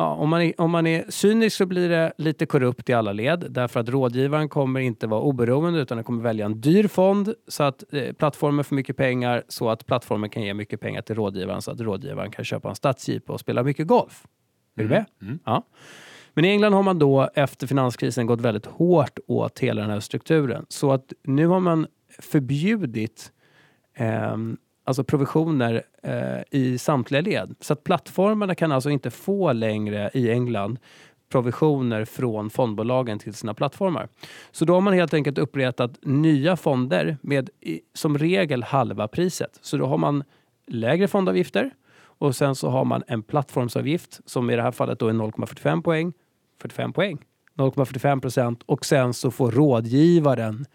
Ja, 0.00 0.14
om, 0.14 0.28
man 0.28 0.42
är, 0.42 0.60
om 0.60 0.70
man 0.70 0.86
är 0.86 1.04
cynisk 1.08 1.56
så 1.56 1.66
blir 1.66 1.88
det 1.88 2.12
lite 2.18 2.46
korrupt 2.46 2.88
i 2.88 2.92
alla 2.92 3.12
led 3.12 3.46
därför 3.50 3.80
att 3.80 3.88
rådgivaren 3.88 4.48
kommer 4.48 4.80
inte 4.80 5.06
vara 5.06 5.20
oberoende 5.20 5.80
utan 5.80 5.96
den 5.96 6.04
kommer 6.04 6.22
välja 6.22 6.46
en 6.46 6.60
dyr 6.60 6.88
fond 6.88 7.34
så 7.48 7.62
att 7.62 7.92
eh, 7.92 8.12
plattformen 8.12 8.64
får 8.64 8.76
mycket 8.76 8.96
pengar 8.96 9.42
så 9.48 9.70
att 9.70 9.86
plattformen 9.86 10.30
kan 10.30 10.42
ge 10.42 10.54
mycket 10.54 10.80
pengar 10.80 11.02
till 11.02 11.14
rådgivaren 11.14 11.62
så 11.62 11.70
att 11.70 11.80
rådgivaren 11.80 12.30
kan 12.30 12.44
köpa 12.44 12.68
en 12.68 12.74
stadsjeep 12.74 13.30
och 13.30 13.40
spela 13.40 13.62
mycket 13.62 13.86
golf. 13.86 14.26
Är 14.76 14.82
du 14.82 14.88
med? 14.88 15.04
Mm. 15.22 15.38
Ja. 15.44 15.66
Men 16.34 16.44
i 16.44 16.48
England 16.48 16.72
har 16.72 16.82
man 16.82 16.98
då 16.98 17.30
efter 17.34 17.66
finanskrisen 17.66 18.26
gått 18.26 18.40
väldigt 18.40 18.66
hårt 18.66 19.18
åt 19.26 19.58
hela 19.58 19.80
den 19.80 19.90
här 19.90 20.00
strukturen 20.00 20.66
så 20.68 20.92
att 20.92 21.12
nu 21.22 21.46
har 21.46 21.60
man 21.60 21.86
förbjudit 22.18 23.32
ehm, 23.94 24.56
alltså 24.90 25.04
provisioner 25.04 25.82
eh, 26.02 26.40
i 26.50 26.78
samtliga 26.78 27.20
led. 27.20 27.54
Så 27.60 27.72
att 27.72 27.84
plattformarna 27.84 28.54
kan 28.54 28.72
alltså 28.72 28.90
inte 28.90 29.10
få 29.10 29.52
längre 29.52 30.10
i 30.14 30.30
England 30.30 30.78
provisioner 31.30 32.04
från 32.04 32.50
fondbolagen 32.50 33.18
till 33.18 33.34
sina 33.34 33.54
plattformar. 33.54 34.08
Så 34.50 34.64
då 34.64 34.74
har 34.74 34.80
man 34.80 34.94
helt 34.94 35.14
enkelt 35.14 35.38
upprättat 35.38 35.98
nya 36.02 36.56
fonder 36.56 37.16
med 37.22 37.50
i, 37.60 37.80
som 37.94 38.18
regel 38.18 38.62
halva 38.62 39.08
priset. 39.08 39.58
Så 39.62 39.76
då 39.76 39.86
har 39.86 39.98
man 39.98 40.24
lägre 40.66 41.08
fondavgifter 41.08 41.70
och 42.02 42.36
sen 42.36 42.54
så 42.54 42.68
har 42.68 42.84
man 42.84 43.02
en 43.06 43.22
plattformsavgift 43.22 44.20
som 44.24 44.50
i 44.50 44.56
det 44.56 44.62
här 44.62 44.72
fallet 44.72 44.98
då 44.98 45.08
är 45.08 45.12
0,45 45.12 45.82
poäng. 45.82 46.12
45 46.60 46.92
poäng. 46.92 47.18
0,45 47.56 48.20
procent 48.20 48.62
och 48.66 48.84
sen 48.84 49.14
så 49.14 49.30
får 49.30 49.50
rådgivaren 49.50 50.66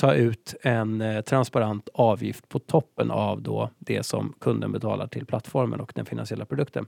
ta 0.00 0.14
ut 0.14 0.54
en 0.62 1.00
eh, 1.00 1.20
transparent 1.20 1.88
avgift 1.94 2.48
på 2.48 2.58
toppen 2.58 3.10
av 3.10 3.42
då 3.42 3.70
det 3.78 4.02
som 4.02 4.34
kunden 4.40 4.72
betalar 4.72 5.06
till 5.06 5.26
plattformen 5.26 5.80
och 5.80 5.92
den 5.94 6.06
finansiella 6.06 6.44
produkten. 6.44 6.86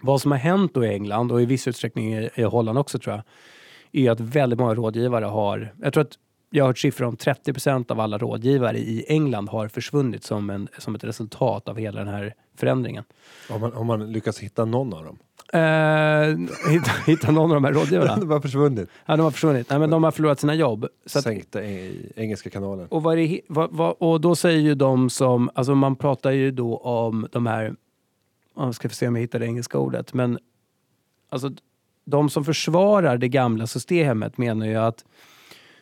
Vad 0.00 0.20
som 0.20 0.30
har 0.30 0.38
hänt 0.38 0.74
då 0.74 0.84
i 0.84 0.88
England 0.88 1.32
och 1.32 1.42
i 1.42 1.46
viss 1.46 1.68
utsträckning 1.68 2.14
i, 2.14 2.30
i 2.34 2.42
Holland 2.42 2.78
också 2.78 2.98
tror 2.98 3.14
jag, 3.16 3.24
är 4.04 4.10
att 4.10 4.20
väldigt 4.20 4.58
många 4.58 4.74
rådgivare 4.74 5.24
har, 5.24 5.74
jag 5.82 5.92
tror 5.92 6.02
att 6.02 6.18
jag 6.50 6.64
har 6.64 6.68
hört 6.68 6.78
siffror 6.78 7.06
om 7.06 7.16
30 7.16 7.92
av 7.92 8.00
alla 8.00 8.18
rådgivare 8.18 8.78
i 8.78 9.04
England 9.08 9.48
har 9.48 9.68
försvunnit 9.68 10.24
som, 10.24 10.50
en, 10.50 10.68
som 10.78 10.94
ett 10.94 11.04
resultat 11.04 11.68
av 11.68 11.78
hela 11.78 11.98
den 11.98 12.14
här 12.14 12.34
förändringen. 12.56 13.04
Har 13.50 13.58
man, 13.58 13.72
har 13.72 13.84
man 13.84 14.12
lyckats 14.12 14.38
hitta 14.38 14.64
någon 14.64 14.94
av 14.94 15.04
dem? 15.04 15.18
Eh, 15.54 16.36
hitta, 16.70 16.90
hitta 17.06 17.30
någon 17.30 17.50
av 17.50 17.54
de 17.54 17.64
här 17.64 17.72
rådgivarna? 17.72 18.16
De 18.16 18.30
har 18.30 18.40
försvunnit. 18.40 18.88
Ja, 19.06 19.16
de 19.16 19.22
har 19.22 19.30
försvunnit. 19.30 19.70
Nej, 19.70 19.78
men 19.78 19.90
de 19.90 20.04
har 20.04 20.10
förlorat 20.10 20.40
sina 20.40 20.54
jobb. 20.54 20.86
Så 21.06 21.18
att, 21.18 21.24
Sänkta 21.24 21.64
i 21.64 22.12
engelska 22.16 22.50
kanalen. 22.50 22.86
och, 22.90 23.02
vad 23.02 23.18
är 23.18 23.28
det, 23.28 23.40
vad, 23.48 23.72
vad, 23.72 23.94
och 23.98 24.20
då 24.20 24.36
säger 24.36 24.60
ju 24.60 24.74
de 24.74 25.10
som, 25.10 25.50
alltså 25.54 25.74
man 25.74 25.96
pratar 25.96 26.30
ju 26.30 26.50
då 26.50 26.76
om 26.76 27.26
de 27.32 27.46
här, 27.46 27.74
jag 28.56 28.74
ska 28.74 28.88
få 28.88 28.94
se 28.94 29.08
om 29.08 29.16
jag 29.16 29.20
hittar 29.20 29.38
det 29.38 29.46
engelska 29.46 29.78
ordet, 29.78 30.14
men 30.14 30.38
alltså 31.28 31.50
de 32.04 32.30
som 32.30 32.44
försvarar 32.44 33.18
det 33.18 33.28
gamla 33.28 33.66
systemet 33.66 34.38
menar 34.38 34.66
ju 34.66 34.76
att 34.76 35.04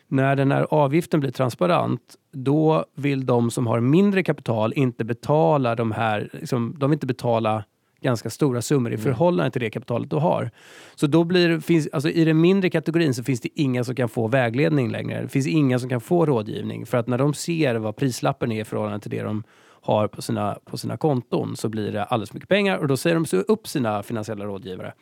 när 0.07 0.35
den 0.35 0.51
här 0.51 0.67
avgiften 0.69 1.19
blir 1.19 1.31
transparent, 1.31 2.15
då 2.31 2.85
vill 2.95 3.25
de 3.25 3.51
som 3.51 3.67
har 3.67 3.79
mindre 3.79 4.23
kapital 4.23 4.73
inte 4.75 5.03
betala 5.03 5.75
de 5.75 5.91
här, 5.91 6.29
liksom, 6.33 6.75
de 6.77 6.89
vill 6.89 6.95
inte 6.95 7.07
betala 7.07 7.63
ganska 8.01 8.29
stora 8.29 8.61
summor 8.61 8.93
i 8.93 8.97
förhållande 8.97 9.51
till 9.51 9.61
det 9.61 9.69
kapitalet 9.69 10.09
du 10.09 10.15
har. 10.15 10.51
Så 10.95 11.07
då 11.07 11.23
blir 11.23 11.49
det, 11.49 11.61
finns, 11.61 11.89
alltså 11.93 12.09
i 12.09 12.25
den 12.25 12.41
mindre 12.41 12.69
kategorin 12.69 13.13
så 13.13 13.23
finns 13.23 13.41
det 13.41 13.49
inga 13.55 13.83
som 13.83 13.95
kan 13.95 14.09
få 14.09 14.27
vägledning 14.27 14.91
längre. 14.91 15.21
Det 15.21 15.27
finns 15.27 15.47
inga 15.47 15.79
som 15.79 15.89
kan 15.89 16.01
få 16.01 16.25
rådgivning. 16.25 16.85
För 16.85 16.97
att 16.97 17.07
när 17.07 17.17
de 17.17 17.33
ser 17.33 17.75
vad 17.75 17.95
prislappen 17.95 18.51
är 18.51 18.61
i 18.61 18.65
förhållande 18.65 18.99
till 18.99 19.11
det 19.11 19.21
de 19.21 19.43
har 19.81 20.07
på 20.07 20.21
sina, 20.21 20.57
på 20.65 20.77
sina 20.77 20.97
konton 20.97 21.55
så 21.55 21.69
blir 21.69 21.91
det 21.91 22.03
alldeles 22.03 22.33
mycket 22.33 22.49
pengar 22.49 22.77
och 22.77 22.87
då 22.87 22.97
säger 22.97 23.15
de 23.15 23.43
upp 23.47 23.67
sina 23.67 24.03
finansiella 24.03 24.45
rådgivare. 24.45 24.93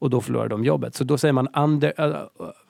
Och 0.00 0.10
då 0.10 0.20
förlorar 0.20 0.48
de 0.48 0.64
jobbet. 0.64 0.94
Så 0.94 1.04
då 1.04 1.18
säger 1.18 1.32
man 1.32 1.48
under, 1.48 1.92
äh, 1.98 2.06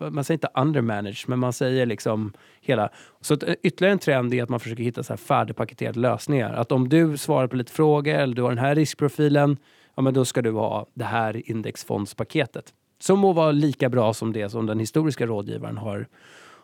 äh, 0.00 0.10
man 0.10 0.24
säger 0.24 0.36
inte 0.36 0.48
undermanaged, 0.54 1.28
men 1.28 1.38
man 1.38 1.52
säger 1.52 1.86
liksom 1.86 2.32
hela. 2.60 2.88
Så 3.20 3.34
att, 3.34 3.42
äh, 3.42 3.54
ytterligare 3.62 3.92
en 3.92 3.98
trend 3.98 4.34
är 4.34 4.42
att 4.42 4.48
man 4.48 4.60
försöker 4.60 4.82
hitta 4.82 5.02
så 5.02 5.12
här 5.12 5.18
färdigpaketerade 5.18 6.00
lösningar. 6.00 6.52
Att 6.52 6.72
om 6.72 6.88
du 6.88 7.16
svarar 7.16 7.46
på 7.46 7.56
lite 7.56 7.72
frågor 7.72 8.14
eller 8.14 8.34
du 8.34 8.42
har 8.42 8.48
den 8.48 8.58
här 8.58 8.74
riskprofilen, 8.74 9.56
ja 9.94 10.02
men 10.02 10.14
då 10.14 10.24
ska 10.24 10.42
du 10.42 10.50
ha 10.50 10.86
det 10.94 11.04
här 11.04 11.50
indexfondspaketet. 11.50 12.74
Som 12.98 13.18
må 13.18 13.32
vara 13.32 13.52
lika 13.52 13.88
bra 13.88 14.14
som 14.14 14.32
det 14.32 14.48
som 14.48 14.66
den 14.66 14.78
historiska 14.78 15.26
rådgivaren 15.26 15.76
har, 15.76 16.06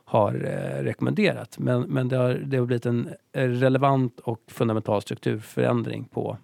har 0.05 0.35
eh, 0.35 0.83
rekommenderat. 0.83 1.59
Men, 1.59 1.83
men 1.83 2.09
det, 2.09 2.17
har, 2.17 2.35
det 2.35 2.57
har 2.57 2.67
blivit 2.67 2.87
en 2.87 3.09
relevant 3.33 4.21
och 4.21 4.41
fundamental 4.49 5.03
strukturförändring 5.03 6.05
på 6.05 6.39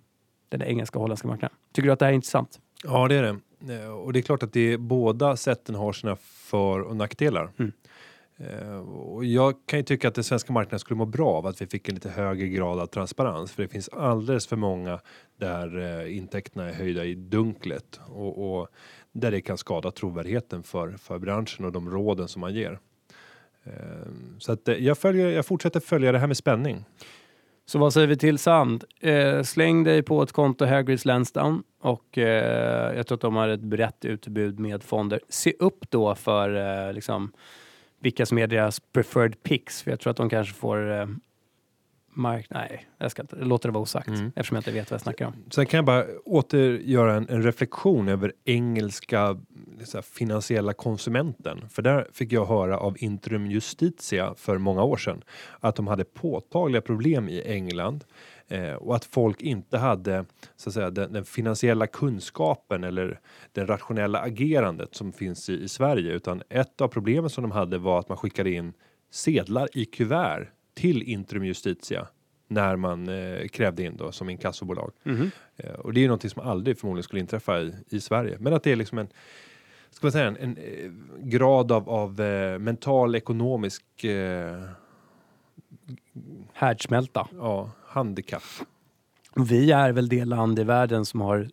den 0.49 0.63
engelska 0.63 0.99
och 0.99 1.03
holländska 1.03 1.29
marknaden. 1.29 1.57
Tycker 1.73 1.87
du 1.87 1.93
att 1.93 1.99
det 1.99 2.05
här 2.05 2.13
är 2.13 2.15
intressant? 2.15 2.61
Ja, 2.85 3.09
det 3.09 3.15
är 3.15 3.23
det. 3.23 3.37
Eh, 3.69 3.91
Och 3.91 4.13
det 4.13 4.19
är 4.19 4.23
klart 4.23 4.43
att 4.43 4.53
det 4.53 4.73
är, 4.73 4.79
båda 4.79 5.37
sätten 5.37 5.75
har 5.75 5.93
sina 5.93 6.17
för 6.17 6.81
och 6.81 6.97
nackdelar. 6.97 7.51
Mm. 7.59 7.73
Eh, 8.37 8.79
Och 8.79 9.25
jag 9.25 9.55
kan 9.67 9.79
ju 9.79 9.83
tycka 9.83 10.09
att 10.09 10.15
den 10.15 10.25
svenska 10.25 10.53
marknaden 10.53 10.79
skulle 10.79 10.99
må 10.99 11.05
bra 11.05 11.29
av 11.31 11.47
att 11.47 11.63
vi 11.63 11.67
fick 11.67 11.89
en 11.89 11.95
lite 11.95 12.11
högre 12.11 12.49
grad 12.49 12.81
av 12.81 12.87
transparens. 12.87 13.53
För 13.53 13.63
det 13.63 13.69
finns 13.69 13.89
alldeles 13.89 14.47
för 14.47 14.57
många 14.57 15.01
där 15.37 15.79
eh, 16.01 16.17
intäkterna 16.17 16.69
är 16.69 16.73
höjda 16.75 17.05
i 17.05 17.15
dunklet. 17.15 18.01
Och, 18.09 18.61
och 18.61 18.69
där 19.13 19.31
det 19.31 19.41
kan 19.41 19.59
skada 19.59 19.91
trovärdigheten 19.91 20.63
för, 20.63 20.93
för 20.93 21.19
branschen 21.19 21.65
och 21.65 21.73
de 21.73 21.91
råden 21.91 22.29
som 22.29 22.41
man 22.41 22.55
ger. 22.55 22.79
Så 24.39 24.53
att 24.53 24.69
jag, 24.79 24.99
följer, 24.99 25.29
jag 25.29 25.47
fortsätter 25.47 25.81
följa 25.81 26.13
det 26.13 26.19
här 26.19 26.27
med 26.27 26.37
spänning. 26.37 26.85
Så 27.67 27.79
vad 27.79 27.93
säger 27.93 28.07
vi 28.07 28.17
till 28.17 28.39
Sand? 28.39 28.85
Eh, 29.01 29.43
släng 29.43 29.85
dig 29.85 30.03
på 30.03 30.23
ett 30.23 30.33
konto 30.33 30.65
Hagrids 30.65 31.05
Lansdown 31.05 31.63
och 31.81 32.19
eh, 32.19 32.97
jag 32.97 33.07
tror 33.07 33.17
att 33.17 33.21
de 33.21 33.37
har 33.37 33.49
ett 33.49 33.61
brett 33.61 34.05
utbud 34.05 34.59
med 34.59 34.83
fonder. 34.83 35.21
Se 35.29 35.53
upp 35.59 35.91
då 35.91 36.15
för 36.15 36.57
eh, 36.87 36.93
liksom, 36.93 37.33
vilka 38.01 38.27
som 38.27 38.39
är 38.39 38.47
deras 38.47 38.81
preferred 38.81 39.43
picks, 39.43 39.83
för 39.83 39.91
jag 39.91 40.01
tror 40.01 40.11
att 40.11 40.17
de 40.17 40.31
kanske 40.31 40.55
får 40.55 41.01
eh, 41.01 41.07
mark... 42.13 42.47
Nej, 42.51 42.87
jag 42.99 43.11
ska 43.11 43.23
inte, 43.23 43.37
låter 43.37 43.69
det 43.69 43.73
vara 43.73 43.83
osagt 43.83 44.09
Mm. 44.09 44.33
eftersom 44.37 44.55
jag 44.55 44.61
inte 44.61 44.71
vet 44.71 44.91
vad 44.91 44.95
jag 44.95 45.01
snackar 45.01 45.27
om. 45.27 45.35
Sen 45.51 45.67
kan 45.67 45.79
jag 45.79 45.85
bara 45.85 46.05
åter 46.25 46.81
göra 46.85 47.15
en, 47.15 47.29
en 47.29 47.43
reflektion 47.43 48.09
över 48.09 48.33
engelska 48.45 49.39
så 49.85 49.97
här, 49.97 50.03
finansiella 50.03 50.73
konsumenten. 50.73 51.69
För 51.69 51.83
där 51.83 52.09
fick 52.13 52.33
jag 52.33 52.47
höra 52.47 52.79
av 52.79 52.97
Intrum 52.99 53.47
Justitia 53.47 54.35
för 54.37 54.59
många 54.59 54.83
år 54.83 54.97
sedan 54.97 55.23
att 55.61 55.77
de 55.77 55.87
hade 55.87 56.05
påtagliga 56.05 56.83
problem 56.83 57.29
i 57.29 57.43
England 57.43 58.05
eh, 58.49 58.75
och 58.75 58.97
att 58.97 59.05
folk 59.05 59.41
inte 59.41 59.79
hade 59.79 60.25
så 60.57 60.71
att 60.71 60.75
säga, 60.75 60.91
den, 60.91 61.13
den 61.13 61.25
finansiella 61.25 61.87
kunskapen 61.87 62.85
eller 62.85 63.21
det 63.53 63.65
rationella 63.65 64.19
agerandet 64.19 64.95
som 64.95 65.13
finns 65.13 65.49
i, 65.49 65.63
i 65.63 65.69
Sverige. 65.69 66.13
Utan 66.13 66.43
ett 66.49 66.81
av 66.81 66.89
problemen 66.89 67.31
som 67.31 67.43
de 67.43 67.51
hade 67.51 67.79
var 67.79 67.99
att 67.99 68.09
man 68.09 68.19
skickade 68.19 68.51
in 68.51 68.73
sedlar 69.11 69.69
i 69.73 69.85
kuvert 69.85 70.49
till 70.75 71.03
Intrum 71.03 71.45
Justitia 71.45 72.07
när 72.49 72.77
man 72.77 73.09
eh, 73.09 73.49
krävde 73.49 73.83
in 73.83 73.97
då 73.97 74.13
som 74.13 74.31
inkassobolag. 74.31 74.93
Eh, 75.57 75.73
och 75.73 75.93
det 75.93 76.01
är 76.01 76.03
ju 76.03 76.09
någonting 76.09 76.31
som 76.31 76.43
aldrig 76.43 76.79
förmodligen 76.79 77.03
skulle 77.03 77.21
inträffa 77.21 77.61
i, 77.61 77.75
i 77.89 78.01
Sverige. 78.01 78.37
Men 78.41 78.55
att 78.55 78.63
det 78.63 78.73
är 78.73 78.77
liksom 78.77 78.99
en, 78.99 79.09
ska 79.91 80.07
man 80.07 80.13
säga, 80.13 80.27
en, 80.27 80.37
en 80.37 80.57
eh, 80.57 80.91
grad 81.19 81.73
av, 81.73 81.89
av 81.89 82.21
eh, 82.21 82.59
mental 82.59 83.15
ekonomisk 83.15 84.05
eh, 84.05 84.63
Härdsmälta. 86.53 87.29
ja, 87.39 87.71
handikapp. 87.87 88.43
Vi 89.37 89.73
är 89.73 89.93
väl 89.93 90.09
det 90.09 90.25
land 90.25 90.59
i 90.59 90.65
världen 90.65 91.05
som 91.05 91.21
har 91.21 91.49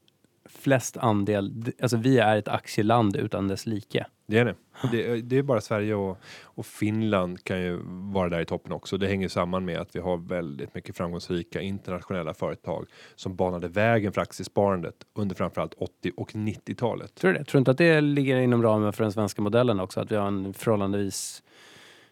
flest 0.49 0.97
andel, 0.97 1.71
alltså 1.81 1.97
vi 1.97 2.17
är 2.17 2.37
ett 2.37 2.47
aktieland 2.47 3.15
utan 3.15 3.47
dess 3.47 3.65
like. 3.65 4.05
Det 4.29 4.39
är 4.39 4.45
det. 4.45 4.55
Det, 4.91 5.21
det 5.21 5.37
är 5.37 5.43
bara 5.43 5.61
Sverige 5.61 5.95
och, 5.95 6.17
och 6.41 6.65
Finland 6.65 7.43
kan 7.43 7.61
ju 7.61 7.79
vara 7.85 8.29
där 8.29 8.41
i 8.41 8.45
toppen 8.45 8.71
också. 8.71 8.97
Det 8.97 9.07
hänger 9.07 9.27
samman 9.27 9.65
med 9.65 9.79
att 9.79 9.95
vi 9.95 9.99
har 9.99 10.17
väldigt 10.17 10.75
mycket 10.75 10.97
framgångsrika 10.97 11.61
internationella 11.61 12.33
företag 12.33 12.87
som 13.15 13.35
banade 13.35 13.67
vägen 13.67 14.13
för 14.13 14.21
aktiesparandet 14.21 14.95
under 15.15 15.35
framförallt 15.35 15.73
80 15.73 16.11
och 16.17 16.31
90-talet. 16.31 17.15
Tror 17.15 17.33
du 17.33 17.39
det? 17.39 17.45
Tror 17.45 17.57
du 17.57 17.59
inte 17.59 17.71
att 17.71 17.77
det 17.77 18.01
ligger 18.01 18.37
inom 18.37 18.63
ramen 18.63 18.93
för 18.93 19.03
den 19.03 19.11
svenska 19.11 19.41
modellen 19.41 19.79
också? 19.79 19.99
Att 19.99 20.11
vi 20.11 20.15
har 20.15 20.27
en 20.27 20.53
förhållandevis 20.53 21.43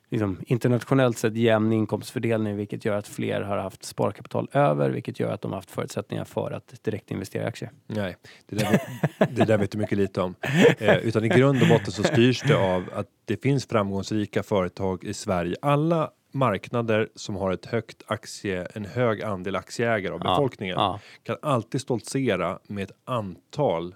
liksom, 0.09 0.39
internationellt 0.47 1.17
sett 1.17 1.35
jämn 1.35 1.73
inkomstfördelning 1.73 2.55
vilket 2.57 2.85
gör 2.85 2.97
att 2.97 3.07
fler 3.07 3.41
har 3.41 3.57
haft 3.57 3.83
sparkapital 3.83 4.49
över 4.51 4.89
vilket 4.89 5.19
gör 5.19 5.31
att 5.31 5.41
de 5.41 5.51
har 5.51 5.57
haft 5.57 5.71
förutsättningar 5.71 6.25
för 6.25 6.51
att 6.51 6.83
direkt 6.83 7.11
investera 7.11 7.43
i 7.43 7.45
aktier. 7.45 7.71
Nej, 7.87 8.15
det 8.45 8.55
där, 8.55 8.71
vet- 8.71 9.35
det 9.35 9.45
där 9.45 9.57
vet 9.57 9.71
du 9.71 9.77
mycket 9.77 9.97
lite 9.97 10.21
om. 10.21 10.35
Eh, 10.77 10.97
utan 10.97 11.23
i 11.25 11.27
grund 11.29 11.61
och 11.61 11.67
botten 11.67 11.91
så 11.91 12.03
styrs 12.03 12.41
det 12.41 12.57
av 12.57 12.83
att 12.95 13.07
det 13.25 13.41
finns 13.43 13.65
framgångsrika 13.67 14.43
företag 14.43 15.03
i 15.03 15.13
Sverige. 15.13 15.55
Alla 15.61 16.11
marknader 16.33 17.09
som 17.15 17.35
har 17.35 17.51
ett 17.51 17.65
högt 17.65 18.03
aktie, 18.07 18.67
en 18.73 18.85
hög 18.85 19.21
andel 19.21 19.55
aktieägare 19.55 20.13
av 20.13 20.21
Ja, 20.23 20.29
befolkningen 20.29 20.75
ja. 20.77 20.99
kan 21.23 21.37
alltid 21.41 21.81
stoltsera 21.81 22.59
med 22.67 22.83
ett 22.83 22.97
antal 23.05 23.95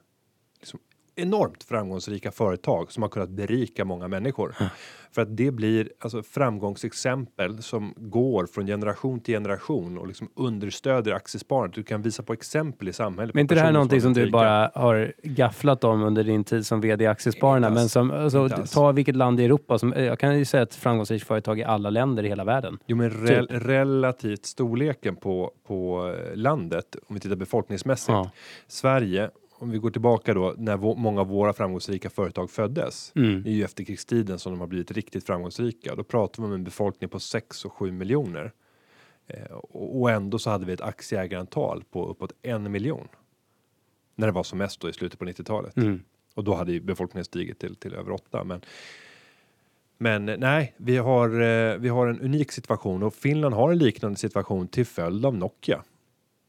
enormt 1.15 1.63
framgångsrika 1.63 2.31
företag 2.31 2.91
som 2.91 3.03
har 3.03 3.09
kunnat 3.09 3.29
berika 3.29 3.85
många 3.85 4.07
människor. 4.07 4.55
För 5.11 5.21
att 5.21 5.37
det 5.37 5.51
blir 5.51 5.89
alltså 5.99 6.23
framgångsexempel 6.23 7.63
som 7.63 7.93
går 7.97 8.45
från 8.45 8.65
generation 8.65 9.19
till 9.19 9.33
generation 9.33 9.97
och 9.97 10.07
liksom 10.07 10.29
understöder 10.35 11.11
aktiesparandet. 11.11 11.75
Du 11.75 11.83
kan 11.83 12.01
visa 12.01 12.23
på 12.23 12.33
exempel 12.33 12.87
i 12.87 12.93
samhället. 12.93 13.35
Men 13.35 13.41
inte 13.41 13.55
det 13.55 13.61
här 13.61 13.71
någonting 13.71 14.01
som 14.01 14.13
du 14.13 14.31
bara 14.31 14.71
har 14.75 15.13
gafflat 15.23 15.83
om 15.83 16.03
under 16.03 16.23
din 16.23 16.43
tid 16.43 16.65
som 16.65 16.81
vd 16.81 17.03
i 17.03 17.07
Aktiespararna? 17.07 17.69
Men 17.69 17.89
som, 17.89 18.11
alltså, 18.11 18.49
ta 18.49 18.91
vilket 18.91 19.15
land 19.15 19.39
i 19.39 19.45
Europa 19.45 19.79
som, 19.79 19.93
jag 19.97 20.19
kan 20.19 20.39
ju 20.39 20.45
säga 20.45 20.63
ett 20.63 20.75
framgångsrikt 20.75 21.27
företag 21.27 21.59
i 21.59 21.63
alla 21.63 21.89
länder 21.89 22.23
i 22.23 22.27
hela 22.27 22.43
världen. 22.43 22.77
Jo, 22.85 22.97
men 22.97 23.09
rel- 23.09 23.47
relativt 23.47 24.45
storleken 24.45 25.15
på, 25.15 25.51
på 25.67 26.13
eh, 26.15 26.35
landet, 26.35 26.95
om 27.07 27.13
vi 27.15 27.19
tittar 27.19 27.35
befolkningsmässigt. 27.35 28.09
Ja. 28.09 28.31
Sverige, 28.67 29.29
om 29.61 29.69
vi 29.69 29.77
går 29.77 29.89
tillbaka 29.89 30.33
då 30.33 30.55
när 30.57 30.77
många 30.77 31.21
av 31.21 31.27
våra 31.27 31.53
framgångsrika 31.53 32.09
företag 32.09 32.51
föddes. 32.51 33.11
Mm. 33.15 33.43
Det 33.43 33.49
är 33.49 33.53
ju 33.53 33.63
efterkrigstiden 33.63 34.39
som 34.39 34.51
de 34.51 34.59
har 34.59 34.67
blivit 34.67 34.91
riktigt 34.91 35.25
framgångsrika. 35.25 35.95
Då 35.95 36.03
pratar 36.03 36.43
vi 36.43 36.47
om 36.47 36.53
en 36.53 36.63
befolkning 36.63 37.09
på 37.09 37.19
6 37.19 37.65
och 37.65 37.73
7 37.73 37.91
miljoner. 37.91 38.51
Eh, 39.27 39.51
och, 39.51 40.01
och 40.01 40.11
ändå 40.11 40.39
så 40.39 40.49
hade 40.49 40.65
vi 40.65 40.73
ett 40.73 40.81
aktieägarantal 40.81 41.83
på 41.91 42.07
uppåt 42.07 42.31
en 42.41 42.71
miljon. 42.71 43.07
När 44.15 44.27
det 44.27 44.33
var 44.33 44.43
som 44.43 44.57
mest 44.57 44.79
då 44.79 44.89
i 44.89 44.93
slutet 44.93 45.19
på 45.19 45.25
90-talet. 45.25 45.77
Mm. 45.77 46.03
Och 46.33 46.43
då 46.43 46.53
hade 46.53 46.71
ju 46.71 46.79
befolkningen 46.79 47.25
stigit 47.25 47.59
till, 47.59 47.75
till 47.75 47.93
över 47.93 48.11
8. 48.11 48.43
Men, 48.43 48.61
men 49.97 50.29
eh, 50.29 50.37
nej, 50.37 50.73
vi 50.77 50.97
har, 50.97 51.41
eh, 51.41 51.77
vi 51.77 51.89
har 51.89 52.07
en 52.07 52.19
unik 52.19 52.51
situation 52.51 53.03
och 53.03 53.13
Finland 53.13 53.55
har 53.55 53.71
en 53.71 53.77
liknande 53.77 54.17
situation 54.17 54.67
till 54.67 54.85
följd 54.85 55.25
av 55.25 55.35
Nokia. 55.35 55.83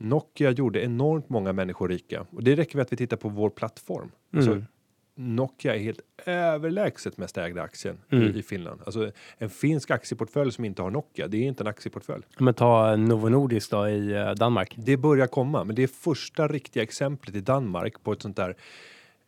Nokia 0.02 0.50
gjorde 0.50 0.84
enormt 0.84 1.28
många 1.28 1.52
människor 1.52 1.88
rika 1.88 2.26
och 2.30 2.44
det 2.44 2.54
räcker 2.56 2.76
med 2.76 2.82
att 2.82 2.92
vi 2.92 2.96
tittar 2.96 3.16
på 3.16 3.28
vår 3.28 3.50
plattform. 3.50 4.10
Alltså, 4.36 4.50
Mm. 4.52 5.36
Nokia 5.36 5.74
är 5.74 5.78
helt 5.78 6.00
överlägset 6.26 7.18
mest 7.18 7.38
ägda 7.38 7.62
aktien 7.62 7.98
Mm. 8.10 8.36
i, 8.36 8.42
Finland. 8.42 8.80
Alltså 8.86 9.10
en 9.38 9.50
finsk 9.50 9.90
aktieportfölj 9.90 10.52
som 10.52 10.64
inte 10.64 10.82
har 10.82 10.90
Nokia, 10.90 11.28
det 11.28 11.36
är 11.36 11.42
inte 11.42 11.62
en 11.62 11.66
aktieportfölj. 11.66 12.22
Men 12.38 12.54
ta 12.54 12.96
Novo 12.96 13.28
Nordisk 13.28 13.70
då 13.70 13.88
i 13.88 14.12
eh, 14.12 14.30
Danmark. 14.30 14.74
Det 14.76 14.96
börjar 14.96 15.26
komma, 15.26 15.64
men 15.64 15.76
det 15.76 15.82
är 15.82 15.86
första 15.86 16.48
riktiga 16.48 16.82
exemplet 16.82 17.34
i 17.36 17.40
Danmark 17.40 18.02
på 18.02 18.12
ett 18.12 18.22
sånt 18.22 18.36
där 18.36 18.56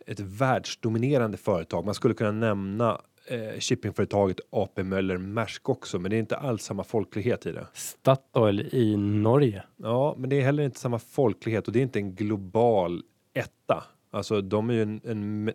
ett 0.06 0.20
världsdominerande 0.20 1.36
företag. 1.36 1.84
Man 1.84 1.94
skulle 1.94 2.14
kunna 2.14 2.32
nämna 2.32 3.00
eh, 3.26 3.60
shippingföretaget 3.60 4.40
AP 4.50 4.82
Möller 4.82 5.16
Maersk 5.16 5.68
också, 5.68 5.98
men 5.98 6.10
det 6.10 6.16
är 6.16 6.18
inte 6.18 6.36
alls 6.36 6.62
samma 6.62 6.84
folklighet 6.84 7.46
i 7.46 7.52
det. 7.52 7.66
Statoil 7.72 8.60
i 8.72 8.96
Norge. 8.96 9.62
Ja, 9.76 10.14
men 10.18 10.30
det 10.30 10.36
är 10.36 10.42
heller 10.42 10.62
inte 10.62 10.80
samma 10.80 10.98
folklighet 10.98 11.66
och 11.66 11.72
det 11.72 11.78
är 11.78 11.82
inte 11.82 11.98
en 11.98 12.14
global 12.14 13.02
etta. 13.34 13.84
Alltså, 14.10 14.40
de 14.40 14.70
är 14.70 14.74
ju 14.74 14.82
en, 14.82 15.00
en 15.04 15.52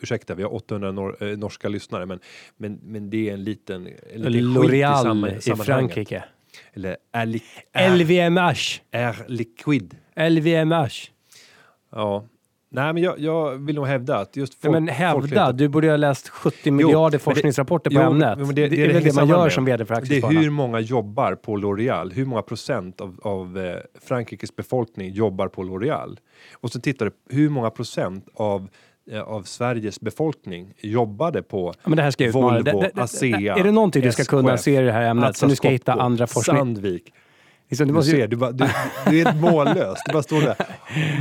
ursäkta, 0.00 0.34
vi 0.34 0.42
har 0.42 0.54
800 0.54 0.92
nor 0.92 1.22
eh, 1.22 1.38
norska 1.38 1.68
lyssnare, 1.68 2.06
men, 2.06 2.20
men, 2.56 2.78
men 2.82 3.10
det 3.10 3.28
är 3.28 3.34
en 3.34 3.44
liten, 3.44 3.86
en 3.86 4.22
liten 4.22 4.34
i 4.34 4.40
L'Oreal 4.40 5.36
i 5.36 5.40
sammanhanget. 5.40 5.66
Frankrike. 5.66 6.24
Eller 6.72 6.96
är, 7.12 7.96
LVMH. 7.96 8.80
liquid. 9.26 9.96
LVMH. 10.16 10.92
Ja, 11.90 12.24
nej, 12.70 12.92
men 12.92 13.02
jag, 13.02 13.18
jag 13.18 13.54
vill 13.66 13.74
nog 13.76 13.86
hävda 13.86 14.16
att 14.18 14.36
just 14.36 14.54
folk, 14.54 14.72
men 14.72 14.88
hävda, 14.88 15.52
du 15.52 15.68
borde 15.68 15.86
ju 15.86 15.90
ha 15.90 15.96
läst 15.96 16.28
70 16.28 16.70
miljarder 16.70 17.00
men 17.02 17.10
det- 17.10 17.18
forskningsrapporter 17.18 17.90
på 17.90 17.94
jo, 17.96 18.00
ämnet. 18.02 18.38
det, 18.38 18.44
det- 18.54 18.68
det 18.68 18.84
är 18.84 18.92
väl 18.92 19.04
det 19.04 19.14
man 19.14 19.28
gör 19.28 19.42
med. 19.42 19.52
som 19.52 19.64
vd 19.64 19.84
för 19.84 19.94
Det 19.94 19.98
är 19.98 20.02
Aktiespararna. 20.02 20.40
hur 20.40 20.50
många 20.50 20.80
jobbar 20.80 21.34
på 21.34 21.56
L'Oreal? 21.56 22.12
Hur 22.12 22.24
många 22.24 22.42
procent 22.42 23.00
av, 23.00 23.20
av 23.22 23.58
eh, 23.58 23.76
Frankrikes 24.08 24.56
befolkning 24.56 25.10
jobbar 25.12 25.48
på 25.48 25.62
L'Oreal? 25.62 26.16
Och 26.60 26.70
så 26.70 26.80
tittar 26.80 27.06
du 27.06 27.36
hur 27.36 27.48
många 27.48 27.70
procent 27.70 28.28
av 28.34 28.68
eh, 29.10 29.20
av 29.22 29.42
Sveriges 29.42 30.00
befolkning 30.00 30.72
jobbade 30.80 31.42
på 31.42 31.72
Ja, 31.82 31.88
men 31.88 31.96
det 31.96 32.02
här 32.02 32.10
ska. 32.10 32.30
Volvo, 32.30 32.62
Det- 32.62 32.72
det- 32.72 32.90
det- 32.94 33.02
ASEA, 33.02 33.56
Är 33.56 33.64
det 33.64 33.70
någonting 33.70 34.02
du 34.02 34.12
ska 34.12 34.24
kunna 34.24 34.58
se 34.58 34.80
i 34.80 34.84
det 34.84 34.92
här 34.92 35.02
ämnet? 35.02 35.36
Så 35.36 35.46
nu 35.46 35.56
ska 35.56 35.68
hitta 35.68 35.92
andra 35.92 36.26
forskning. 36.26 36.56
Sandvik. 36.56 37.12
Liksom, 37.68 37.86
du 37.86 37.92
Du 37.92 37.94
måste 37.94 38.10
ju, 38.10 38.16
ser, 38.16 38.28
du, 38.28 38.36
bara, 38.36 38.52
du, 38.52 38.64
du 39.06 39.20
är 39.20 39.24
helt 39.24 39.40
mållös. 39.40 39.98
Du 40.06 40.12
bara 40.12 40.22
står 40.22 40.40
där. 40.40 40.56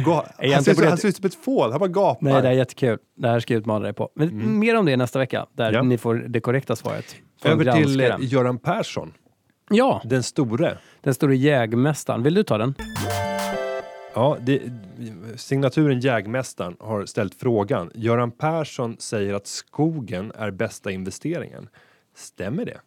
Ga, 0.06 0.26
han, 0.54 0.64
ser, 0.64 1.08
ut- 1.08 1.16
som 1.16 1.26
ett 1.26 1.36
fål. 1.36 1.72
Han 1.72 1.80
bara 1.80 1.90
gapar. 1.90 2.18
nej, 2.32 2.42
det 2.42 2.48
är 2.48 2.52
jättekul. 2.52 2.98
Det 3.18 3.28
här 3.28 3.40
ska 3.40 3.54
jag 3.54 3.60
utmana 3.60 3.84
dig 3.84 3.94
på. 3.94 4.10
Men 4.16 4.60
mer 4.60 4.76
om 4.76 4.86
det 4.86 4.98
nästa 4.98 5.20
vecka, 5.20 5.46
där 5.54 5.74
Ja. 5.74 5.82
ni 5.84 5.98
får 5.98 6.16
det 6.16 6.40
korrekta 6.40 6.76
svaret. 6.76 7.16
Över 7.44 7.72
till 7.72 8.00
eh. 8.02 8.16
Göran 8.20 8.58
Persson, 8.58 9.14
Ja, 9.70 10.02
den 10.06 10.24
store. 10.24 10.78
den 11.02 11.14
store 11.14 11.38
jägmästaren. 11.38 12.24
Vill 12.24 12.34
du 12.34 12.44
ta 12.44 12.58
den? 12.58 12.74
Ja, 14.14 14.38
det, 14.42 14.62
signaturen 15.36 16.00
Jägmästaren 16.00 16.76
har 16.80 17.06
ställt 17.06 17.36
frågan. 17.36 17.92
Göran 17.96 18.32
Persson 18.32 18.96
säger 19.00 19.34
att 19.34 19.48
skogen 19.48 20.32
är 20.38 20.52
bästa 20.52 20.92
investeringen. 20.92 21.70
Stämmer 22.16 22.66
det? 22.66 22.78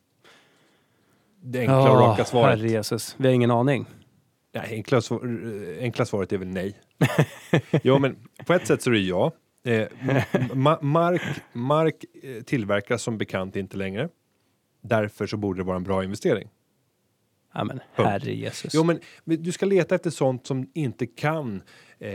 Det 1.43 1.59
enkla 1.61 1.93
och 1.93 2.01
raka 2.01 2.25
svaret. 2.25 2.59
herre 2.59 2.69
Jesus. 2.71 3.15
Vi 3.19 3.27
har 3.27 3.35
ingen 3.35 3.51
aning. 3.51 3.87
Nej, 4.55 4.69
enkla, 4.75 5.01
svar- 5.01 5.79
enkla 5.81 6.05
svaret 6.05 6.33
är 6.33 6.39
väl 6.39 6.49
nej. 6.49 6.77
jo, 7.83 7.99
men 7.99 8.17
på 8.47 8.53
ett 8.55 8.67
sätt 8.67 8.83
så 8.83 8.91
är 8.91 8.95
det 8.95 9.01
ja. 9.01 9.33
Eh, 9.65 9.87
ma- 10.53 10.83
mark, 10.83 11.23
mark 11.53 12.05
eh, 12.23 12.43
tillverkas 12.43 13.03
som 13.03 13.19
bekant 13.19 13.57
inte 13.57 13.77
längre. 13.77 14.09
Därför 14.83 15.27
så 15.27 15.37
borde 15.37 15.61
det 15.61 15.65
vara 15.65 15.77
en 15.77 15.85
bra 15.85 16.05
investering. 16.05 16.49
Ja, 17.55 17.65
men 17.65 17.81
herre 17.93 18.35
Jesus. 18.35 18.75
Jo, 18.75 18.85
men 18.85 19.01
du 19.25 19.53
ska 19.53 19.67
leta 19.67 19.95
efter 19.95 20.11
sånt 20.11 20.47
som 20.47 20.71
inte 20.75 21.07
kan 21.07 21.63
eh, 21.99 22.11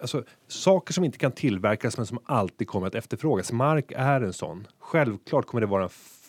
alltså, 0.00 0.24
saker 0.48 0.92
som 0.94 1.04
inte 1.04 1.18
kan 1.18 1.32
tillverkas 1.32 1.96
men 1.96 2.06
som 2.06 2.18
alltid 2.24 2.68
kommer 2.68 2.86
att 2.86 2.94
efterfrågas. 2.94 3.52
Mark 3.52 3.92
är 3.96 4.20
en 4.20 4.32
sån. 4.32 4.66
Självklart 4.78 5.46
kommer 5.46 5.60
det 5.60 5.66
vara 5.66 5.82
en 5.82 5.88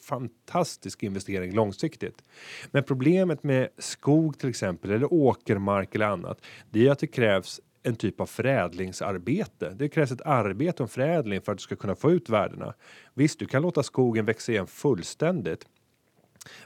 fantastisk 0.09 1.03
investering 1.03 1.53
långsiktigt. 1.53 2.23
Men 2.71 2.83
problemet 2.83 3.43
med 3.43 3.69
skog 3.77 4.39
till 4.39 4.49
exempel 4.49 4.91
eller 4.91 5.13
åkermark 5.13 5.95
eller 5.95 6.05
annat, 6.05 6.41
det 6.69 6.87
är 6.87 6.91
att 6.91 6.99
det 6.99 7.07
krävs 7.07 7.61
en 7.83 7.95
typ 7.95 8.21
av 8.21 8.25
förädlingsarbete. 8.25 9.69
Det 9.69 9.89
krävs 9.89 10.11
ett 10.11 10.21
arbete 10.25 10.83
om 10.83 10.89
förädling 10.89 11.41
för 11.41 11.51
att 11.51 11.57
du 11.57 11.61
ska 11.61 11.75
kunna 11.75 11.95
få 11.95 12.11
ut 12.11 12.29
värdena. 12.29 12.73
Visst, 13.13 13.39
du 13.39 13.45
kan 13.45 13.61
låta 13.61 13.83
skogen 13.83 14.25
växa 14.25 14.51
igen 14.51 14.67
fullständigt. 14.67 15.65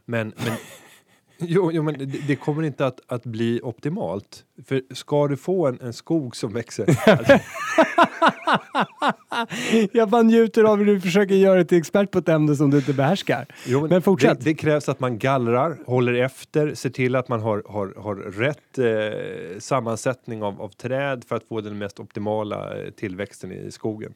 Men, 0.06 0.34
men 0.38 0.58
Jo, 1.38 1.72
jo 1.72 1.84
men 1.84 1.98
det, 1.98 2.06
det 2.06 2.36
kommer 2.36 2.64
inte 2.64 2.86
att, 2.86 3.00
att 3.08 3.24
bli 3.24 3.60
optimalt. 3.64 4.46
För 4.66 4.82
ska 4.94 5.28
du 5.28 5.38
få 5.38 5.68
en, 5.68 5.80
en 5.82 5.94
skog 5.94 6.36
som 6.36 6.54
växer... 6.54 7.10
Alltså- 7.10 7.40
Jag 9.92 10.10
bara 10.10 10.22
njuter 10.22 10.64
av 10.64 10.78
hur 10.78 10.86
du 10.86 11.02
försöker 11.02 11.36
göra 11.36 11.56
dig 11.56 11.66
till 11.66 11.78
expert 11.78 12.12
på 12.12 12.20
ett 12.20 12.30
ämne 12.30 12.56
som 12.56 12.72
du 12.72 12.78
inte 12.78 12.94
behärskar. 12.94 13.46
Jo, 13.66 13.88
Men 13.88 14.02
fortsätt. 14.02 14.40
Det, 14.40 14.46
det 14.46 14.54
krävs 14.54 14.90
att 14.90 15.00
man 15.00 15.20
gallrar, 15.20 15.78
håller 15.86 16.14
efter, 16.14 16.74
ser 16.74 16.90
till 16.90 17.16
att 17.16 17.28
man 17.30 17.40
har, 17.40 17.64
har, 17.66 17.94
har 17.98 18.16
rätt 18.16 18.78
eh, 18.78 19.60
sammansättning 19.60 20.44
av, 20.44 20.62
av 20.62 20.70
träd 20.70 21.24
för 21.28 21.36
att 21.36 21.44
få 21.44 21.62
den 21.62 21.78
mest 21.78 22.00
optimala 22.00 22.78
eh, 22.78 22.90
tillväxten 22.90 23.52
i 23.52 23.72
skogen. 23.72 24.14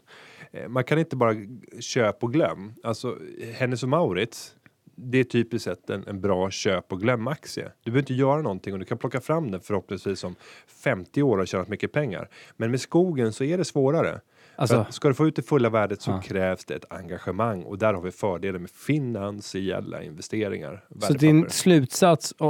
Eh, 0.52 0.68
man 0.68 0.84
kan 0.84 1.00
inte 1.00 1.16
bara 1.16 1.36
köp 1.80 2.24
och 2.24 2.34
glöm. 2.34 2.74
Alltså 2.84 3.16
Hennes 3.54 3.84
och 3.84 3.90
Maurits 3.90 4.56
det 5.00 5.18
är 5.18 5.24
typiskt 5.24 5.64
sett 5.64 5.90
en, 5.90 6.08
en 6.08 6.22
bra 6.22 6.50
köp 6.52 6.92
och 6.92 7.02
glöm-aktie. 7.02 7.72
Du 7.84 7.92
behöver 7.92 8.00
inte 8.00 8.14
göra 8.14 8.42
någonting 8.42 8.74
och 8.74 8.80
du 8.80 8.86
kan 8.86 8.98
plocka 8.98 9.22
fram 9.22 9.52
den 9.52 9.62
förhoppningsvis 9.62 10.24
om 10.24 10.36
50 10.84 11.22
år 11.24 11.38
och 11.38 11.48
tjänat 11.48 11.68
mycket 11.68 11.92
pengar. 11.92 12.30
Men 12.58 12.72
med 12.72 12.82
skogen 12.82 13.34
så 13.34 13.44
är 13.44 13.58
det 13.58 13.66
svårare. 13.66 14.22
Alltså- 14.56 14.86
ska 14.90 15.08
du 15.08 15.14
få 15.14 15.28
ut 15.28 15.36
det 15.36 15.42
fulla 15.42 15.70
värdet 15.70 16.02
så 16.02 16.12
Ja. 16.12 16.22
krävs 16.22 16.66
det 16.66 16.74
ett 16.76 16.86
engagemang 16.92 17.64
och 17.64 17.78
där 17.78 17.94
har 17.94 18.02
vi 18.02 18.12
fördelen 18.12 18.62
med 18.62 18.72
finansiella 18.72 20.04
investeringar. 20.04 20.84
Så 21.00 21.14
din 21.14 21.50
slutsats 21.50 22.34
eh, 22.42 22.48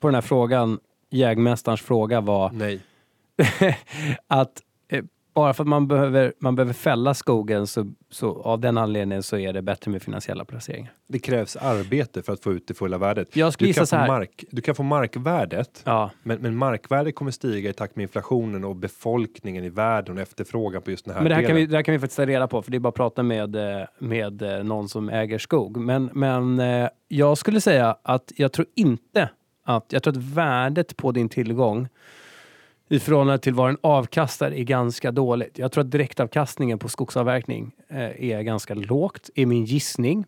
på 0.00 0.08
den 0.08 0.14
här 0.14 0.20
frågan, 0.22 0.78
jägmästarens 1.10 1.80
fråga 1.82 2.20
var 2.20 2.50
Nej, 2.52 2.80
att 4.26 4.62
bara 5.34 5.54
för 5.54 5.62
att 5.64 5.68
man 5.68 5.88
behöver, 5.88 6.32
man 6.38 6.54
behöver 6.54 6.72
fälla 6.72 7.14
skogen 7.14 7.66
så, 7.66 7.92
så 8.10 8.42
av 8.42 8.60
den 8.60 8.78
anledningen 8.78 9.22
så 9.22 9.38
är 9.38 9.52
det 9.52 9.62
bättre 9.62 9.90
med 9.90 10.02
finansiella 10.02 10.44
placeringar. 10.44 10.92
det 11.08 11.18
krävs 11.18 11.56
arbete 11.56 12.22
för 12.22 12.32
att 12.32 12.42
få 12.42 12.52
ut 12.52 12.68
det 12.68 12.74
fulla 12.74 12.98
värdet. 12.98 13.36
Jag 13.36 13.52
Du 13.58 13.72
kan, 13.72 13.86
så 13.86 13.96
få 13.96 13.96
här. 13.96 14.08
mark, 14.08 14.44
du 14.50 14.62
kan 14.62 14.74
få 14.74 14.82
markvärdet 14.82 15.82
Ja, 15.84 16.10
men, 16.22 16.38
men 16.38 16.56
markvärdet 16.56 17.14
kommer 17.14 17.30
stiga 17.30 17.70
i 17.70 17.72
takt 17.72 17.96
med 17.96 18.02
inflationen 18.02 18.64
och 18.64 18.76
befolkningen 18.76 19.64
i 19.64 19.68
världen 19.68 20.16
och 20.16 20.22
efterfrågan 20.22 20.82
på 20.82 20.90
just 20.90 21.04
den 21.04 21.14
här 21.14 21.22
men 21.22 21.28
det 21.28 21.34
här, 21.34 21.42
kan 21.42 21.48
delen. 21.48 21.60
vi, 21.60 21.66
det 21.66 21.76
här 21.76 21.82
kan 21.82 21.92
vi 21.92 21.98
faktiskt 21.98 22.16
ta 22.16 22.26
reda 22.26 22.48
på 22.48 22.62
för 22.62 22.70
det 22.70 22.76
är 22.76 22.78
bara 22.78 22.88
att 22.88 22.94
prata 22.94 23.22
med, 23.22 23.56
eh, 23.56 23.86
med 23.98 24.42
eh, 24.42 24.64
någon 24.64 24.88
som 24.88 25.08
äger 25.08 25.38
skog. 25.38 25.76
Men, 25.76 26.10
men 26.12 26.60
eh, 26.60 26.88
jag 27.08 27.38
skulle 27.38 27.60
säga 27.60 27.96
att 28.02 28.32
jag 28.36 28.52
tror 28.52 28.66
inte 28.76 29.28
att, 29.64 29.86
jag 29.88 30.02
tror 30.02 30.12
att 30.16 30.22
värdet 30.24 30.96
på 30.96 31.12
din 31.12 31.28
tillgång 31.28 31.88
i 32.88 32.98
förhållande 32.98 33.38
till 33.38 33.54
vad 33.54 33.68
den 33.68 33.78
avkastar 33.80 34.50
är 34.50 34.64
ganska 34.64 35.12
dåligt. 35.12 35.58
Jag 35.58 35.72
tror 35.72 35.84
att 35.84 35.90
direktavkastningen 35.90 36.78
på 36.78 36.88
skogsavverkning 36.88 37.72
eh, 37.88 38.30
är 38.30 38.42
ganska 38.42 38.74
lågt, 38.74 39.30
är 39.34 39.46
min 39.46 39.64
gissning. 39.64 40.24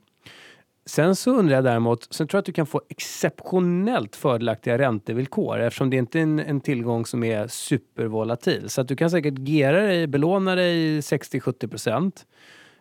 Sen 0.87 1.17
så 1.17 1.31
undrar 1.31 1.55
jag 1.55 1.65
däremot, 1.65 2.15
sen 2.15 2.29
tror 2.29 2.39
jag 2.39 2.41
att 2.41 2.47
du 2.47 2.53
kan 2.53 2.67
få 2.67 2.83
exceptionellt 2.89 4.17
fördelaktiga 4.17 4.79
räntevillkor 4.79 5.61
eftersom 5.61 5.91
det 5.91 5.97
inte 5.97 6.19
är 6.19 6.23
en, 6.23 6.39
en 6.39 6.61
tillgång 6.61 7.07
som 7.07 7.25
är 7.25 7.47
supervolatil. 7.47 8.71
Så 8.71 8.81
att 8.81 8.89
du 8.89 8.97
kan 8.97 9.11
säkert 9.11 9.39
gera 9.39 9.81
dig, 9.81 10.07
belåna 10.07 10.55
dig 10.55 11.01
60-70 11.01 11.69
procent. 11.69 12.27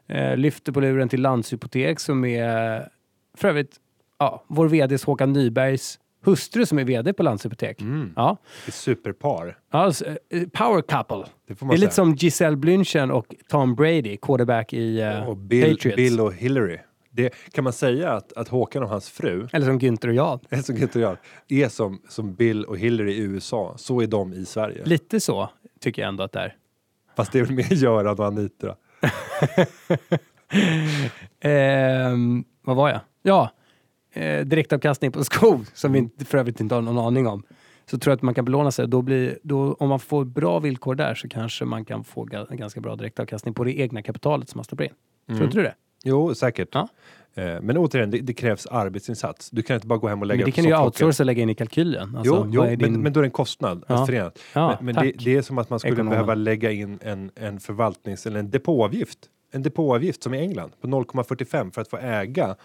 Eh, 0.08 0.38
lyfter 0.38 0.72
på 0.72 0.80
luren 0.80 1.10
till 1.10 1.22
Landshypotek 1.22 2.00
som 2.00 2.26
är 2.26 2.90
för 3.38 3.48
övrigt 3.48 3.76
ja, 4.20 4.44
vår 4.48 4.68
vd 4.68 4.98
Håkan 5.06 5.34
Nybergs 5.34 6.00
hustru 6.26 6.66
som 6.66 6.80
är 6.80 6.84
vd 6.84 7.14
på 7.14 7.24
Landshypotek. 7.24 7.82
Mm, 7.82 8.14
Ja, 8.16 8.38
ett 8.68 8.74
superpar. 8.74 9.58
ja 9.72 9.92
eh, 10.30 10.48
power 10.54 10.82
couple. 10.82 11.26
Det 11.48 11.56
får 11.56 11.68
Det 11.68 11.74
är 11.74 11.78
lite 11.78 11.94
som 11.94 12.14
Giselle 12.16 12.58
Bündchen 12.58 13.12
och 13.12 13.36
Tom 13.50 13.76
Brady, 13.76 14.18
quarterback 14.18 14.74
i 14.74 15.02
eh, 15.02 15.30
och 15.30 15.38
Bill, 15.38 15.76
Patriots. 15.76 15.96
Bill 15.96 16.20
och 16.20 16.34
Hillary. 16.34 16.80
Det, 17.12 17.34
kan 17.52 17.64
man 17.64 17.74
säga 17.74 18.12
att, 18.12 18.34
att 18.34 18.48
Håkan 18.48 18.84
och 18.84 18.90
hans 18.90 19.10
fru, 19.10 19.48
Eller 19.54 19.66
som 19.66 19.80
Günther 19.80 20.08
och 20.08 20.14
jag. 20.14 20.40
eller 20.50 20.64
som 20.64 20.76
Günther 20.76 20.96
och 20.96 21.02
jag, 21.02 21.18
är 21.64 21.70
som, 21.70 22.02
som 22.10 22.34
Bill 22.36 22.66
och 22.66 22.78
Hillary 22.78 23.14
i 23.14 23.20
USA, 23.22 23.74
så 23.78 24.02
är 24.02 24.08
de 24.08 24.34
i 24.34 24.46
Sverige. 24.46 24.82
Lite 24.86 25.20
så 25.20 25.50
tycker 25.80 26.02
jag 26.02 26.10
ändå 26.10 26.24
att 26.24 26.32
det 26.32 26.40
är. 26.40 26.56
Fast 27.16 27.32
det 27.32 27.40
är 27.40 27.44
väl 27.44 27.54
mer 27.56 27.74
Göran 27.74 28.20
och 28.20 28.26
Anita. 28.26 28.76
Ehm, 31.40 32.44
vad 32.62 32.76
var 32.76 32.90
jag? 32.90 33.00
Ja, 33.22 33.50
eh, 34.16 34.46
direktavkastning 34.46 35.12
på 35.12 35.24
skog 35.24 35.66
som 35.74 35.92
vi 35.92 36.00
inte, 36.00 36.26
för 36.26 36.38
övrigt 36.38 36.60
inte 36.60 36.76
har 36.76 36.82
någon 36.82 36.98
aning 36.98 37.28
om. 37.28 37.44
Så 37.92 37.98
tror 37.98 38.12
jag 38.12 38.16
att 38.16 38.22
man 38.22 38.34
kan 38.34 38.46
belåna 38.46 38.72
sig. 38.72 38.88
Då 38.88 39.02
blir, 39.02 39.40
då, 39.44 39.74
om 39.74 39.90
man 39.90 40.00
får 40.00 40.26
bra 40.26 40.60
villkor 40.60 40.96
där 40.96 41.16
så 41.16 41.28
kanske 41.30 41.66
man 41.66 41.86
kan 41.86 42.04
få 42.04 42.24
ga, 42.24 42.46
ganska 42.50 42.82
bra 42.82 42.96
direktavkastning 42.96 43.54
på 43.54 43.64
det 43.64 43.80
egna 43.80 44.02
kapitalet 44.02 44.50
som 44.50 44.58
man 44.58 44.64
stoppar 44.66 44.84
in. 44.84 44.92
Tror 45.28 45.44
inte 45.44 45.58
du 45.58 45.64
det? 45.64 45.76
Jo, 46.04 46.36
säkert. 46.36 46.70
Ja. 46.72 46.88
Eh, 47.36 47.62
Men 47.62 47.78
återigen, 47.78 48.12
det, 48.12 48.18
det 48.20 48.34
krävs 48.34 48.66
arbetsinsats. 48.66 49.50
Du 49.50 49.62
kan 49.62 49.76
inte 49.76 49.88
bara 49.88 50.00
gå 50.00 50.08
hem 50.08 50.22
och 50.22 50.28
lägga 50.28 50.38
Men 50.38 50.46
det 50.46 50.52
upp 50.52 50.56
kan 50.56 50.64
du 50.64 50.70
ju 50.70 50.78
outsourca 50.84 51.24
och 51.24 51.26
lägga 51.26 51.44
in 51.44 51.50
i 51.50 51.56
kalkylen. 51.56 52.16
Alltså, 52.16 52.36
Jo, 52.36 52.50
jo 52.54 52.62
är 52.62 52.68
men, 52.70 52.80
din- 52.80 53.02
men 53.02 53.14
då 53.14 53.20
är 53.20 53.22
det 53.22 53.28
en 53.28 53.32
kostnad 53.32 53.84
Ja. 53.88 54.06
förenat. 54.06 54.40
Ja, 54.54 54.78
men 54.82 54.96
men 54.96 55.06
det, 55.06 55.12
det 55.12 55.36
är 55.36 55.42
som 55.42 55.58
att 55.58 55.70
man 55.70 55.80
skulle 55.80 55.94
Ekonomen. 55.94 56.12
behöva 56.12 56.36
lägga 56.36 56.72
in 56.72 57.00
en, 57.02 57.32
en 57.36 57.60
förvaltnings 57.60 58.26
eller 58.26 58.40
en 58.40 58.50
depåavgift. 58.52 59.20
En 59.52 59.64
depåavgift 59.64 60.24
som 60.24 60.34
i 60.34 60.40
England 60.40 60.72
på 60.82 60.88
0,45 60.88 61.72
för 61.72 61.82
att 61.82 61.88
få 61.90 61.98
äga 61.98 62.56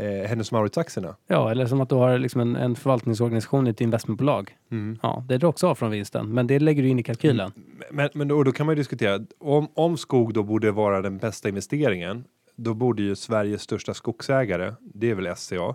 eh, 0.00 0.28
Hennes 0.28 0.52
Mauritz-aktierna. 0.52 1.16
Ja, 1.26 1.50
eller 1.50 1.66
som 1.66 1.80
att 1.80 1.88
du 1.88 1.94
har 1.94 2.18
liksom 2.18 2.40
en, 2.40 2.56
en 2.56 2.76
förvaltningsorganisation 2.76 3.66
i 3.66 3.70
ett 3.70 3.80
investmentbolag. 3.80 4.56
Mm. 4.70 4.98
Ja, 5.02 5.24
det 5.28 5.38
drar 5.38 5.48
också 5.48 5.66
av 5.66 5.74
från 5.74 5.90
vinsten, 5.90 6.34
men 6.34 6.46
det 6.46 6.58
lägger 6.58 6.82
du 6.82 6.88
in 6.88 6.98
i 6.98 7.02
kalkylen. 7.02 7.52
Men, 7.90 8.10
men 8.14 8.28
då, 8.28 8.42
då 8.44 8.52
kan 8.52 8.66
man 8.66 8.74
ju 8.74 8.80
diskutera, 8.80 9.24
om, 9.38 9.68
om 9.74 9.96
skog 9.96 10.34
då 10.34 10.42
borde 10.42 10.70
vara 10.70 11.02
den 11.02 11.18
bästa 11.18 11.48
investeringen, 11.48 12.24
då 12.56 12.74
borde 12.74 13.02
ju 13.02 13.16
Sveriges 13.16 13.62
största 13.62 13.94
skogsägare, 13.94 14.74
det 14.80 15.10
är 15.10 15.14
väl 15.14 15.36
SCA, 15.36 15.74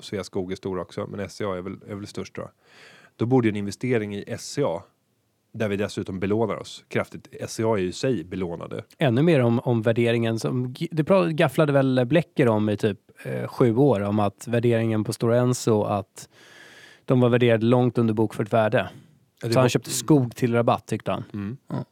Sveaskog 0.00 0.52
är 0.52 0.56
stor 0.56 0.78
också, 0.78 1.06
men 1.06 1.28
SCA 1.28 1.56
är 1.56 1.62
väl, 1.62 1.76
är 1.88 1.94
väl 1.94 2.06
störst 2.06 2.34
då. 2.34 2.50
Då 3.16 3.26
borde 3.26 3.48
ju 3.48 3.50
en 3.50 3.56
investering 3.56 4.16
i 4.16 4.36
SCA, 4.38 4.82
där 5.52 5.68
vi 5.68 5.76
dessutom 5.76 6.20
belånar 6.20 6.56
oss 6.56 6.84
kraftigt, 6.88 7.28
SCA 7.48 7.62
är 7.62 7.76
ju 7.76 7.88
i 7.88 7.92
sig 7.92 8.24
belånade. 8.24 8.84
Ännu 8.98 9.22
mer 9.22 9.40
om, 9.40 9.58
om 9.60 9.82
värderingen. 9.82 10.38
Som, 10.38 10.74
det 10.90 11.08
gafflade 11.32 11.72
väl 11.72 12.04
Blecker 12.06 12.48
om 12.48 12.68
i 12.68 12.76
typ 12.76 12.98
eh, 13.24 13.48
sju 13.48 13.76
år, 13.76 14.00
om 14.00 14.18
att 14.18 14.48
värderingen 14.48 15.04
på 15.04 15.12
Stora 15.12 15.36
Enso, 15.38 15.82
att 15.82 16.28
de 17.04 17.20
var 17.20 17.28
värderade 17.28 17.66
långt 17.66 17.98
under 17.98 18.14
bokfört 18.14 18.52
värde. 18.52 18.90
Ja, 19.42 19.48
Så 19.52 19.58
han 19.58 19.64
var- 19.64 19.68
köpte 19.68 19.90
skog 19.90 20.36
till 20.36 20.54
rabatt 20.54 20.86
tyckte 20.86 21.10
han. 21.10 21.24
Mm. 21.32 21.56
Ja. 21.68 21.84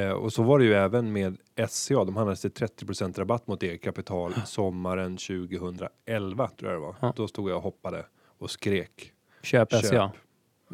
Eh, 0.00 0.10
och 0.10 0.32
så 0.32 0.42
var 0.42 0.58
det 0.58 0.64
ju 0.64 0.74
även 0.74 1.12
med 1.12 1.36
SCA. 1.68 2.04
De 2.04 2.16
handlades 2.16 2.40
till 2.40 2.50
30% 2.50 3.18
rabatt 3.18 3.46
mot 3.46 3.62
eget 3.62 3.82
kapital 3.82 4.34
sommaren 4.46 5.16
2011 5.16 6.48
tror 6.58 6.72
jag 6.72 6.80
det 6.82 6.86
var. 7.00 7.12
Då 7.16 7.28
stod 7.28 7.50
jag 7.50 7.56
och 7.56 7.62
hoppade 7.62 8.06
och 8.38 8.50
skrek. 8.50 9.12
Köp, 9.42 9.70
Köp. 9.72 9.84
SCA. 9.84 10.12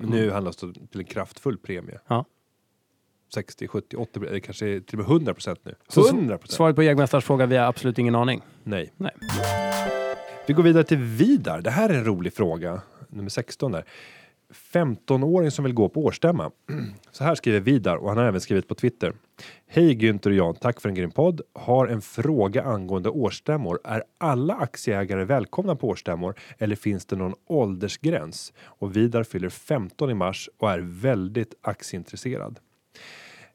Men 0.00 0.10
Nu 0.10 0.30
handlas 0.30 0.56
det 0.56 0.72
till 0.72 1.00
en 1.00 1.04
kraftfull 1.04 1.58
premie. 1.58 1.98
Ja. 2.06 2.24
60, 3.34 3.68
70, 3.68 3.96
80 3.96 4.26
eller 4.26 4.38
kanske 4.38 4.80
till 4.80 5.00
och 5.00 5.10
med 5.10 5.20
100% 5.36 5.56
nu. 5.62 5.74
Så 5.88 6.08
100 6.08 6.38
Svaret 6.44 6.76
på 6.76 6.82
jägmästarens 6.82 7.24
fråga, 7.24 7.46
vi 7.46 7.56
har 7.56 7.66
absolut 7.66 7.98
ingen 7.98 8.14
aning. 8.14 8.42
Nej. 8.64 8.92
Nej. 8.96 9.12
Vi 10.46 10.54
går 10.54 10.62
vidare 10.62 10.84
till 10.84 10.98
Vidar. 10.98 11.60
Det 11.60 11.70
här 11.70 11.88
är 11.88 11.94
en 11.94 12.04
rolig 12.04 12.32
fråga. 12.32 12.82
Nummer 13.08 13.30
16 13.30 13.72
där. 13.72 13.84
15-åring 14.54 15.50
som 15.50 15.64
vill 15.64 15.74
gå 15.74 15.88
på 15.88 16.04
årsstämma. 16.04 16.50
Så 17.10 17.24
här 17.24 17.34
skriver 17.34 17.60
Vidar 17.60 17.96
och 17.96 18.08
han 18.08 18.18
har 18.18 18.24
även 18.24 18.40
skrivit 18.40 18.68
på 18.68 18.74
Twitter. 18.74 19.12
Hej 19.66 19.94
Günther 19.94 20.28
och 20.28 20.34
Jan, 20.34 20.54
tack 20.54 20.80
för 20.80 20.88
en 20.88 20.94
grym 20.94 21.10
podd. 21.10 21.40
Har 21.52 21.86
en 21.86 22.02
fråga 22.02 22.62
angående 22.62 23.08
årsstämmor. 23.08 23.80
Är 23.84 24.02
alla 24.18 24.54
aktieägare 24.54 25.24
välkomna 25.24 25.76
på 25.76 25.88
årsstämmor 25.88 26.34
eller 26.58 26.76
finns 26.76 27.06
det 27.06 27.16
någon 27.16 27.34
åldersgräns? 27.46 28.52
Och 28.60 28.96
Vidar 28.96 29.22
fyller 29.22 29.48
15 29.48 30.10
i 30.10 30.14
mars 30.14 30.48
och 30.58 30.70
är 30.70 30.78
väldigt 30.78 31.54
aktieintresserad. 31.62 32.58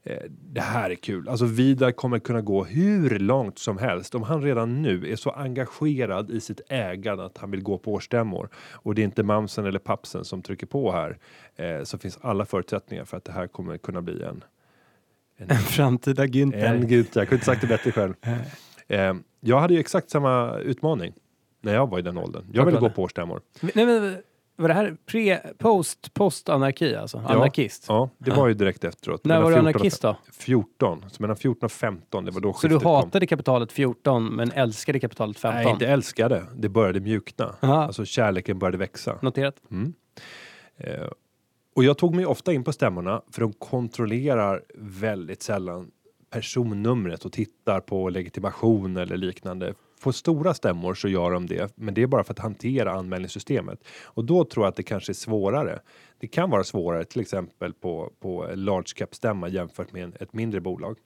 Eh, 0.06 0.18
Det 0.30 0.62
här 0.62 0.90
är 0.90 0.96
kul. 0.96 1.30
Alltså 1.30 1.46
Vidar 1.46 1.92
kommer 1.92 2.20
kunna 2.20 2.42
gå 2.42 2.64
hur 2.64 3.20
långt 3.20 3.60
som 3.60 3.78
helst 3.78 4.16
om 4.16 4.24
han 4.24 4.42
redan 4.42 4.82
nu 4.82 5.12
är 5.12 5.16
så 5.16 5.30
engagerad 5.30 6.32
i 6.32 6.40
sitt 6.42 6.62
ägande 6.70 7.26
att 7.26 7.38
han 7.38 7.52
vill 7.52 7.64
gå 7.64 7.78
på 7.78 7.94
årsstämmor 7.94 8.50
och 8.72 8.96
det 8.96 9.02
är 9.02 9.04
inte 9.04 9.24
mamsen 9.24 9.66
eller 9.66 9.80
pappsen 9.80 10.26
som 10.26 10.42
trycker 10.42 10.68
på 10.68 10.92
här 10.92 11.18
eh, 11.56 11.84
så 11.84 11.98
finns 11.98 12.20
alla 12.22 12.46
förutsättningar 12.46 13.06
för 13.06 13.18
att 13.18 13.26
det 13.26 13.32
här 13.32 13.48
kommer 13.48 13.78
kunna 13.78 14.02
bli 14.02 14.24
en 14.24 14.44
En 15.38 15.58
framtida 15.58 16.26
Günther. 16.26 16.64
en 16.66 16.88
gud, 16.88 17.06
jag 17.14 17.28
kunde 17.28 17.36
inte 17.36 17.46
sagt 17.46 17.62
det 17.62 17.68
bättre 17.68 17.92
själv. 17.92 18.14
Eh, 18.88 19.14
jag 19.40 19.60
hade 19.60 19.74
ju 19.74 19.80
exakt 19.80 20.10
samma 20.10 20.58
utmaning 20.58 21.14
när 21.62 21.74
jag 21.74 21.90
var 21.90 22.00
i 22.00 22.02
den 22.02 22.18
åldern. 22.18 22.46
Jag 22.54 22.66
ville 22.66 22.80
gå 22.80 22.90
på 22.90 23.04
årsstämmor. 23.04 23.42
Nej, 23.76 23.86
men, 23.86 24.18
Var 24.56 24.68
det 24.68 24.74
här 24.74 24.98
pre, 25.06 25.40
post, 25.58 26.14
post-anarki 26.14 26.96
alltså? 26.96 27.18
Anarkist? 27.18 27.86
Ja, 27.88 28.10
det 28.18 28.32
var 28.32 28.48
ju 28.48 28.54
direkt 28.54 28.84
efteråt. 28.84 29.26
När 29.26 29.42
var 29.42 29.50
du 29.50 29.56
14 29.56 29.66
och 29.66 29.70
anarkist 29.70 30.02
då? 30.02 30.18
14, 30.34 31.06
så 31.10 31.22
mellan 31.24 31.36
14 31.38 31.66
och 31.66 31.72
15, 31.72 32.26
det 32.26 32.32
var 32.32 32.42
då 32.42 32.54
Så 32.54 32.68
du 32.68 32.74
skiftet 32.74 32.84
kom. 32.84 32.96
hatade 32.96 33.28
kapitalet 33.28 33.72
14 33.72 34.36
men 34.36 34.52
älskade 34.52 35.00
kapitalet 35.00 35.40
15? 35.40 35.64
Nej, 35.64 35.72
inte 35.74 35.88
älskade. 35.88 36.44
Det 36.56 36.70
började 36.70 37.00
mjukna. 37.00 37.56
Aha. 37.62 37.84
Alltså 37.84 38.06
kärleken 38.06 38.60
började 38.60 38.78
växa. 38.78 39.20
Noterat. 39.22 39.56
Mm. 39.72 39.94
Eh, 40.78 41.08
och 41.76 41.84
jag 41.84 41.98
tog 41.98 42.16
mig 42.16 42.26
ofta 42.26 42.54
in 42.54 42.64
på 42.64 42.74
stämmorna 42.74 43.22
för 43.32 43.42
de 43.42 43.54
kontrollerar 43.54 44.64
väldigt 44.76 45.44
sällan 45.44 45.92
personnumret 46.30 47.26
och 47.26 47.32
tittar 47.32 47.80
på 47.80 48.10
legitimation 48.10 48.98
eller 48.98 49.18
liknande. 49.18 49.74
På 50.04 50.14
stora 50.14 50.54
stämmor 50.54 50.94
så 50.94 51.08
gör 51.08 51.32
de 51.32 51.46
det, 51.48 51.74
men 51.76 51.94
det 51.94 52.02
är 52.02 52.08
bara 52.08 52.24
för 52.24 52.34
att 52.34 52.40
hantera 52.40 52.92
anmälningssystemet. 52.92 53.80
Och 54.04 54.26
då 54.26 54.46
tror 54.46 54.66
jag 54.66 54.70
att 54.70 54.76
det 54.76 54.84
kanske 54.84 55.12
är 55.12 55.14
svårare. 55.14 55.80
Det 56.20 56.28
kan 56.28 56.50
vara 56.50 56.64
svårare 56.64 57.04
till 57.04 57.22
exempel 57.22 57.74
på, 57.74 58.12
på 58.20 58.48
large 58.56 58.94
cap 58.96 59.16
stämma 59.16 59.48
jämfört 59.50 59.92
med 59.94 60.04
en, 60.04 60.14
ett 60.20 60.34
mindre 60.34 60.62
bolag. 60.62 60.98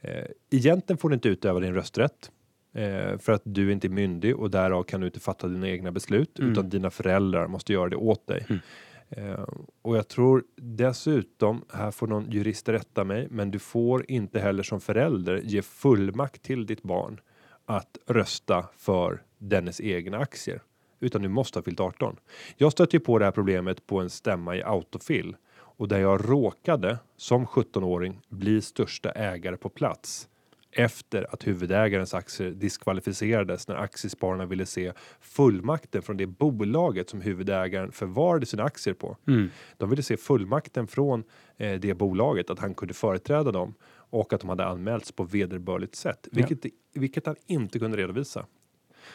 Eh, 0.00 0.24
egentligen 0.50 0.98
får 0.98 1.08
du 1.08 1.14
inte 1.14 1.28
utöva 1.28 1.60
din 1.60 1.74
rösträtt 1.74 2.30
eh, 2.74 3.18
för 3.18 3.32
att 3.32 3.42
du 3.44 3.72
inte 3.72 3.86
är 3.86 3.88
myndig 3.90 4.36
och 4.36 4.50
därav 4.50 4.82
kan 4.82 5.00
du 5.00 5.06
inte 5.06 5.20
fatta 5.20 5.48
dina 5.48 5.68
egna 5.68 5.92
beslut 5.92 6.38
Mm. 6.38 6.52
utan 6.52 6.68
dina 6.68 6.90
föräldrar 6.90 7.46
måste 7.46 7.72
göra 7.72 7.88
det 7.88 7.96
åt 7.96 8.26
dig. 8.26 8.46
Mm. 8.48 8.60
Eh, 9.08 9.44
och 9.82 9.96
jag 9.96 10.08
tror 10.08 10.44
dessutom, 10.56 11.64
här 11.72 11.90
får 11.90 12.06
någon 12.06 12.30
jurist 12.30 12.68
rätta 12.68 13.04
mig, 13.04 13.28
men 13.30 13.50
du 13.50 13.58
får 13.58 14.10
inte 14.10 14.40
heller 14.40 14.62
som 14.62 14.80
förälder 14.80 15.40
ge 15.44 15.62
fullmakt 15.62 16.42
till 16.42 16.66
ditt 16.66 16.82
barn 16.82 17.20
att 17.66 17.98
rösta 18.06 18.66
för 18.76 19.22
dennes 19.38 19.80
egna 19.80 20.18
aktier, 20.18 20.62
utan 21.00 21.22
du 21.22 21.28
måste 21.28 21.58
ha 21.58 21.62
fyllt 21.62 21.80
18. 21.80 22.16
Jag 22.56 22.72
stötte 22.72 22.96
ju 22.96 23.00
på 23.00 23.18
det 23.18 23.24
här 23.24 23.32
problemet 23.32 23.86
på 23.86 24.00
en 24.00 24.10
stämma 24.10 24.56
i 24.56 24.62
Autofill 24.62 25.36
och 25.56 25.88
där 25.88 25.98
jag 25.98 26.30
råkade 26.30 26.98
som 27.16 27.46
17-åring 27.46 28.20
bli 28.28 28.62
största 28.62 29.10
ägare 29.10 29.56
på 29.56 29.68
plats 29.68 30.28
efter 30.74 31.34
att 31.34 31.46
huvudägarens 31.46 32.14
aktier 32.14 32.50
diskvalificerades 32.50 33.68
när 33.68 33.76
aktiespararna 33.76 34.46
ville 34.46 34.66
se 34.66 34.92
fullmakten 35.20 36.02
från 36.02 36.16
det 36.16 36.26
bolaget 36.26 37.10
som 37.10 37.20
huvudägaren 37.20 37.92
förvarade 37.92 38.46
sina 38.46 38.64
aktier 38.64 38.94
på. 38.94 39.16
Mm. 39.26 39.50
De 39.76 39.90
ville 39.90 40.02
se 40.02 40.16
fullmakten 40.16 40.86
från 40.86 41.24
eh, 41.56 41.80
det 41.80 41.94
bolaget 41.94 42.50
att 42.50 42.58
han 42.58 42.74
kunde 42.74 42.94
företräda 42.94 43.52
dem 43.52 43.74
och 44.10 44.32
att 44.32 44.40
de 44.40 44.48
hade 44.48 44.64
anmälts 44.64 45.12
på 45.12 45.24
vederbörligt 45.24 45.94
sätt, 45.94 46.28
vilket, 46.32 46.72
vilket 46.94 47.26
han 47.26 47.36
inte 47.46 47.78
kunde 47.78 47.96
redovisa. 47.96 48.46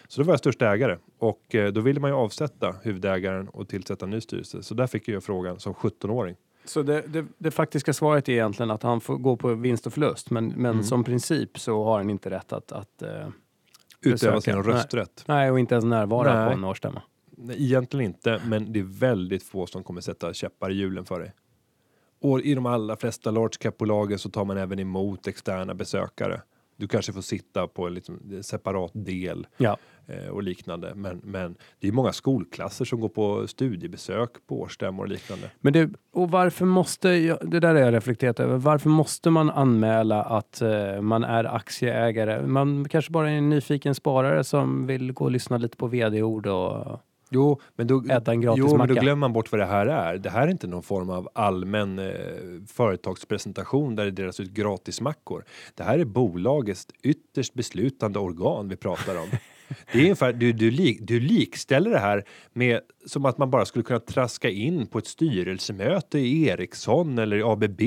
Så 0.07 0.21
då 0.21 0.25
var 0.25 0.33
jag 0.33 0.39
största 0.39 0.73
ägare 0.73 0.97
och 1.17 1.55
eh, 1.55 1.71
då 1.71 1.81
ville 1.81 1.99
man 1.99 2.09
ju 2.09 2.15
avsätta 2.15 2.75
huvudägaren 2.83 3.49
och 3.49 3.67
tillsätta 3.69 4.05
en 4.05 4.09
ny 4.11 4.21
styrelse. 4.21 4.63
Så 4.63 4.73
där 4.73 4.87
fick 4.87 5.07
jag 5.07 5.23
frågan 5.23 5.59
som 5.59 5.73
17-åring. 5.73 6.35
Så 6.65 6.81
det, 6.81 7.01
det, 7.07 7.25
det 7.37 7.51
faktiska 7.51 7.93
svaret 7.93 8.29
är 8.29 8.33
egentligen 8.33 8.71
att 8.71 8.83
han 8.83 9.01
får 9.01 9.17
gå 9.17 9.37
på 9.37 9.53
vinst 9.53 9.87
och 9.87 9.93
förlust 9.93 10.29
men, 10.29 10.47
men 10.47 10.71
Mm. 10.71 10.83
som 10.83 11.03
princip 11.03 11.59
så 11.59 11.83
har 11.83 11.97
han 11.97 12.09
inte 12.09 12.29
rätt 12.29 12.53
att, 12.53 12.71
att 12.71 13.01
eh, 13.01 13.27
Utöva 14.01 14.41
sin 14.41 14.55
Nej. 14.55 14.63
rösträtt. 14.63 15.23
nej 15.27 15.51
och 15.51 15.59
inte 15.59 15.75
ens 15.75 15.85
närvara 15.85 16.35
Nej. 16.39 16.47
på 16.47 16.57
en 16.57 16.63
årsstämma. 16.63 17.01
Nej, 17.37 17.63
egentligen 17.63 18.05
inte, 18.05 18.41
men 18.45 18.73
det 18.73 18.79
är 18.79 18.99
väldigt 18.99 19.43
få 19.43 19.67
som 19.67 19.83
kommer 19.83 20.01
sätta 20.01 20.33
käppar 20.33 20.71
i 20.71 20.73
hjulen 20.73 21.05
för 21.05 21.19
dig. 21.19 21.33
Och 22.21 22.41
i 22.41 22.53
de 22.55 22.65
allra 22.65 22.95
flesta 22.95 23.31
large 23.31 23.57
cap-bolagen 23.59 24.19
så 24.19 24.29
tar 24.29 24.45
man 24.45 24.57
även 24.57 24.79
emot 24.79 25.27
externa 25.27 25.73
besökare. 25.73 26.41
Du 26.77 26.87
kanske 26.87 27.13
får 27.13 27.21
sitta 27.21 27.67
på 27.67 27.87
en 27.87 27.93
liksom 27.93 28.19
separat 28.41 28.91
del 28.93 29.47
Ja. 29.57 29.77
eh, 30.07 30.27
och 30.29 30.43
liknande. 30.43 30.91
Men, 30.95 31.21
men 31.23 31.55
det 31.79 31.87
är 31.87 31.91
många 31.91 32.13
skolklasser 32.13 32.85
som 32.85 32.99
går 32.99 33.09
på 33.09 33.47
studiebesök 33.47 34.29
på 34.47 34.59
årsstämmor 34.61 35.03
och 35.03 35.09
liknande. 35.09 35.51
Men 35.59 35.73
det, 35.73 35.89
och 36.13 36.31
varför 36.31 36.65
måste, 36.65 37.09
jag- 37.09 37.51
det 37.51 37.59
där 37.59 37.73
har 37.73 37.81
jag 37.81 37.93
reflekterat 37.93 38.39
över, 38.39 38.57
varför 38.57 38.89
måste 38.89 39.29
man 39.29 39.49
anmäla 39.49 40.23
att 40.23 40.61
eh, 40.61 41.01
man 41.01 41.23
är 41.23 41.43
aktieägare? 41.55 42.47
Man 42.47 42.89
kanske 42.89 43.11
bara 43.11 43.29
är 43.31 43.35
en 43.37 43.49
nyfiken 43.49 43.95
sparare 43.95 44.43
som 44.43 44.87
vill 44.87 45.11
gå 45.11 45.25
och 45.25 45.31
lyssna 45.31 45.57
lite 45.57 45.77
på 45.77 45.87
vd-ord 45.87 46.47
och 46.47 46.99
Jo, 47.29 47.59
men 47.75 47.87
då, 47.87 48.03
äta 48.09 48.31
en 48.31 48.41
gratis 48.41 48.63
jo, 48.67 48.77
men 48.77 48.87
då 48.87 48.93
glömmer 48.93 49.15
man 49.15 49.33
bort 49.33 49.51
vad 49.51 49.61
det 49.61 49.65
här 49.65 49.85
är. 49.85 50.17
Det 50.17 50.29
här 50.29 50.47
är 50.47 50.51
inte 50.51 50.67
någon 50.67 50.83
form 50.83 51.09
av 51.09 51.29
allmän 51.33 51.99
eh, 51.99 52.13
företagspresentation 52.67 53.95
där 53.95 54.05
det 54.05 54.11
delas 54.11 54.39
ut 54.39 54.49
gratismackor. 54.49 55.45
Det 55.75 55.83
här 55.83 55.99
är 55.99 56.05
bolagets 56.05 56.87
ytterst 57.03 57.53
beslutande 57.53 58.19
organ 58.19 58.69
vi 58.69 58.75
pratar 58.75 59.15
om. 59.15 59.27
Det 59.91 59.97
är 59.99 60.01
ungefär, 60.03 60.33
du, 60.33 60.51
du, 60.53 60.71
lik, 60.71 60.97
du 61.01 61.19
likställer 61.19 61.89
det 61.91 61.99
här 61.99 62.23
med 62.53 62.79
som 63.05 63.25
att 63.25 63.37
man 63.37 63.49
bara 63.51 63.65
skulle 63.65 63.83
kunna 63.83 63.99
traska 63.99 64.49
in 64.49 64.87
på 64.87 64.97
ett 64.97 65.07
styrelsemöte 65.07 66.19
i 66.19 66.47
Ericsson 66.47 67.17
eller 67.19 67.37
i 67.37 67.43
ABB 67.43 67.81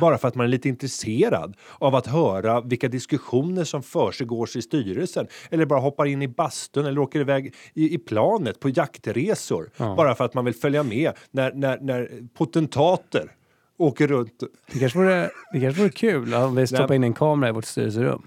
bara 0.00 0.18
för 0.18 0.28
att 0.28 0.34
man 0.34 0.44
är 0.44 0.48
lite 0.48 0.68
intresserad 0.68 1.56
av 1.78 1.94
att 1.94 2.06
höra 2.06 2.60
vilka 2.60 2.88
diskussioner 2.88 3.64
som 3.64 3.82
försiggås 3.82 4.56
i 4.56 4.62
styrelsen 4.62 5.26
eller 5.50 5.66
bara 5.66 5.80
hoppar 5.80 6.06
in 6.06 6.22
i 6.22 6.28
bastun 6.28 6.86
eller 6.86 6.98
åker 7.00 7.20
iväg 7.20 7.54
i, 7.74 7.94
i 7.94 7.98
planet 7.98 8.60
på 8.60 8.68
jaktresor 8.68 9.70
Ja. 9.76 9.94
bara 9.96 10.14
för 10.14 10.24
att 10.24 10.34
man 10.34 10.44
vill 10.44 10.54
följa 10.54 10.82
med 10.82 11.12
när, 11.30 11.52
när, 11.52 11.78
när 11.80 12.10
potentater 12.34 13.30
åker 13.76 14.06
runt. 14.08 14.42
Det 14.72 14.78
kanske 14.78 14.98
vore, 14.98 15.30
det 15.52 15.60
kanske 15.60 15.80
vore 15.82 15.92
kul 15.92 16.34
om 16.34 16.54
vi 16.56 16.66
stoppar 16.66 16.88
Nej. 16.88 16.96
in 16.96 17.04
en 17.04 17.12
kamera 17.14 17.50
i 17.50 17.52
vårt 17.52 17.64
styrelserum. 17.64 18.22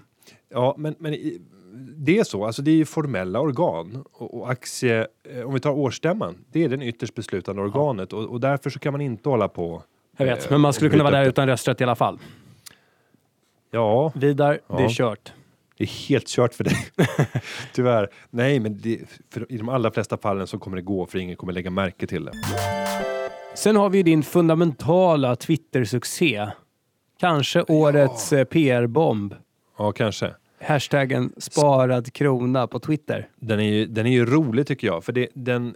Ja, 0.50 0.74
men, 0.78 0.94
men 0.98 1.14
i- 1.14 1.40
det 1.78 2.18
är 2.18 2.24
så, 2.24 2.44
alltså 2.46 2.62
det 2.62 2.70
är 2.70 2.74
ju 2.76 2.84
formella 2.84 3.40
organ 3.40 4.04
och, 4.12 4.34
och 4.40 4.50
aktie, 4.50 5.06
eh, 5.30 5.46
om 5.46 5.54
vi 5.54 5.60
tar 5.60 5.70
årsstämman, 5.70 6.44
det 6.52 6.64
är 6.64 6.68
den 6.68 6.82
ytterst 6.82 7.14
beslutande 7.14 7.62
organet 7.62 8.12
och, 8.12 8.24
och 8.24 8.40
därför 8.40 8.70
så 8.70 8.78
kan 8.78 8.92
man 8.92 9.00
inte 9.00 9.28
hålla 9.28 9.48
på. 9.48 9.82
Jag 10.16 10.26
vet, 10.26 10.44
eh, 10.44 10.50
men 10.50 10.60
man 10.60 10.72
skulle 10.72 10.90
kunna 10.90 11.04
vara 11.04 11.16
där 11.18 11.24
utan 11.28 11.46
rösträtt 11.46 11.80
i 11.80 11.84
alla 11.84 11.94
fall. 11.96 12.18
Ja, 13.70 14.12
Vidar, 14.14 14.58
det 14.68 14.74
är 14.74 14.80
Ja. 14.82 14.88
kört. 14.90 15.32
det 15.78 15.84
är 15.84 16.08
helt 16.08 16.28
kört 16.28 16.54
för 16.54 16.64
dig. 16.64 16.76
Tyvärr. 17.72 18.08
Nej, 18.30 18.60
men 18.60 18.78
det, 18.80 19.00
i 19.48 19.58
de 19.58 19.68
allra 19.68 19.90
flesta 19.90 20.16
fallen 20.16 20.46
så 20.46 20.58
kommer 20.58 20.76
det 20.76 20.82
gå 20.82 21.06
för 21.06 21.18
ingen 21.18 21.36
kommer 21.36 21.52
lägga 21.52 21.70
märke 21.70 22.06
till 22.06 22.24
det. 22.24 22.32
Sen 23.54 23.76
har 23.76 23.90
vi 23.90 24.02
din 24.02 24.22
fundamentala 24.22 25.36
Twitter-succé. 25.36 26.48
Kanske 27.20 27.62
årets 27.68 28.32
eh, 28.32 28.44
PR-bomb. 28.44 29.34
Ja, 29.78 29.92
kanske. 29.92 30.34
Hashtaggen 30.60 31.32
sparad 31.36 32.12
krona 32.12 32.66
på 32.66 32.78
Twitter. 32.78 33.28
Den 33.36 33.60
är 33.60 33.64
ju, 33.64 33.86
den 33.86 34.06
är 34.06 34.10
ju 34.10 34.26
rolig 34.26 34.66
tycker 34.66 34.86
jag, 34.86 35.04
för 35.04 35.12
det, 35.12 35.28
den 35.34 35.74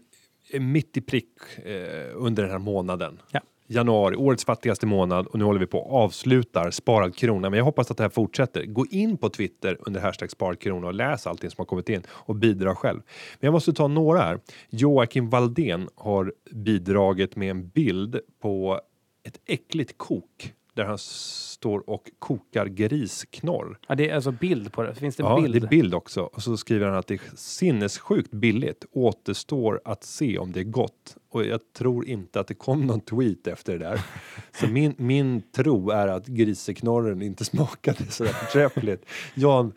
är 0.50 0.60
mitt 0.60 0.96
i 0.96 1.00
prick 1.00 1.28
eh, 1.64 2.10
under 2.14 2.42
den 2.42 2.52
här 2.52 2.58
månaden. 2.58 3.20
Ja. 3.30 3.40
Januari, 3.66 4.16
årets 4.16 4.44
fattigaste 4.44 4.86
månad 4.86 5.26
och 5.26 5.38
nu 5.38 5.44
håller 5.44 5.60
vi 5.60 5.66
på 5.66 5.78
och 5.78 6.04
avslutar 6.04 6.70
sparad 6.70 7.16
krona. 7.16 7.50
Men 7.50 7.56
jag 7.56 7.64
hoppas 7.64 7.90
att 7.90 7.96
det 7.96 8.02
här 8.02 8.10
fortsätter. 8.10 8.64
Gå 8.64 8.86
in 8.86 9.16
på 9.16 9.28
Twitter 9.28 9.76
under 9.80 10.00
hashtag 10.00 10.30
sparad 10.30 10.60
krona 10.60 10.86
och 10.86 10.94
läs 10.94 11.26
allting 11.26 11.50
som 11.50 11.56
har 11.58 11.66
kommit 11.66 11.88
in 11.88 12.02
och 12.08 12.34
bidra 12.34 12.74
själv. 12.74 13.00
Men 13.40 13.46
jag 13.46 13.52
måste 13.52 13.72
ta 13.72 13.88
några 13.88 14.20
här. 14.20 14.38
Joakim 14.70 15.30
Valdén 15.30 15.88
har 15.94 16.32
bidragit 16.50 17.36
med 17.36 17.50
en 17.50 17.68
bild 17.68 18.20
på 18.42 18.80
ett 19.24 19.40
äckligt 19.46 19.98
kok 19.98 20.52
där 20.74 20.84
han 20.84 20.98
står 20.98 21.90
och 21.90 22.10
kokar 22.18 22.66
grisknorr. 22.66 23.78
Ja, 23.88 23.94
det 23.94 24.10
är 24.10 24.14
alltså 24.14 24.30
bild 24.32 24.72
på 24.72 24.82
det. 24.82 24.94
Finns 24.94 25.16
det 25.16 25.22
Ja, 25.22 25.40
bild? 25.40 25.54
det 25.54 25.66
är 25.66 25.68
bild 25.68 25.94
också. 25.94 26.22
Och 26.22 26.42
så 26.42 26.56
skriver 26.56 26.86
han 26.86 26.98
att 26.98 27.06
det 27.06 27.14
är 27.14 27.20
sinnessjukt 27.36 28.30
billigt. 28.30 28.84
Återstår 28.92 29.80
att 29.84 30.04
se 30.04 30.38
om 30.38 30.52
det 30.52 30.60
är 30.60 30.64
gott. 30.64 31.16
Och 31.28 31.44
jag 31.44 31.60
tror 31.72 32.06
inte 32.08 32.40
att 32.40 32.46
det 32.46 32.54
kom 32.54 32.86
någon 32.86 33.00
tweet 33.00 33.46
efter 33.46 33.72
det 33.72 33.84
där. 33.84 34.00
Så 34.60 34.66
min, 34.68 34.94
min 34.98 35.42
tro 35.52 35.90
är 35.90 36.08
att 36.08 36.26
griseknorren 36.26 37.22
inte 37.22 37.44
smakade 37.52 38.04
så 38.10 38.24
där 38.24 38.32
förträffligt. 38.32 39.04
Jan, 39.34 39.72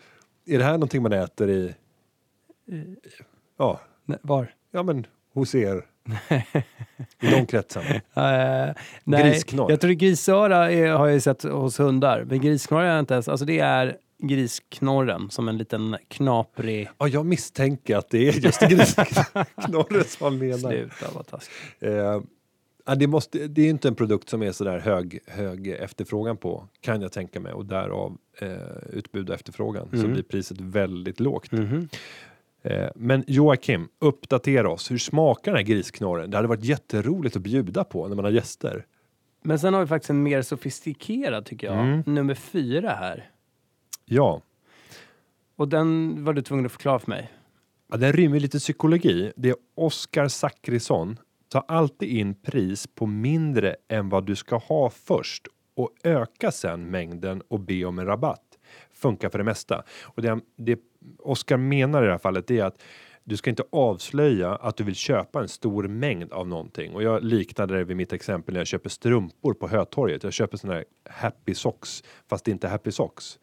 är 0.45 0.57
det 0.57 0.63
här 0.63 0.73
någonting 0.73 1.01
man 1.03 1.13
äter 1.13 1.49
i... 1.49 1.75
Ja, 3.57 3.81
Nej, 4.05 4.17
Var? 4.21 4.53
ja 4.71 4.83
men 4.83 5.07
hos 5.33 5.55
er. 5.55 5.85
I 7.22 7.28
de 7.32 7.45
kretsarna. 7.45 7.86
Eh, 7.95 8.76
nej, 9.03 9.41
jag 9.70 9.82
tror 9.82 9.91
grisöra 9.91 10.72
är, 10.72 10.91
har 10.91 11.08
jag 11.08 11.22
sett 11.22 11.43
hos 11.43 11.80
hundar. 11.80 12.24
Men 12.24 12.41
grisknorr 12.41 12.82
är 12.82 12.86
jag 12.89 12.99
inte 12.99 13.14
ens. 13.14 13.28
Alltså 13.28 13.45
det 13.45 13.60
är 13.60 13.97
grisknorren 14.24 15.30
som 15.30 15.47
en 15.47 15.58
liten 15.58 15.97
knaprig... 16.08 16.89
Ja, 16.97 17.08
jag 17.08 17.26
misstänker 17.26 17.97
att 17.97 18.10
det 18.10 18.28
är 18.28 18.32
just 18.32 18.60
grisknorren 18.60 20.03
som 20.08 20.24
han 20.26 20.38
menar. 20.38 20.72
Sluta 20.72 21.06
vad 21.16 21.28
taskigt. 21.28 21.56
Eh, 21.80 22.22
ja, 22.86 22.95
det, 22.95 23.08
måste, 23.08 23.47
det 23.47 23.62
är 23.62 23.70
inte 23.70 23.88
en 23.88 23.95
produkt 23.95 24.30
som 24.30 24.43
är 24.43 24.51
sådär 24.51 24.80
hög, 24.80 25.20
hög 25.28 25.68
efterfrågan 25.68 26.38
på, 26.38 26.68
kan 26.82 27.01
jag 27.01 27.12
tänka 27.12 27.39
mig, 27.39 27.53
och 27.53 27.66
därav 27.66 28.18
eh, 28.39 28.49
utbud 28.93 29.30
och 29.30 29.36
efterfrågan 29.36 29.88
så 29.91 29.97
Mm. 29.97 30.14
blir 30.14 30.24
priset 30.24 30.62
väldigt 30.62 31.20
lågt. 31.20 31.51
Mhm. 31.51 31.89
Eh, 32.66 32.89
men 32.95 33.24
Joakim, 33.28 33.88
uppdatera 33.99 34.70
oss. 34.70 34.91
Hur 34.91 34.97
smakar 34.97 35.51
den 35.51 35.57
här 35.57 35.63
grisknorren? 35.66 36.32
Det 36.32 36.38
hade 36.38 36.47
varit 36.47 36.63
jätteroligt 36.63 37.36
att 37.36 37.41
bjuda 37.41 37.84
på 37.84 38.07
när 38.07 38.16
man 38.16 38.26
har 38.26 38.32
gäster. 38.32 38.86
Men 39.43 39.59
sen 39.59 39.74
har 39.74 39.82
vi 39.82 39.88
faktiskt 39.88 40.09
en 40.09 40.24
mer 40.24 40.41
sofistikerad 40.41 41.45
tycker 41.45 41.68
jag. 41.68 41.80
Mm. 41.80 42.03
Nummer 42.05 42.34
fyra 42.34 42.89
här. 42.89 43.30
Ja, 44.05 44.41
Och 45.55 45.68
den 45.68 46.24
var 46.24 46.34
du 46.34 46.41
tvungen 46.41 46.66
att 46.66 46.72
förklara 46.72 46.99
för 46.99 47.09
mig. 47.09 47.32
Ja, 47.91 47.97
den 47.97 48.13
rymmer 48.13 48.39
lite 48.39 48.59
psykologi. 48.59 49.32
Det 49.36 49.49
är 49.49 49.55
Oskar 49.76 50.28
Zackrisson. 50.28 51.20
Ta 51.49 51.59
alltid 51.59 52.09
in 52.09 52.34
pris 52.34 52.88
på 52.88 53.05
mindre 53.05 53.76
än 53.88 54.09
vad 54.09 54.26
du 54.26 54.36
ska 54.36 54.57
ha 54.57 54.89
först 54.89 55.47
och 55.76 55.89
öka 56.03 56.51
sen 56.51 56.91
mängden 56.91 57.41
och 57.47 57.59
be 57.59 57.86
om 57.86 57.99
en 57.99 58.05
rabatt. 58.05 58.41
Funkar 58.93 59.30
för 59.30 59.38
det 59.38 59.43
mesta. 59.43 59.84
Och 60.03 60.22
det, 60.22 60.39
det 60.57 60.80
Oskar 61.20 61.58
menar 61.58 62.03
i 62.03 62.06
det 62.06 62.12
här 62.12 62.18
fallet 62.20 62.51
är 62.51 62.64
att 62.64 62.84
du 63.24 63.38
ska 63.38 63.49
inte 63.49 63.64
avslöja 63.72 64.56
att 64.56 64.78
du 64.78 64.84
vill 64.84 64.95
köpa 64.95 65.41
en 65.41 65.47
stor 65.47 65.88
mängd 65.88 66.34
av 66.34 66.47
någonting 66.47 66.93
och 66.95 67.03
jag 67.03 67.24
liknade 67.24 67.78
det 67.78 67.84
vid 67.84 67.97
mitt 67.97 68.14
exempel 68.14 68.53
när 68.53 68.60
jag 68.60 68.68
köper 68.68 68.89
strumpor 68.89 69.53
på 69.53 69.68
Hötorget. 69.68 70.24
Jag 70.24 70.34
köper 70.34 70.58
såna 70.58 70.74
här 70.74 70.86
Happy 71.10 71.53
Socks 71.56 72.03
fast 72.30 72.45
det 72.45 72.51
inte 72.51 72.68
är 72.68 72.72
Happy 72.72 72.91
Socks 72.91 73.39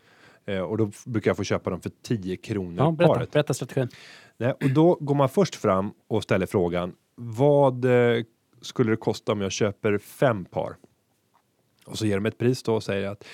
eh, 0.47 0.59
och 0.61 0.79
då 0.79 0.91
brukar 1.07 1.31
jag 1.31 1.37
få 1.37 1.45
köpa 1.45 1.71
dem 1.71 1.81
för 1.81 1.91
10 2.03 2.37
kronor 2.37 2.75
Ja, 2.79 2.91
berätta, 2.91 3.15
paret. 3.15 3.31
berätta 3.31 3.55
strategin. 3.55 3.89
Nej, 4.37 4.53
och 4.53 4.71
då 4.71 4.95
går 5.01 5.15
man 5.15 5.29
först 5.29 5.55
fram 5.55 5.93
och 6.09 6.23
ställer 6.23 6.47
frågan 6.47 6.95
vad 7.15 7.85
eh, 7.85 8.25
skulle 8.61 8.91
det 8.91 8.97
kosta 8.97 9.33
om 9.33 9.41
jag 9.41 9.53
köper 9.53 9.99
fem 9.99 10.45
par? 10.45 10.77
Och 11.87 11.99
så 11.99 12.07
ger 12.07 12.15
de 12.15 12.27
ett 12.27 12.39
pris 12.39 12.63
då 12.63 12.75
och 12.75 12.83
säger 12.83 13.09
att 13.09 13.25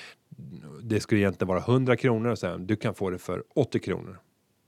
det 0.82 1.00
skulle 1.00 1.20
egentligen 1.20 1.48
vara 1.48 1.58
100 1.60 1.96
kronor 1.96 2.30
och 2.30 2.38
säger 2.38 2.58
du 2.58 2.76
kan 2.76 2.94
få 2.94 3.10
det 3.10 3.18
för 3.18 3.44
80 3.54 3.78
kronor. 3.78 4.18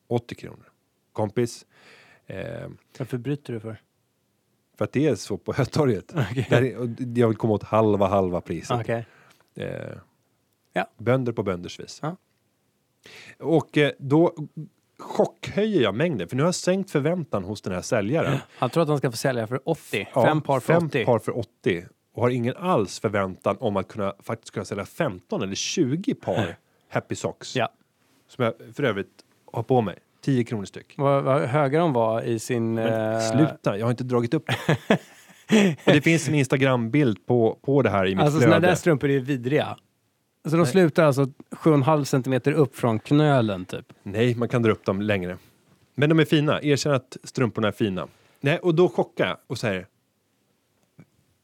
80 0.08 0.34
kronor. 0.34 0.68
Kompis. 1.12 1.66
Eh, 2.26 2.68
Varför 2.98 3.18
bryter 3.18 3.52
du 3.52 3.60
för? 3.60 3.82
för 4.78 4.84
att 4.84 4.92
det 4.92 5.06
är 5.06 5.14
så 5.14 5.36
på 5.38 5.52
Hötorget. 5.56 6.08
Där 6.50 6.76
och 6.76 6.88
Jag 7.14 7.28
vill 7.28 7.36
komma 7.36 7.52
åt 7.54 7.62
halva 7.62 8.06
halva 8.06 8.40
priset. 8.40 8.80
Okej. 8.80 9.06
Eh, 9.54 9.96
Ja. 10.72 10.90
Bönder 10.98 11.32
på 11.32 11.42
bönders 11.42 11.80
vis. 11.80 11.98
Ja. 12.02 12.16
Och 13.38 13.78
eh, 13.78 13.92
då 13.98 14.34
chockhöjer 14.98 15.82
jag 15.82 15.94
mängden 15.94 16.28
för 16.28 16.36
nu 16.36 16.42
har 16.42 16.46
jag 16.48 16.54
sänkt 16.54 16.90
förväntan 16.90 17.44
hos 17.44 17.62
den 17.62 17.72
här 17.72 17.82
säljaren. 17.82 18.38
Han 18.58 18.70
tror 18.70 18.82
att 18.82 18.88
han 18.88 18.98
ska 18.98 19.10
få 19.10 19.16
sälja 19.16 19.46
för 19.46 19.68
80. 19.68 20.08
Ja, 20.14 20.24
fem 20.24 20.40
par 20.40 20.60
för 20.60 20.74
fem 20.74 20.86
80. 20.86 21.04
par 21.04 21.18
för 21.18 21.38
80 21.38 21.86
och 22.14 22.22
har 22.22 22.30
ingen 22.30 22.56
alls 22.56 23.00
förväntan 23.00 23.56
om 23.60 23.76
att 23.76 23.88
kunna 23.88 24.14
faktiskt 24.22 24.50
kunna 24.50 24.64
sälja 24.64 24.84
15 24.84 25.42
eller 25.42 25.54
20 25.54 26.14
par 26.14 26.56
Happy 26.88 27.14
Socks. 27.14 27.56
Ja. 27.56 27.68
Som 28.28 28.44
jag 28.44 28.54
för 28.74 28.82
övrigt 28.82 29.24
har 29.52 29.62
på 29.62 29.80
mig. 29.80 29.98
10 30.20 30.44
kronor 30.44 30.64
styck. 30.64 30.94
Vad, 30.96 31.24
vad 31.24 31.42
höga 31.42 31.78
de 31.78 31.92
var 31.92 32.22
i 32.22 32.38
sin... 32.38 32.74
Men 32.74 33.14
eh, 33.14 33.20
sluta, 33.20 33.78
jag 33.78 33.86
har 33.86 33.90
inte 33.90 34.04
dragit 34.04 34.34
upp. 34.34 34.48
Och 35.86 35.92
det 35.92 36.00
finns 36.00 36.28
en 36.28 36.34
Instagram-bild 36.34 37.26
på, 37.26 37.58
på 37.62 37.82
det 37.82 37.90
här 37.90 38.06
i 38.06 38.14
mitt 38.14 38.24
Alltså 38.24 38.40
flöde. 38.40 38.66
där 38.66 38.74
strumpor 38.74 39.10
är 39.10 39.20
vidriga. 39.20 39.76
Alltså 40.44 40.56
de 40.56 40.66
slutar 40.66 41.04
alltså 41.04 41.22
7,5 41.50 42.04
centimeter 42.04 42.52
upp 42.52 42.76
från 42.76 42.98
knölen 42.98 43.64
typ. 43.64 43.92
Nej, 44.02 44.34
man 44.34 44.48
kan 44.48 44.62
dra 44.62 44.72
upp 44.72 44.84
dem 44.84 45.00
längre. 45.02 45.38
Men 45.94 46.08
de 46.08 46.20
är 46.20 46.24
fina. 46.24 46.62
Erkänn 46.62 46.92
att 46.92 47.16
strumporna 47.24 47.68
är 47.68 47.72
fina. 47.72 48.08
Nej, 48.40 48.58
och 48.58 48.74
då 48.74 48.88
chockar 48.88 49.26
jag 49.26 49.36
och 49.46 49.58
säger 49.58 49.86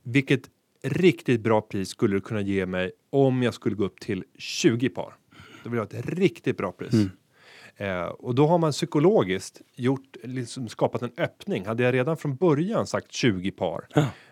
vilket 0.03 0.43
riktigt 0.89 1.41
bra 1.41 1.61
pris 1.61 1.89
skulle 1.89 2.16
du 2.16 2.20
kunna 2.20 2.41
ge 2.41 2.66
mig 2.66 2.91
om 3.11 3.43
jag 3.43 3.55
skulle 3.55 3.76
gå 3.76 3.84
upp 3.84 4.01
till 4.01 4.24
20 4.39 4.89
par? 4.89 5.14
Då 5.64 5.70
vill 5.70 5.76
jag 5.78 5.93
ha 5.93 5.99
ett 5.99 6.09
riktigt 6.09 6.57
bra 6.57 6.72
pris. 6.72 6.93
Eh, 7.76 8.05
och 8.05 8.34
då 8.34 8.47
har 8.47 8.59
man 8.59 8.72
psykologiskt 8.72 9.61
gjort, 9.74 10.16
liksom 10.22 10.68
skapat 10.68 11.03
en 11.03 11.11
öppning. 11.18 11.66
Hade 11.66 11.82
jag 11.82 11.95
redan 11.95 12.16
från 12.16 12.37
början 12.37 12.87
sagt 12.87 13.12
20 13.12 13.51
par 13.51 13.89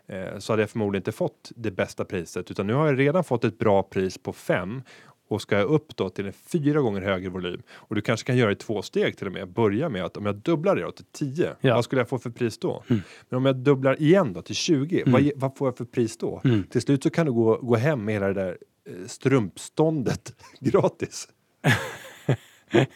eh, 0.06 0.38
så 0.38 0.52
hade 0.52 0.62
jag 0.62 0.70
förmodligen 0.70 1.00
inte 1.00 1.12
fått 1.12 1.52
det 1.56 1.70
bästa 1.70 2.04
priset 2.04 2.50
utan 2.50 2.66
nu 2.66 2.74
har 2.74 2.86
jag 2.86 2.98
redan 2.98 3.24
fått 3.24 3.44
ett 3.44 3.58
bra 3.58 3.82
pris 3.82 4.18
på 4.18 4.32
5 4.32 4.82
och 5.28 5.42
ska 5.42 5.56
jag 5.58 5.66
upp 5.68 5.96
då 5.96 6.08
till 6.08 6.26
en 6.26 6.32
fyra 6.32 6.80
gånger 6.80 7.00
högre 7.00 7.28
volym 7.28 7.62
och 7.72 7.94
du 7.94 8.00
kanske 8.00 8.26
kan 8.26 8.36
göra 8.36 8.52
i 8.52 8.54
två 8.56 8.82
steg 8.82 9.16
till 9.16 9.26
och 9.26 9.32
med. 9.32 9.48
Börja 9.48 9.88
med 9.88 10.04
att 10.04 10.16
om 10.16 10.26
jag 10.26 10.34
dubblar 10.36 10.76
det 10.76 10.82
då 10.82 10.90
till 10.90 11.04
10, 11.12 11.54
Ja. 11.60 11.74
vad 11.74 11.84
skulle 11.84 12.00
jag 12.00 12.08
få 12.08 12.18
för 12.18 12.30
pris 12.30 12.58
då? 12.58 12.82
Men 12.88 13.36
om 13.36 13.46
jag 13.46 13.56
dubblar 13.56 14.02
igen 14.02 14.32
då 14.32 14.42
till 14.42 14.54
20, 14.54 15.02
vad, 15.06 15.20
ge- 15.22 15.32
vad 15.36 15.56
får 15.56 15.68
jag 15.68 15.76
för 15.76 15.84
pris 15.84 16.16
då? 16.18 16.42
Till 16.70 16.80
slut 16.82 17.02
så 17.02 17.10
kan 17.10 17.26
du 17.26 17.32
gå, 17.32 17.56
gå 17.62 17.76
hem 17.76 18.04
med 18.04 18.14
hela 18.14 18.26
det 18.26 18.34
där 18.34 18.58
eh, 18.88 19.06
strumpståndet 19.06 20.32
gratis. 20.60 21.28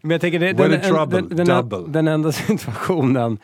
Men 0.00 0.10
jag 0.10 0.20
tänker, 0.20 0.38
det, 0.38 0.52
den, 0.52 0.74
in 0.74 0.80
trouble, 0.80 1.20
den, 1.20 1.46
den, 1.68 1.92
den 1.92 2.08
enda 2.08 2.32
situationen 2.48 3.38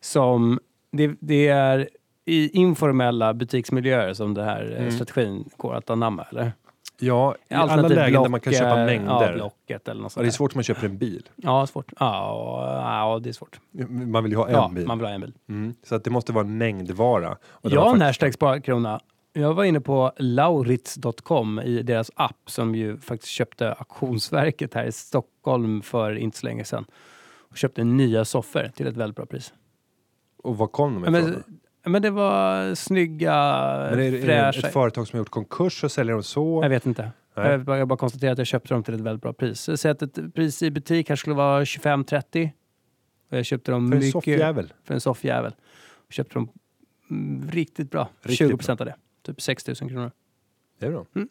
som 0.00 0.58
det, 0.92 1.14
det 1.20 1.48
är 1.48 1.88
i 2.24 2.48
informella 2.58 3.34
butiksmiljöer 3.34 4.14
som 4.14 4.34
det 4.34 4.44
här 4.44 4.62
Mm. 4.66 4.84
eh, 4.86 4.90
strategin 4.94 5.48
går 5.56 5.74
att 5.74 5.90
anamma, 5.90 6.26
eller? 6.30 6.52
Ja, 7.02 7.34
i 7.48 7.54
alla 7.54 7.88
lägen 7.88 8.22
där 8.22 8.28
man 8.28 8.40
kan 8.40 8.50
Block, 8.50 8.58
köpa 8.62 8.80
eh, 8.80 8.86
mängder. 8.86 9.28
Ja, 9.30 9.34
Blocket 9.34 9.88
eller 9.88 10.02
något 10.02 10.12
Ja, 10.16 10.22
det 10.22 10.28
är 10.28 10.30
sånt. 10.30 10.34
svårt 10.36 10.52
om 10.52 10.56
man 10.58 10.64
köper 10.64 10.86
en 10.86 10.98
bil. 10.98 11.28
Ja, 11.36 11.66
svårt. 11.66 11.92
Ja, 12.00 13.06
ja, 13.14 13.18
det 13.18 13.28
är 13.28 13.32
svårt. 13.32 13.60
Man 13.88 14.22
vill 14.22 14.32
ju 14.32 14.38
ha 14.38 14.46
en 14.48 14.52
Ja, 14.54 14.70
bil. 14.74 14.86
man 14.86 14.98
vill 14.98 15.06
ha 15.06 15.14
en 15.14 15.20
bil. 15.20 15.34
Mm. 15.48 15.74
Så 15.82 15.94
att 15.94 16.04
det 16.04 16.10
måste 16.10 16.32
vara 16.32 16.44
en 16.44 16.58
mängdvara. 16.58 17.36
Jag 17.62 17.70
har 17.70 17.86
en 17.86 17.90
faktiskt- 17.90 18.02
hashtag 18.06 18.34
sparkrona. 18.34 19.00
Jag 19.32 19.54
var 19.54 19.64
inne 19.64 19.80
på 19.80 20.12
laurits.com 20.16 21.60
i 21.60 21.82
deras 21.82 22.10
app 22.14 22.36
som 22.46 22.74
ju 22.74 22.96
faktiskt 22.98 23.32
köpte 23.32 23.72
Auktionsverket 23.72 24.74
här 24.74 24.84
i 24.84 24.92
Stockholm 24.92 25.82
för 25.82 26.12
inte 26.18 26.38
så 26.38 26.46
länge 26.46 26.64
sedan. 26.64 26.84
Och 27.50 27.56
köpte 27.56 27.84
nya 27.84 28.24
soffor 28.24 28.70
till 28.76 28.86
ett 28.86 28.96
väldigt 28.96 29.16
bra 29.16 29.26
pris. 29.26 29.52
Och 30.42 30.56
var 30.58 30.66
kom 30.66 31.02
de 31.02 31.16
ifrån? 31.16 31.42
Men, 31.90 32.02
det 32.02 32.10
var 32.10 32.74
snygga, 32.74 33.32
Men 33.90 33.92
är 33.92 33.96
det, 33.96 34.06
är 34.06 34.12
det 34.12 34.20
fräscha... 34.20 34.66
ett 34.66 34.72
företag 34.72 35.08
som 35.08 35.16
har 35.16 35.20
gjort 35.20 35.30
konkurs 35.30 35.84
och 35.84 35.92
säljer 35.92 36.12
dem 36.12 36.22
så? 36.22 36.60
Jag 36.62 36.68
vet 36.68 36.86
inte. 36.86 37.10
Nej. 37.34 37.50
Jag 37.50 37.64
bara, 37.64 37.78
jag 37.78 37.88
bara 37.88 37.98
konstaterar 37.98 38.32
att 38.32 38.38
jag 38.38 38.46
köpte 38.46 38.74
dem 38.74 38.82
till 38.82 38.94
ett 38.94 39.00
väldigt 39.00 39.22
bra 39.22 39.32
pris. 39.32 39.70
Säg 39.76 39.90
att 39.90 40.02
ett 40.02 40.34
pris 40.34 40.62
i 40.62 40.70
butik 40.70 41.08
här 41.08 41.16
skulle 41.16 41.36
vara 41.36 41.64
25-30. 41.64 42.50
Och 43.30 43.38
jag 43.38 43.44
köpte 43.46 43.70
dem 43.72 43.88
För 43.88 43.96
en 43.96 43.98
mycket... 43.98 44.12
soffjävel? 44.12 44.72
För 44.84 44.94
en 44.94 45.00
soffjävel. 45.00 45.54
Och 46.06 46.12
köpte 46.12 46.34
dem 46.34 46.48
mm, 47.10 47.50
riktigt 47.50 47.90
bra. 47.90 48.08
Riktigt 48.22 48.38
20 48.48 48.56
procent 48.56 48.80
av 48.80 48.86
det. 48.86 48.94
Typ 49.22 49.40
6 49.40 49.66
000 49.66 49.76
kronor. 49.76 50.10
Det 50.78 50.86
är 50.86 50.90
bra. 50.90 51.06
Mm. 51.14 51.28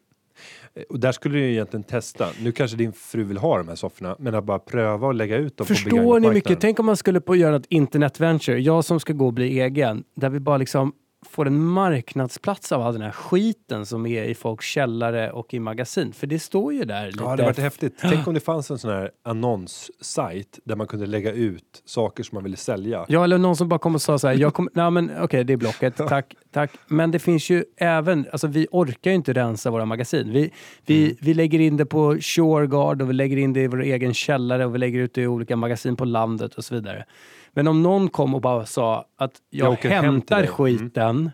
Och 0.89 0.99
där 0.99 1.11
skulle 1.11 1.37
du 1.37 1.51
egentligen 1.51 1.83
testa. 1.83 2.27
Nu 2.43 2.51
kanske 2.51 2.77
din 2.77 2.93
fru 2.93 3.23
vill 3.23 3.37
ha 3.37 3.57
de 3.57 3.67
här 3.67 3.75
sofforna, 3.75 4.15
men 4.19 4.35
att 4.35 4.43
bara 4.43 4.59
pröva 4.59 5.07
och 5.07 5.13
lägga 5.13 5.37
ut 5.37 5.57
dem 5.57 5.67
på 5.67 5.73
Förstår 5.73 5.89
ni 5.89 5.91
begagnatmarknaden. 5.91 6.33
mycket? 6.33 6.61
Tänk 6.61 6.79
om 6.79 6.85
man 6.85 6.97
skulle 6.97 7.21
på 7.21 7.35
göra 7.35 7.55
ett 7.55 7.65
internetventure. 7.69 8.59
Jag 8.59 8.85
som 8.85 8.99
ska 8.99 9.13
gå 9.13 9.25
och 9.25 9.33
bli 9.33 9.59
egen. 9.59 10.03
Där 10.15 10.29
vi 10.29 10.39
bara 10.39 10.57
liksom 10.57 10.93
får 11.29 11.47
en 11.47 11.65
marknadsplats 11.65 12.71
av 12.71 12.81
all 12.81 12.93
den 12.93 13.01
här 13.01 13.11
skiten 13.11 13.85
som 13.85 14.05
är 14.05 14.23
i 14.23 14.35
folks 14.35 14.65
källare 14.65 15.31
och 15.31 15.53
i 15.53 15.59
magasin. 15.59 16.13
För 16.13 16.27
det 16.27 16.39
står 16.39 16.73
ju 16.73 16.83
där 16.85 17.05
lite. 17.07 17.23
Ja, 17.23 17.35
det 17.35 17.43
varit 17.43 17.57
häftigt. 17.59 17.97
Tänk 18.01 18.27
om 18.27 18.33
det 18.33 18.39
fanns 18.39 18.71
en 18.71 18.77
sån 18.79 18.91
här 18.91 19.11
annonssajt 19.23 20.59
där 20.63 20.75
man 20.75 20.87
kunde 20.87 21.05
lägga 21.05 21.31
ut 21.31 21.81
saker 21.85 22.23
som 22.23 22.35
man 22.35 22.43
ville 22.43 22.57
sälja. 22.57 23.05
Ja, 23.07 23.23
eller 23.23 23.37
någon 23.37 23.55
som 23.55 23.69
bara 23.69 23.79
kom 23.79 23.95
och 23.95 24.01
sa 24.01 24.19
så 24.19 24.27
här, 24.27 24.35
jag 24.35 24.53
kom, 24.53 24.69
nej 24.73 24.91
men 24.91 25.11
okej 25.21 25.43
det 25.43 25.53
är 25.53 25.57
Blocket, 25.57 25.95
tack, 25.97 26.35
tack. 26.51 26.71
Men 26.87 27.11
det 27.11 27.19
finns 27.19 27.49
ju 27.49 27.63
även, 27.77 28.25
alltså 28.31 28.47
vi 28.47 28.67
orkar 28.71 29.11
ju 29.11 29.15
inte 29.15 29.33
rensa 29.33 29.71
våra 29.71 29.85
magasin. 29.85 30.31
Vi, 30.33 30.51
vi, 30.85 31.01
Mm. 31.03 31.15
vi 31.21 31.33
lägger 31.33 31.59
in 31.59 31.77
det 31.77 31.85
på 31.85 32.17
Shoreguard 32.21 33.01
och 33.01 33.09
vi 33.09 33.13
lägger 33.13 33.37
in 33.37 33.53
det 33.53 33.61
i 33.61 33.67
vår 33.67 33.81
egen 33.83 34.13
källare 34.13 34.65
och 34.65 34.75
vi 34.75 34.79
lägger 34.79 34.99
ut 34.99 35.13
det 35.13 35.21
i 35.21 35.27
olika 35.27 35.55
magasin 35.55 35.95
på 35.95 36.05
landet 36.05 36.55
och 36.55 36.65
så 36.65 36.75
vidare. 36.75 37.05
Men 37.53 37.67
om 37.67 37.83
någon 37.83 38.09
kom 38.09 38.35
och 38.35 38.41
bara 38.41 38.65
sa 38.65 39.05
att 39.17 39.31
jag, 39.49 39.77
Jag 39.83 39.89
hem 39.89 40.03
hämtar 40.05 40.35
dig. 40.37 40.45
Mm. 40.45 40.55
skiten 40.55 41.31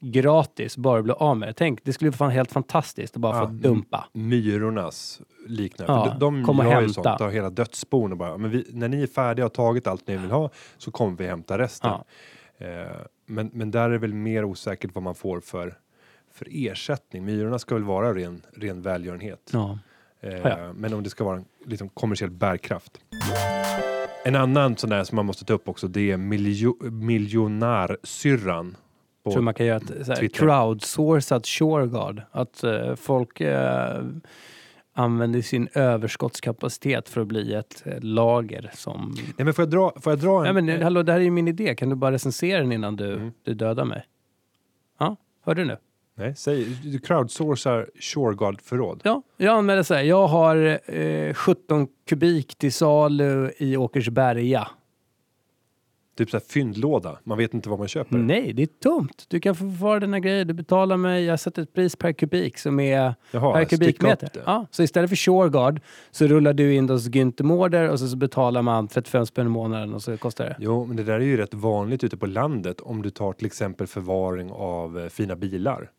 gratis, 0.00 0.76
bara 0.76 1.02
bli 1.02 1.12
av 1.12 1.36
med 1.36 1.48
det. 1.48 1.52
Tänk, 1.52 1.84
det 1.84 1.92
skulle 1.92 2.10
vara 2.10 2.30
helt 2.30 2.52
fantastiskt 2.52 3.14
att 3.16 3.20
bara 3.20 3.36
Ja, 3.36 3.46
få 3.46 3.52
dumpa. 3.52 4.08
Myrornas 4.12 5.20
liknande. 5.46 5.92
Ja, 5.92 6.04
För 6.04 6.20
de 6.20 6.36
de 6.36 6.44
kom 6.44 6.58
och 6.58 6.64
hämta. 6.64 6.92
sånt, 6.92 7.20
har 7.20 7.30
hela 7.30 7.50
dödsbon 7.50 8.12
och 8.12 8.18
bara, 8.18 8.36
men 8.36 8.50
vi, 8.50 8.66
när 8.72 8.88
ni 8.88 9.02
är 9.02 9.06
färdiga 9.06 9.46
och 9.46 9.52
tagit 9.52 9.86
allt 9.86 10.06
ni 10.08 10.16
vill 10.16 10.30
ha 10.30 10.50
så 10.78 10.90
kommer 10.90 11.16
vi 11.16 11.26
hämta 11.26 11.58
resten. 11.58 11.90
Ja. 12.58 12.66
Eh, 12.66 12.86
men, 13.26 13.50
men 13.52 13.70
där 13.70 13.80
är 13.84 13.90
det 13.90 13.98
väl 13.98 14.14
mer 14.14 14.44
osäkert 14.44 14.90
vad 14.94 15.04
man 15.04 15.14
får 15.14 15.40
för, 15.40 15.78
för 16.32 16.48
ersättning. 16.50 17.24
Myrorna 17.24 17.58
ska 17.58 17.74
väl 17.74 17.84
vara 17.84 18.14
ren, 18.14 18.42
ren 18.56 18.82
välgörenhet. 18.82 19.50
Ja. 19.52 19.78
Eh. 20.20 20.72
Men 20.74 20.94
om 20.94 21.02
det 21.02 21.10
ska 21.10 21.24
vara 21.24 21.36
en 21.36 21.44
liksom, 21.66 21.88
kommersiell 21.88 22.30
bärkraft. 22.30 22.98
En 24.28 24.36
annan 24.36 24.76
sån 24.76 24.90
där 24.90 25.04
som 25.04 25.16
man 25.16 25.26
måste 25.26 25.44
ta 25.44 25.54
upp 25.54 25.68
också 25.68 25.88
det 25.88 26.10
är 26.10 26.16
miljo, 26.16 26.76
miljonärsyrran. 26.90 28.76
på- 29.24 29.30
tror 29.32 29.42
man 29.42 29.54
kan 29.54 29.66
göra 29.66 29.76
ett 29.76 29.86
så 30.06 30.12
här, 30.12 30.16
Twitter. 30.16 30.38
crowdsourcat 30.38 31.46
Shoreguard. 31.46 32.22
Att 32.30 32.64
eh, 32.64 32.94
folk 32.94 33.40
eh, 33.40 34.02
använder 34.94 35.42
sin 35.42 35.68
överskottskapacitet 35.74 37.08
för 37.08 37.20
att 37.20 37.26
bli 37.26 37.54
ett 37.54 37.82
eh, 37.86 38.00
lager 38.00 38.70
som... 38.74 39.14
Nej 39.36 39.44
men 39.44 39.54
får 39.54 39.62
jag 39.62 39.70
dra, 39.70 39.92
får 40.00 40.12
jag 40.12 40.18
dra 40.20 40.46
en, 40.46 40.54
Nej 40.54 40.62
men 40.62 40.82
hallå, 40.82 41.02
det 41.02 41.12
här 41.12 41.20
är 41.20 41.24
ju 41.24 41.30
min 41.30 41.48
idé. 41.48 41.74
Kan 41.74 41.88
du 41.88 41.96
bara 41.96 42.12
recensera 42.12 42.60
den 42.60 42.72
innan 42.72 42.96
du, 42.96 43.12
Mm. 43.14 43.32
du 43.44 43.54
dödar 43.54 43.84
mig? 43.84 44.04
Ja, 44.98 45.16
hörde 45.44 45.60
du 45.62 45.66
nu? 45.66 45.76
Nej, 46.18 46.34
säg, 46.36 46.64
du 46.84 46.98
crowdsourcar 46.98 47.90
Shoreguard-förråd. 48.00 49.00
Ja, 49.04 49.22
jag 49.36 49.58
anmäler 49.58 49.82
så 49.82 49.94
här. 49.94 50.02
Jag 50.02 50.26
har 50.26 50.80
eh, 50.94 51.34
17 51.34 51.86
kubik 52.08 52.54
till 52.54 52.72
salu 52.72 53.50
i 53.58 53.76
Åkersberga. 53.76 54.68
Typ 56.16 56.30
så 56.30 56.36
här 56.36 56.44
fyndlåda. 56.48 57.18
Man 57.24 57.38
vet 57.38 57.54
inte 57.54 57.68
vad 57.68 57.78
man 57.78 57.88
köper. 57.88 58.16
Nej, 58.16 58.52
det 58.52 58.62
är 58.62 58.66
tomt. 58.66 59.24
Du 59.28 59.40
kan 59.40 59.54
få 59.54 59.58
förvara 59.58 60.00
dina 60.00 60.20
grejer. 60.20 60.44
Du 60.44 60.54
betalar 60.54 60.96
mig, 60.96 61.24
jag 61.24 61.40
sätter 61.40 61.62
ett 61.62 61.72
pris 61.72 61.96
per 61.96 62.12
kubik 62.12 62.58
som 62.58 62.80
är 62.80 63.14
Jaha, 63.30 63.52
per 63.52 63.64
kubikmeter. 63.64 64.30
Ja, 64.46 64.66
så 64.70 64.82
istället 64.82 65.10
för 65.10 65.16
Shoreguard 65.16 65.80
så 66.10 66.26
rullar 66.26 66.52
du 66.52 66.74
in 66.74 66.88
hos 66.88 67.08
Günther 67.08 67.42
Mårder 67.42 67.90
och 67.90 67.98
så, 67.98 68.08
så 68.08 68.16
betalar 68.16 68.62
man 68.62 68.88
35 68.88 69.26
spänn 69.26 69.46
i 69.46 69.50
månaden 69.50 69.94
och 69.94 70.02
så 70.02 70.16
kostar 70.16 70.44
det. 70.44 70.56
Jo, 70.58 70.86
men 70.86 70.96
det 70.96 71.02
där 71.02 71.14
är 71.14 71.20
ju 71.20 71.36
rätt 71.36 71.54
vanligt 71.54 72.04
ute 72.04 72.16
på 72.16 72.26
landet 72.26 72.80
om 72.80 73.02
du 73.02 73.10
tar 73.10 73.32
till 73.32 73.46
exempel 73.46 73.86
förvaring 73.86 74.50
av 74.52 74.98
eh, 74.98 75.08
fina 75.08 75.36
bilar. 75.36 75.90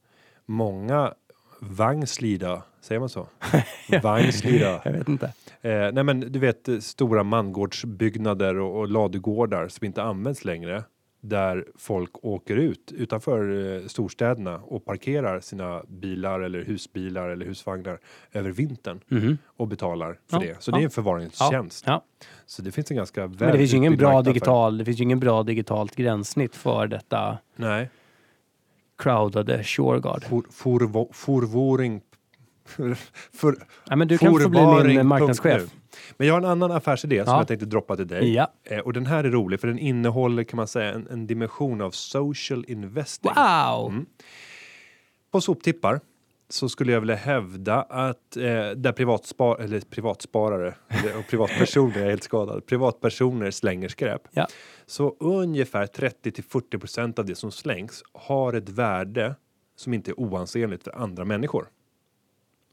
Många 0.48 1.14
vagnslida, 1.60 2.64
säger 2.82 3.00
man 3.00 3.10
så? 3.10 3.28
vagnslida. 4.04 4.82
Jag 4.86 4.92
vet 4.92 5.08
inte. 5.10 5.26
Eh, 5.62 5.92
nej 5.94 6.04
men 6.04 6.20
du 6.20 6.40
vet 6.40 6.68
eh, 6.68 6.78
stora 6.80 7.24
mangårdsbyggnader 7.24 8.56
och, 8.60 8.80
och 8.80 8.88
ladugårdar 8.88 9.68
som 9.68 9.86
inte 9.86 10.04
används 10.04 10.46
längre. 10.46 10.84
Där 11.22 11.66
folk 11.78 12.12
åker 12.26 12.56
ut 12.56 12.92
utanför 12.98 13.74
eh, 13.76 13.88
storstäderna 13.88 14.56
och 14.58 14.86
parkerar 14.86 15.40
sina 15.40 15.84
bilar 15.88 16.40
eller 16.40 16.64
husbilar 16.64 17.30
eller 17.30 17.46
husvagnar 17.46 18.00
över 18.34 18.50
vintern 18.52 19.00
Mhm. 19.08 19.38
och 19.58 19.68
betalar 19.68 20.20
för 20.30 20.38
Ja, 20.38 20.40
det. 20.40 20.62
Så 20.64 20.72
ja. 20.72 20.76
det 20.76 20.82
är 20.82 20.86
en 20.86 20.90
förvaringstjänst. 20.90 21.84
Ja. 21.88 22.04
Så 22.46 22.62
det 22.62 22.72
finns 22.72 22.92
en 22.92 22.98
ganska 22.98 23.28
väl 23.28 23.38
Men 23.40 23.52
det 23.52 23.58
finns 23.58 23.74
ju 23.74 23.78
ingen 23.78 23.98
bra 23.98 24.22
digital, 24.22 24.78
det 24.78 24.86
finns 24.86 25.00
ju 25.00 25.04
ingen 25.04 25.20
bra 25.20 25.44
digitalt 25.44 25.96
gränssnitt 25.96 26.56
för 26.56 26.88
detta 26.88 27.38
Nej. 27.56 27.90
Crowdade 28.98 29.64
Shoreguard. 29.64 30.24
For, 30.24 30.42
forvo- 30.42 31.14
forvoring 31.14 32.02
för, 33.34 33.56
Ja, 33.90 33.96
men 33.96 34.08
du 34.08 34.18
kan 34.18 34.40
få 34.40 34.50
bli 34.50 34.96
min 34.98 35.08
marknadschef. 35.08 35.72
Men 36.18 36.28
jag 36.28 36.34
har 36.34 36.42
en 36.42 36.46
annan 36.46 36.72
affärsidé 36.72 37.24
som 37.26 37.34
Ja. 37.34 37.40
jag 37.40 37.48
tänkte 37.48 37.66
droppa 37.66 37.96
till 37.96 38.08
dig. 38.08 38.34
Ja. 38.34 38.52
Eh, 38.64 38.80
och 38.80 38.94
den 38.94 39.06
här 39.06 39.24
är 39.24 39.30
rolig 39.32 39.60
för 39.60 39.68
den 39.68 39.80
innehåller 39.80 40.44
kan 40.44 40.58
man 40.58 40.68
säga 40.68 40.94
en, 40.94 41.08
en 41.12 41.28
dimension 41.28 41.82
av 41.82 41.92
social 41.92 42.66
investing. 42.68 43.32
Wow! 43.36 43.92
Mm. 43.92 44.06
På 45.32 45.42
soptippar 45.42 46.00
så 46.50 46.70
skulle 46.70 46.92
jag 46.92 47.00
vilja 47.00 47.16
hävda 47.16 47.82
att 47.82 48.38
eh, 48.38 48.70
där 48.70 48.92
privatspar 48.92 49.60
eller 49.60 49.80
privatsparare 49.80 50.76
och 51.20 51.28
privatpersoner, 51.30 51.98
är 52.02 52.10
helt 52.10 52.24
skadad, 52.24 52.66
privatpersoner 52.66 53.52
slänger 53.52 53.90
skräp. 53.90 54.22
Ja. 54.32 54.48
Så 54.86 55.16
ungefär 55.20 55.88
30 55.88 56.32
till 56.32 56.44
40 56.44 56.78
procent 56.78 57.20
av 57.20 57.26
det 57.26 57.36
som 57.36 57.52
slängs 57.52 58.04
har 58.14 58.54
ett 58.54 58.70
värde 58.70 59.36
som 59.76 59.94
inte 59.94 60.12
är 60.12 60.20
oansenligt 60.20 60.84
för 60.84 60.92
andra 60.92 61.26
människor. 61.26 61.68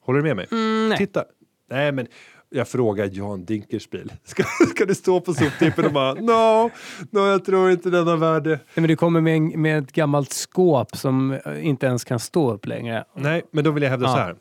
Håller 0.00 0.18
du 0.18 0.22
med 0.22 0.36
mig? 0.36 0.46
Mm, 0.50 0.88
nej. 0.88 0.98
Titta. 0.98 1.24
Nej, 1.70 1.92
men 1.92 2.06
jag 2.54 2.68
frågar 2.68 3.10
Jan 3.12 3.44
Dinkelspiel. 3.44 4.12
Ska, 4.24 4.42
ska 4.70 4.84
det 4.86 4.94
stå 4.94 5.20
på 5.20 5.34
soptippen 5.34 5.84
och 5.84 5.92
bara 5.92 6.14
no, 6.14 6.70
no, 7.10 7.26
jag 7.26 7.44
tror 7.44 7.70
inte 7.70 7.90
den 7.90 8.06
har 8.06 8.16
värde. 8.16 8.50
Nej, 8.50 8.58
men 8.74 8.88
du 8.88 8.96
kommer 8.96 9.20
med, 9.20 9.36
en, 9.36 9.62
med 9.62 9.78
ett 9.82 9.92
gammalt 9.92 10.32
skåp 10.32 10.96
som 10.96 11.32
eh, 11.32 11.66
inte 11.66 11.86
ens 11.86 12.04
kan 12.04 12.18
stå 12.20 12.52
upp 12.52 12.66
längre. 12.66 13.04
Nej, 13.14 13.42
men 13.50 13.64
då 13.64 13.70
vill 13.70 13.82
jag 13.82 13.90
hävda 13.90 14.06
Ja. 14.06 14.12
så 14.12 14.18
här. 14.18 14.36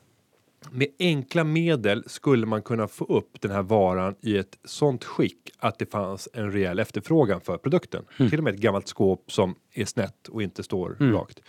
Med 0.72 0.88
enkla 1.00 1.44
medel 1.44 2.04
skulle 2.08 2.46
man 2.46 2.62
kunna 2.62 2.88
få 2.88 3.06
upp 3.06 3.42
den 3.42 3.52
här 3.52 3.62
varan 3.62 4.16
i 4.22 4.38
ett 4.38 4.58
sånt 4.66 5.04
skick 5.04 5.52
att 5.60 5.80
det 5.80 5.92
fanns 5.92 6.28
en 6.34 6.52
rejäl 6.52 6.80
efterfrågan 6.80 7.42
för 7.42 7.58
produkten. 7.58 8.06
Mm. 8.18 8.30
Till 8.30 8.40
och 8.40 8.44
med 8.44 8.54
ett 8.54 8.60
gammalt 8.60 8.88
skåp 8.88 9.32
som 9.32 9.56
är 9.74 9.86
snett 9.86 10.28
och 10.28 10.44
inte 10.44 10.64
står 10.64 10.98
rakt. 11.00 11.40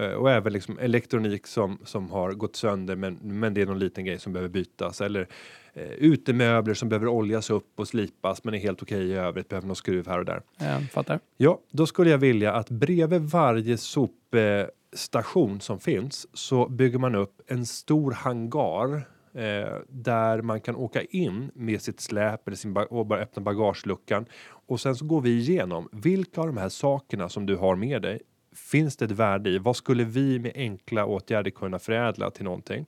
Eh, 0.00 0.12
Och 0.12 0.30
även 0.30 0.52
liksom 0.52 0.78
elektronik 0.78 1.46
som, 1.46 1.78
som 1.84 2.10
har 2.10 2.32
gått 2.32 2.56
sönder 2.56 2.96
men, 2.96 3.18
men 3.22 3.54
det 3.54 3.62
är 3.62 3.66
någon 3.66 3.78
liten 3.78 4.04
grej 4.04 4.18
som 4.18 4.32
behöver 4.32 4.48
bytas. 4.48 5.00
Eller 5.00 5.28
eh, 5.72 5.90
utemöbler 5.90 6.74
som 6.74 6.88
behöver 6.88 7.08
oljas 7.08 7.50
upp 7.50 7.80
och 7.80 7.88
slipas 7.88 8.44
men 8.44 8.54
är 8.54 8.58
helt 8.58 8.82
okej 8.82 9.08
i 9.08 9.12
övrigt, 9.12 9.48
behöver 9.48 9.66
någon 9.66 9.76
skruv 9.76 10.06
här 10.06 10.18
och 10.18 10.24
där. 10.24 10.42
Jag 10.58 10.90
fattar. 10.90 11.20
Ja, 11.36 11.60
då 11.70 11.86
skulle 11.86 12.10
jag 12.10 12.18
vilja 12.18 12.52
att 12.52 12.70
bredvid 12.70 13.20
varje 13.20 13.76
sopstation 13.76 15.60
som 15.60 15.80
finns 15.80 16.26
så 16.36 16.68
bygger 16.68 16.98
man 16.98 17.14
upp 17.14 17.40
en 17.46 17.66
stor 17.66 18.12
hangar 18.12 18.94
eh, 19.34 19.74
där 19.88 20.42
man 20.42 20.60
kan 20.60 20.76
åka 20.76 21.02
in 21.02 21.50
med 21.54 21.82
sitt 21.82 22.00
släp 22.00 22.48
eller 22.48 22.56
sin 22.56 22.76
och 22.76 23.06
bara 23.06 23.20
öppna 23.20 23.42
bagageluckan 23.42 24.26
och 24.66 24.80
sen 24.80 24.96
så 24.96 25.04
går 25.04 25.20
vi 25.20 25.30
igenom 25.30 25.88
vilka 25.92 26.40
av 26.40 26.46
de 26.46 26.56
här 26.56 26.68
sakerna 26.68 27.28
som 27.28 27.46
du 27.46 27.56
har 27.56 27.76
med 27.76 28.02
dig 28.02 28.20
finns 28.56 28.96
det 28.96 29.04
ett 29.04 29.10
värde 29.10 29.50
i? 29.50 29.58
Vad 29.58 29.76
skulle 29.76 30.04
vi 30.04 30.38
med 30.38 30.52
enkla 30.54 31.06
åtgärder 31.06 31.50
kunna 31.50 31.78
förädla 31.78 32.30
till 32.30 32.44
någonting? 32.44 32.86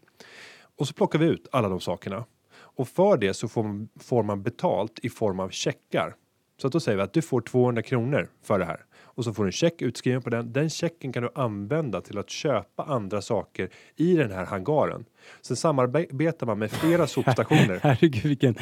Och 0.79 0.89
så 0.89 0.95
plockar 0.95 1.19
vi 1.19 1.27
ut 1.27 1.49
alla 1.53 1.69
de 1.69 1.81
sakerna 1.81 2.25
och 2.55 2.89
för 2.89 3.17
det 3.17 3.35
så 3.35 3.49
får 3.49 3.63
man, 3.63 3.89
får 4.01 4.23
man 4.23 4.43
betalt 4.43 4.99
i 5.03 5.09
form 5.09 5.41
av 5.41 5.51
checkar. 5.51 6.15
Så 6.61 6.67
att 6.67 6.73
då 6.73 6.81
säger 6.81 6.97
vi 6.97 7.03
att 7.03 7.13
du 7.13 7.23
får 7.23 7.41
200 7.41 7.83
kronor 7.83 8.29
för 8.43 8.59
det 8.59 8.65
här 8.65 8.81
och 9.15 9.25
så 9.25 9.33
får 9.33 9.45
du 9.45 9.49
en 9.49 9.53
check 9.53 9.83
utskriven 9.83 10.23
på 10.23 10.31
den. 10.31 10.53
Den 10.53 10.71
checken 10.71 11.13
kan 11.13 11.23
du 11.23 11.31
använda 11.35 12.01
till 12.01 12.19
att 12.19 12.31
köpa 12.31 12.83
andra 12.83 13.23
saker 13.23 13.69
i 13.97 14.15
den 14.15 14.31
här 14.31 14.45
hangaren. 14.45 15.05
Sen 15.41 15.57
samarbetar 15.57 16.47
man 16.47 16.59
med 16.59 16.71
flera 16.71 17.07
sopstationer. 17.07 17.79
Herregud 17.83 18.23
vilken 18.23 18.55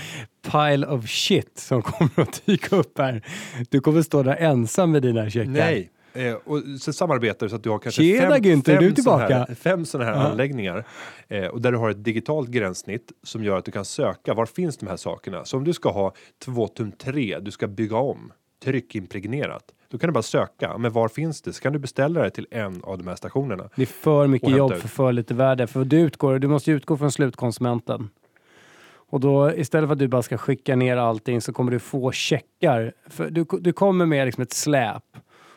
pile 0.50 0.86
of 0.86 1.08
shit 1.08 1.58
som 1.58 1.82
kommer 1.82 2.20
att 2.20 2.46
dyka 2.46 2.76
upp 2.76 2.98
här. 2.98 3.26
Du 3.68 3.80
kommer 3.80 4.02
stå 4.02 4.22
där 4.22 4.36
ensam 4.36 4.90
med 4.90 5.02
dina 5.02 5.30
checkar. 5.30 5.50
Nej. 5.50 5.90
Eh, 6.14 6.34
och 6.34 6.62
så 6.80 6.92
samarbetar 6.92 7.48
så 7.48 7.56
att 7.56 7.62
du 7.62 7.70
har 7.70 7.78
kanske 7.78 8.02
Tjena, 8.02 8.30
fem, 8.34 8.42
Günther, 8.42 8.62
fem 8.74 8.84
du 8.84 8.92
tillbaka. 8.92 9.38
här, 9.38 9.54
fem 9.54 9.84
sådana 9.84 10.10
här 10.10 10.16
Ja. 10.22 10.28
anläggningar 10.30 10.84
eh, 11.28 11.44
och 11.46 11.60
där 11.60 11.72
du 11.72 11.78
har 11.78 11.90
ett 11.90 12.04
digitalt 12.04 12.48
gränssnitt 12.48 13.12
som 13.22 13.44
gör 13.44 13.58
att 13.58 13.64
du 13.64 13.72
kan 13.72 13.84
söka 13.84 14.34
var 14.34 14.46
finns 14.46 14.76
de 14.76 14.86
här 14.86 14.96
sakerna. 14.96 15.44
Så 15.44 15.56
om 15.56 15.64
du 15.64 15.72
ska 15.72 15.90
ha 15.90 16.12
2 16.44 16.68
tum 16.68 16.92
3, 16.92 17.38
du 17.40 17.50
ska 17.50 17.66
bygga 17.68 17.96
om 17.96 18.32
tryckimpregnerat. 18.64 19.62
Då 19.90 19.98
kan 19.98 20.08
du 20.08 20.12
bara 20.12 20.22
söka, 20.22 20.78
men 20.78 20.92
var 20.92 21.08
finns 21.08 21.42
det? 21.42 21.52
Så 21.52 21.62
kan 21.62 21.72
du 21.72 21.78
beställa 21.78 22.22
det 22.22 22.30
till 22.30 22.46
en 22.50 22.80
av 22.84 22.98
de 22.98 23.06
här 23.06 23.14
stationerna. 23.16 23.68
Det 23.76 23.82
är 23.82 23.86
för 23.86 24.26
mycket 24.26 24.50
jobb 24.50 24.72
ut. 24.72 24.80
för 24.80 24.88
för 24.88 25.12
lite 25.12 25.34
värde. 25.34 25.66
För 25.66 25.84
du, 25.84 26.00
utgår, 26.00 26.38
du 26.38 26.48
måste 26.48 26.70
utgå 26.70 26.96
från 26.96 27.12
slutkonsumenten. 27.12 28.10
Och 29.12 29.20
då 29.20 29.52
istället 29.54 29.88
för 29.88 29.92
att 29.92 29.98
du 29.98 30.08
bara 30.08 30.22
ska 30.22 30.38
skicka 30.38 30.76
ner 30.76 30.96
allting 30.96 31.40
så 31.40 31.52
kommer 31.52 31.72
du 31.72 31.78
få 31.78 32.12
checkar. 32.12 32.92
För 33.08 33.30
du, 33.30 33.44
du 33.60 33.72
kommer 33.72 34.06
med 34.06 34.26
liksom 34.26 34.42
ett 34.42 34.52
släp 34.52 35.02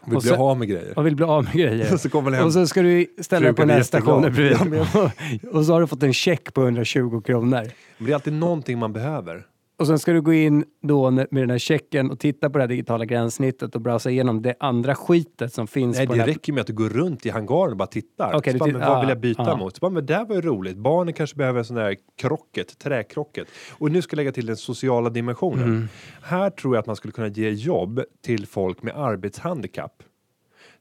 Vi 0.06 0.16
Och 0.16 0.22
blir 0.22 0.32
sen- 0.32 0.42
av 0.42 0.58
med 0.60 0.68
grejer. 0.68 1.00
och 1.00 1.06
vill 1.06 1.16
bli 1.16 1.26
av 1.26 1.44
med 1.44 1.54
grejer. 1.54 1.98
så 1.98 2.10
kommer 2.10 2.32
hem. 2.32 2.46
Och 2.46 2.54
så 2.54 2.68
ska 2.68 2.82
du 2.82 3.06
ställa 3.22 3.52
dig 3.54 3.78
på 3.78 3.84
stationen 3.84 4.24
jätteglad. 4.24 4.70
bredvid. 4.70 5.50
och 5.52 5.66
så 5.66 5.74
har 5.74 5.82
du 5.82 5.88
fått 5.88 6.04
en 6.04 6.14
check 6.14 6.54
på 6.54 6.62
120 6.64 7.22
kronor. 7.26 7.50
Men 7.98 8.06
det 8.06 8.12
är 8.12 8.16
alltid 8.16 8.34
någonting 8.34 8.80
man 8.80 8.94
behöver. 8.94 9.46
Och 9.84 9.88
sen 9.88 10.00
ska 10.00 10.14
du 10.14 10.22
gå 10.22 10.34
in 10.34 10.66
då 10.82 11.12
med 11.12 11.28
den 11.32 11.50
här 11.50 11.58
checken 11.58 12.12
och 12.12 12.20
titta 12.20 12.50
på 12.50 12.58
det 12.58 12.64
här 12.64 12.70
digitala 12.70 13.06
gränssnittet 13.06 13.76
och 13.76 13.82
browsa 13.82 14.10
igenom 14.10 14.42
det 14.42 14.56
andra 14.60 14.96
skitet 14.96 15.54
som 15.54 15.68
finns 15.68 15.98
Nej, 15.98 16.08
på 16.08 16.14
det 16.14 16.20
här... 16.20 16.28
räcker 16.28 16.54
med 16.54 16.62
att 16.62 16.68
du 16.68 16.74
går 16.74 16.90
runt 16.90 17.26
i 17.26 17.30
hangaren 17.30 17.72
och 17.72 17.78
bara 17.78 17.88
tittar. 17.88 18.32
Så 18.34 18.52
du 18.52 18.58
bara, 18.58 18.72
men 18.72 18.82
vad 18.82 18.90
ah, 18.90 19.00
vill 19.00 19.10
jag 19.10 19.20
byta 19.20 19.42
ah. 19.54 19.58
mot? 19.58 19.76
Så 19.76 19.80
bara, 19.80 19.92
men 19.92 20.06
det 20.06 20.16
här 20.16 20.26
var 20.26 20.36
ju 20.36 20.42
roligt. 20.42 20.78
Barnen 20.78 21.14
kanske 21.14 21.36
behöver 21.36 21.60
en 21.60 21.66
sån 21.66 21.76
där 21.76 21.96
krocket, 22.18 22.80
träkrocket. 22.80 23.48
Och 23.72 23.92
nu 23.92 24.02
ska 24.02 24.14
jag 24.14 24.18
lägga 24.18 24.32
till 24.32 24.46
den 24.46 24.58
sociala 24.58 25.10
dimensionen. 25.10 25.64
Mm. 25.64 25.88
Här 26.22 26.50
tror 26.50 26.76
jag 26.76 26.82
att 26.82 26.88
man 26.88 26.96
skulle 26.96 27.12
kunna 27.12 27.28
ge 27.28 27.50
jobb 27.50 28.02
till 28.26 28.48
folk 28.48 28.84
med 28.84 28.96
arbetshandikapp. 28.96 30.04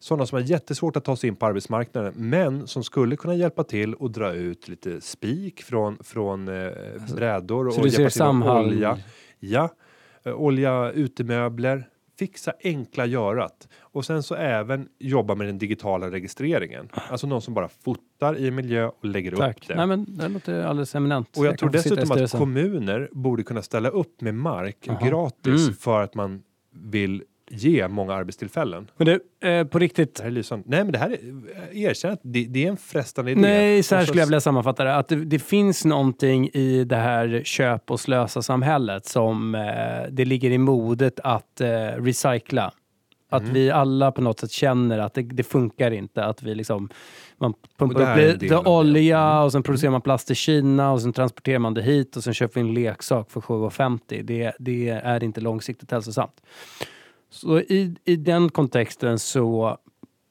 Sådana 0.02 0.26
som 0.26 0.36
har 0.36 0.42
jättesvårt 0.42 0.96
att 0.96 1.04
ta 1.04 1.16
sig 1.16 1.28
in 1.28 1.36
på 1.36 1.46
arbetsmarknaden 1.46 2.12
men 2.16 2.66
som 2.66 2.84
skulle 2.84 3.16
kunna 3.16 3.34
hjälpa 3.34 3.64
till 3.64 3.94
och 3.94 4.10
dra 4.10 4.32
ut 4.32 4.68
lite 4.68 5.00
spik 5.00 5.62
från, 5.62 5.98
från 6.00 6.48
eh, 6.48 6.70
brädor 7.14 7.66
och 7.66 7.74
ser 7.74 7.80
hjälpa 7.82 7.94
till 7.96 8.02
med 8.04 8.12
Samhall... 8.12 8.66
olja. 8.66 8.98
Ja, 9.38 9.68
eh, 10.24 10.32
olja 10.32 10.90
utemöbler, 10.90 11.88
fixa 12.18 12.52
enkla 12.64 13.06
görat 13.06 13.68
och 13.80 14.04
sen 14.04 14.22
så 14.22 14.34
även 14.34 14.88
jobba 14.98 15.34
med 15.34 15.46
den 15.46 15.58
digitala 15.58 16.10
registreringen. 16.10 16.88
Alltså 16.92 17.26
någon 17.26 17.42
som 17.42 17.54
bara 17.54 17.68
fotar 17.68 18.38
i 18.38 18.50
miljö 18.50 18.86
och 18.86 19.04
lägger 19.04 19.32
upp 19.32 19.38
Tack. 19.38 19.68
det. 19.68 19.74
Nej 19.74 19.86
men 19.86 20.16
det 20.16 20.28
låter 20.28 20.62
alldeles 20.62 20.94
eminent. 20.94 21.38
och 21.38 21.46
jag, 21.46 21.58
tror 21.58 21.68
sitta 21.70 21.94
i 21.94 21.96
dessutom 21.96 22.24
att 22.24 22.30
kommuner 22.32 23.08
borde 23.12 23.42
kunna 23.42 23.62
ställa 23.62 23.88
upp 23.88 24.20
med 24.20 24.34
mark 24.34 24.76
Jaha. 24.80 25.08
gratis 25.08 25.62
Mm. 25.62 25.74
för 25.74 26.02
att 26.02 26.14
man 26.14 26.42
vill 26.74 27.22
ge 27.52 27.88
många 27.88 28.14
arbetstillfällen. 28.14 28.90
Men 28.96 29.06
du, 29.06 29.48
eh, 29.48 29.66
på 29.66 29.78
riktigt. 29.78 30.14
Det 30.14 30.22
här 30.22 30.30
är 30.30 30.34
lysande. 30.34 30.64
Nej 30.68 30.84
men 30.84 30.92
det 30.92 30.98
här 30.98 31.10
är, 31.10 31.76
erkänn 31.76 32.12
att 32.12 32.20
det, 32.22 32.44
det 32.44 32.64
är 32.64 32.68
en 32.68 32.76
frestande 32.76 33.30
idé. 33.30 33.40
Nej, 33.40 33.82
så 33.82 33.94
här 33.94 34.02
Och 34.02 34.06
skulle 34.08 34.20
jag 34.20 34.26
vilja 34.26 34.40
sammanfatta 34.40 34.84
det. 34.84 34.96
Att 34.96 35.08
det, 35.08 35.16
det 35.24 35.38
finns 35.38 35.84
någonting 35.84 36.48
i 36.52 36.84
det 36.84 36.96
här 36.96 37.42
köp 37.44 37.90
och 37.90 38.00
slösa 38.00 38.42
samhället 38.42 39.06
som 39.06 39.54
eh, 39.54 39.60
det 40.10 40.24
ligger 40.24 40.50
i 40.50 40.58
modet 40.58 41.20
att 41.24 41.60
eh, 41.60 41.68
recycla. 41.98 42.72
Att 43.30 43.42
Mm. 43.42 43.54
vi 43.54 43.70
alla 43.70 44.12
på 44.12 44.20
något 44.20 44.40
sätt 44.40 44.50
känner 44.50 44.98
att 44.98 45.14
det, 45.14 45.22
det 45.22 45.42
funkar 45.42 45.90
inte. 45.90 46.24
Att 46.24 46.42
vi 46.42 46.54
liksom, 46.54 46.88
man 47.38 47.54
pumpar 47.78 48.00
upp 48.20 48.40
lite 48.42 48.56
olja 48.58 49.20
Mm. 49.20 49.44
och 49.44 49.52
sen 49.52 49.62
producerar 49.62 49.90
man 49.90 50.00
plast 50.00 50.30
i 50.30 50.34
Kina 50.34 50.92
och 50.92 51.02
sen 51.02 51.12
transporterar 51.12 51.58
man 51.58 51.74
det 51.74 51.82
hit 51.82 52.16
och 52.16 52.24
sen 52.24 52.34
köper 52.34 52.54
vi 52.54 52.68
en 52.68 52.74
leksak 52.74 53.30
för 53.30 53.40
7,50. 53.40 54.22
Det, 54.22 54.52
det 54.58 54.88
är 54.88 55.24
inte 55.24 55.40
långsiktigt 55.40 55.90
hälsosamt. 55.90 56.40
Så 57.32 57.58
i, 57.60 57.94
i 58.04 58.16
den 58.16 58.48
kontexten 58.48 59.18
så 59.18 59.78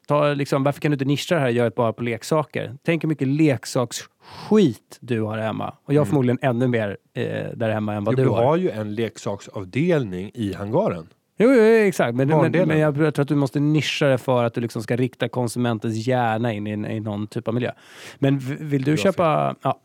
Ta, 0.07 0.33
liksom, 0.33 0.63
varför 0.63 0.81
kan 0.81 0.91
du 0.91 0.95
inte 0.95 1.05
nischa 1.05 1.35
det 1.35 1.41
här 1.41 1.47
och 1.47 1.53
göra 1.53 1.69
det 1.69 1.75
bara 1.75 1.93
på 1.93 2.03
leksaker? 2.03 2.75
Tänk 2.83 3.03
hur 3.03 3.07
mycket 3.09 3.27
leksaksskit 3.27 4.97
du 4.99 5.21
har 5.21 5.37
hemma. 5.37 5.69
Och 5.85 5.93
jag 5.93 5.99
har 6.01 6.05
Mm. 6.05 6.09
förmodligen 6.09 6.39
ännu 6.41 6.67
mer 6.67 6.97
eh, 7.13 7.23
där 7.55 7.69
hemma 7.69 7.93
än 7.93 8.03
vad 8.03 8.13
Jo, 8.13 8.17
du, 8.17 8.23
du 8.23 8.29
har. 8.29 8.43
har 8.43 8.57
ju 8.57 8.69
en 8.69 8.95
leksaksavdelning 8.95 10.31
i 10.33 10.53
hangaren. 10.53 11.07
Jo, 11.37 11.49
jo, 11.53 11.61
exakt. 11.63 12.15
Men, 12.15 12.27
men, 12.27 12.51
men 12.67 12.79
jag 12.79 12.95
tror 12.95 13.19
att 13.19 13.27
du 13.27 13.35
måste 13.35 13.59
nischa 13.59 14.05
det 14.07 14.17
för 14.17 14.43
att 14.43 14.53
du 14.53 14.61
liksom 14.61 14.83
ska 14.83 14.95
rikta 14.95 15.29
konsumentens 15.29 16.07
hjärna 16.07 16.53
in 16.53 16.67
i, 16.67 16.95
i 16.95 16.99
någon 16.99 17.27
typ 17.27 17.47
av 17.47 17.53
miljö. 17.53 17.71
Men 18.19 18.39
vill 18.59 18.83
du 18.83 18.97
köpa... 18.97 19.55
Ja, 19.61 19.79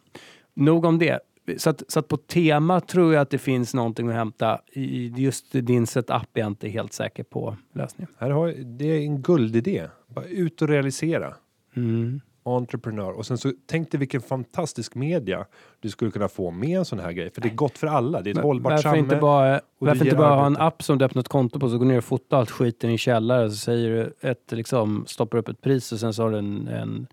nog 0.55 0.85
om 0.85 0.99
det. 0.99 1.21
Så 1.57 1.71
att, 1.71 1.83
så 1.89 1.99
att 1.99 2.09
på 2.09 2.17
tema 2.17 2.81
tror 2.81 3.15
jag 3.15 3.23
att 3.23 3.31
det 3.31 3.39
finns 3.39 3.75
någonting 3.75 4.09
att 4.09 4.15
hämta. 4.15 4.61
I 4.73 5.13
just 5.17 5.53
din 5.53 5.87
setup 5.87 6.37
är 6.37 6.41
jag 6.41 6.47
inte 6.47 6.69
helt 6.69 6.93
säker 6.93 7.23
på 7.23 7.57
lösningen. 7.75 8.15
Här 8.19 8.31
har, 8.31 8.55
det 8.65 8.85
är 8.85 9.01
en 9.01 9.23
guldidé. 9.23 9.87
Bara 10.09 10.25
ut 10.25 10.63
och 10.63 10.69
realisera. 10.69 11.35
Mm. 11.77 12.21
Entreprenör. 12.45 13.11
Och 13.13 13.27
sen 13.27 13.39
så 13.39 13.53
tänk 13.67 13.91
dig 13.91 14.01
vilken 14.01 14.21
fantastisk 14.21 14.95
media 14.95 15.47
du 15.81 15.91
skulle 15.91 16.11
kunna 16.11 16.29
få 16.29 16.51
med 16.51 16.79
en 16.79 16.85
sån 16.85 16.99
här 16.99 17.13
grej. 17.13 17.31
För 17.31 17.41
det 17.41 17.49
är 17.49 17.55
gott 17.55 17.79
för 17.79 17.87
alla. 17.87 18.21
Det 18.23 18.31
är 18.31 18.39
ett 18.39 18.43
hållbart 18.43 18.71
Varför 18.71 18.83
samhälle. 18.83 19.03
inte 19.03 19.17
bara, 19.17 19.61
varför 19.79 20.05
inte 20.05 20.17
bara 20.17 20.35
ha 20.35 20.47
en 20.47 20.57
app 20.57 20.83
som 20.83 20.99
du 20.99 21.05
öppnar 21.05 21.21
ett 21.21 21.29
konto 21.29 21.61
på 21.61 21.69
så 21.69 21.79
går 21.79 21.87
ner 21.87 21.99
och 21.99 22.05
fotar 22.05 22.39
allt 22.39 22.51
skiten 22.51 22.91
i 22.91 22.99
källare 22.99 23.51
så 23.51 23.57
säger 23.57 23.91
du 23.91 24.29
ett, 24.29 24.53
liksom, 24.53 25.05
stoppar 25.07 25.39
upp 25.39 25.49
ett 25.49 25.61
pris 25.61 25.93
och 25.93 26.01
sen 26.01 26.15
så 26.15 26.23
har 26.23 26.31
du 26.31 26.39
en, 26.39 26.69
en 26.69 27.07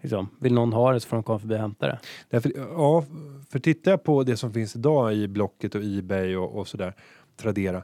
liksom, 0.00 0.28
vill 0.40 0.54
någon 0.54 0.72
ha 0.72 0.92
det 0.92 1.00
så 1.00 1.08
får 1.08 1.16
de 1.16 1.22
komma 1.22 1.38
förbi 1.38 1.54
och 1.54 1.58
hämta 1.58 1.86
det. 1.86 1.98
Därför, 2.30 2.52
ja, 2.56 3.04
för 3.50 3.58
tittar 3.58 3.90
jag 3.90 4.02
på 4.04 4.22
det 4.22 4.36
som 4.36 4.52
finns 4.52 4.76
idag 4.76 5.14
i 5.14 5.28
Blocket 5.28 5.74
och 5.74 5.80
Ebay 5.84 6.36
och, 6.36 6.58
och 6.58 6.68
sådär, 6.68 6.94
Tradera, 7.36 7.82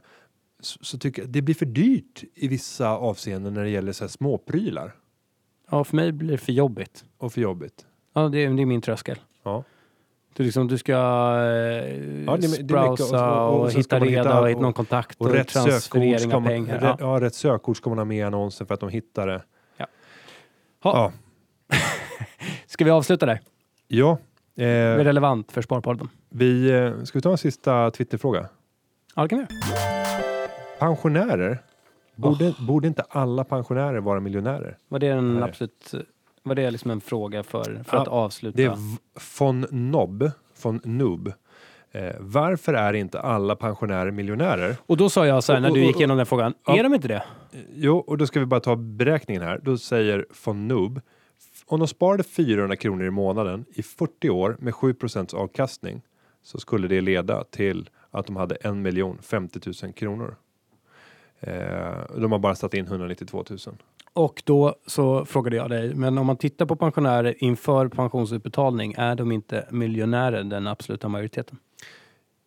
så, 0.59 0.79
så 0.83 0.97
tycker 0.97 1.21
jag 1.21 1.29
det 1.31 1.41
blir 1.41 1.55
för 1.55 1.65
dyrt 1.65 2.23
i 2.35 2.47
vissa 2.47 2.89
avseenden 2.89 3.53
när 3.53 3.63
det 3.63 3.69
gäller 3.69 3.91
så 3.91 4.03
här 4.03 4.09
småprylar 4.09 4.95
Ja, 5.69 5.83
för 5.83 5.95
mig 5.95 6.11
blir 6.11 6.31
det 6.31 6.37
för 6.37 6.51
jobbigt. 6.51 7.03
och 7.17 7.33
för 7.33 7.41
jobbigt. 7.41 7.85
Ja, 8.13 8.29
det 8.29 8.39
är, 8.43 8.49
det 8.49 8.61
är 8.61 8.65
min 8.65 8.81
tröskel. 8.81 9.17
Ja. 9.43 9.63
Du, 10.33 10.43
liksom, 10.43 10.67
du 10.67 10.77
ska 10.77 10.91
eh, 10.93 10.97
det 10.97 12.25
är 12.27 12.37
mycket- 12.49 12.65
browsa 12.65 13.31
och- 13.41 13.47
och, 13.53 13.59
och- 13.59 13.65
och 13.65 13.71
hitta 13.71 13.99
reda 13.99 14.39
och 14.41 14.49
hitta 14.49 14.61
någon 14.61 14.73
kontakt 14.73 15.21
Och 15.21 15.27
och, 15.27 15.33
rätt 15.33 15.47
transferering 15.47 16.33
av 16.33 16.45
pengar. 16.45 16.73
rätt, 16.73 16.83
Ja. 16.83 16.97
ja, 16.99 17.21
rätt 17.25 17.35
sökord 17.35 17.77
ska 17.77 17.89
man 17.89 17.97
ha 17.97 18.05
med 18.05 18.17
i 18.17 18.21
annonsen 18.21 18.67
för 18.67 18.73
att 18.73 18.79
de 18.79 18.89
hittar 18.89 19.27
det. 19.27 19.43
Ja. 19.77 19.87
Ja. 20.83 21.11
Ska 22.77 22.85
vi 22.85 22.91
avsluta 22.91 23.25
där? 23.25 23.39
ja. 23.87 24.17
Det 24.55 24.65
är 24.65 24.99
Eh, 24.99 25.03
relevant 25.03 25.51
för 25.51 25.61
Sparpodden. 25.61 26.09
vi, 26.29 26.69
eh, 26.71 27.03
ska 27.03 27.17
vi 27.17 27.21
ta 27.21 27.31
en 27.31 27.37
sista 27.37 27.91
Twitterfråga? 27.91 28.45
Ja, 29.15 29.21
det 29.23 29.29
kan 29.29 29.37
vi 29.39 29.45
göra. 29.55 29.77
Pensionärer? 30.79 31.57
Borde, 32.15 32.53
borde 32.67 32.87
inte 32.87 33.01
alla 33.09 33.43
pensionärer 33.43 33.99
vara 33.99 34.19
miljonärer? 34.19 34.77
Var 34.87 34.99
det 34.99 35.07
en 35.07 35.33
Nej. 35.33 35.43
absolut... 35.43 35.93
Var 36.43 36.55
det 36.55 36.71
liksom 36.71 36.91
en 36.91 37.01
fråga 37.01 37.43
för, 37.43 37.63
för 37.63 37.97
Ja, 37.97 38.01
att 38.01 38.07
avsluta? 38.07 38.57
Det 38.57 38.63
är 38.63 38.77
von 39.39 39.65
Nob, 39.71 40.31
von 40.63 40.81
Noob. 40.83 41.31
Eh, 41.91 42.15
varför 42.19 42.73
är 42.73 42.93
inte 42.93 43.19
alla 43.19 43.55
pensionärer 43.55 44.11
miljonärer? 44.11 44.75
Och 44.85 44.97
då 44.97 45.09
sa 45.09 45.27
jag 45.27 45.43
så 45.43 45.53
här 45.53 45.59
när 45.59 45.71
du 45.71 45.83
gick 45.83 45.95
igenom 45.97 46.17
den 46.17 46.25
frågan, 46.25 46.53
Ja. 46.67 46.77
är 46.79 46.83
de 46.83 46.93
inte 46.93 47.07
det? 47.07 47.23
Eh, 47.53 47.59
Jo, 47.73 47.97
och 47.97 48.17
då 48.17 48.27
ska 48.27 48.39
vi 48.39 48.45
bara 48.45 48.59
ta 48.59 48.75
beräkningen 48.75 49.41
här. 49.43 49.59
Då 49.63 49.77
säger 49.77 50.25
von 50.45 50.67
Noob, 50.67 51.01
om 51.67 51.79
de 51.79 51.87
sparade 51.87 52.23
400 52.23 52.75
kronor 52.75 53.05
i 53.05 53.11
månaden 53.11 53.65
i 53.69 53.83
40 53.83 54.29
år 54.29 54.57
med 54.59 54.73
7% 54.73 55.35
avkastning 55.35 56.01
så 56.41 56.59
skulle 56.59 56.87
det 56.87 57.01
leda 57.01 57.43
till 57.43 57.89
att 58.11 58.25
de 58.25 58.35
hade 58.35 58.55
1 58.55 58.75
miljon 58.75 59.17
50 59.21 59.59
000 59.83 59.93
kronor. 59.93 60.35
Eh, 61.39 62.15
de 62.15 62.31
har 62.31 62.39
bara 62.39 62.55
satt 62.55 62.73
in 62.73 62.85
192 62.85 63.43
000. 63.49 63.59
Och 64.13 64.43
då 64.45 64.75
så 64.85 65.25
frågade 65.25 65.55
jag 65.55 65.69
dig, 65.69 65.95
men 65.95 66.17
om 66.17 66.25
man 66.25 66.37
tittar 66.37 66.65
på 66.65 66.75
pensionärer 66.75 67.43
inför 67.43 67.87
pensionsutbetalning, 67.87 68.93
är 68.97 69.15
de 69.15 69.31
inte 69.31 69.67
miljonärer, 69.71 70.43
den 70.43 70.67
absoluta 70.67 71.07
majoriteten? 71.07 71.57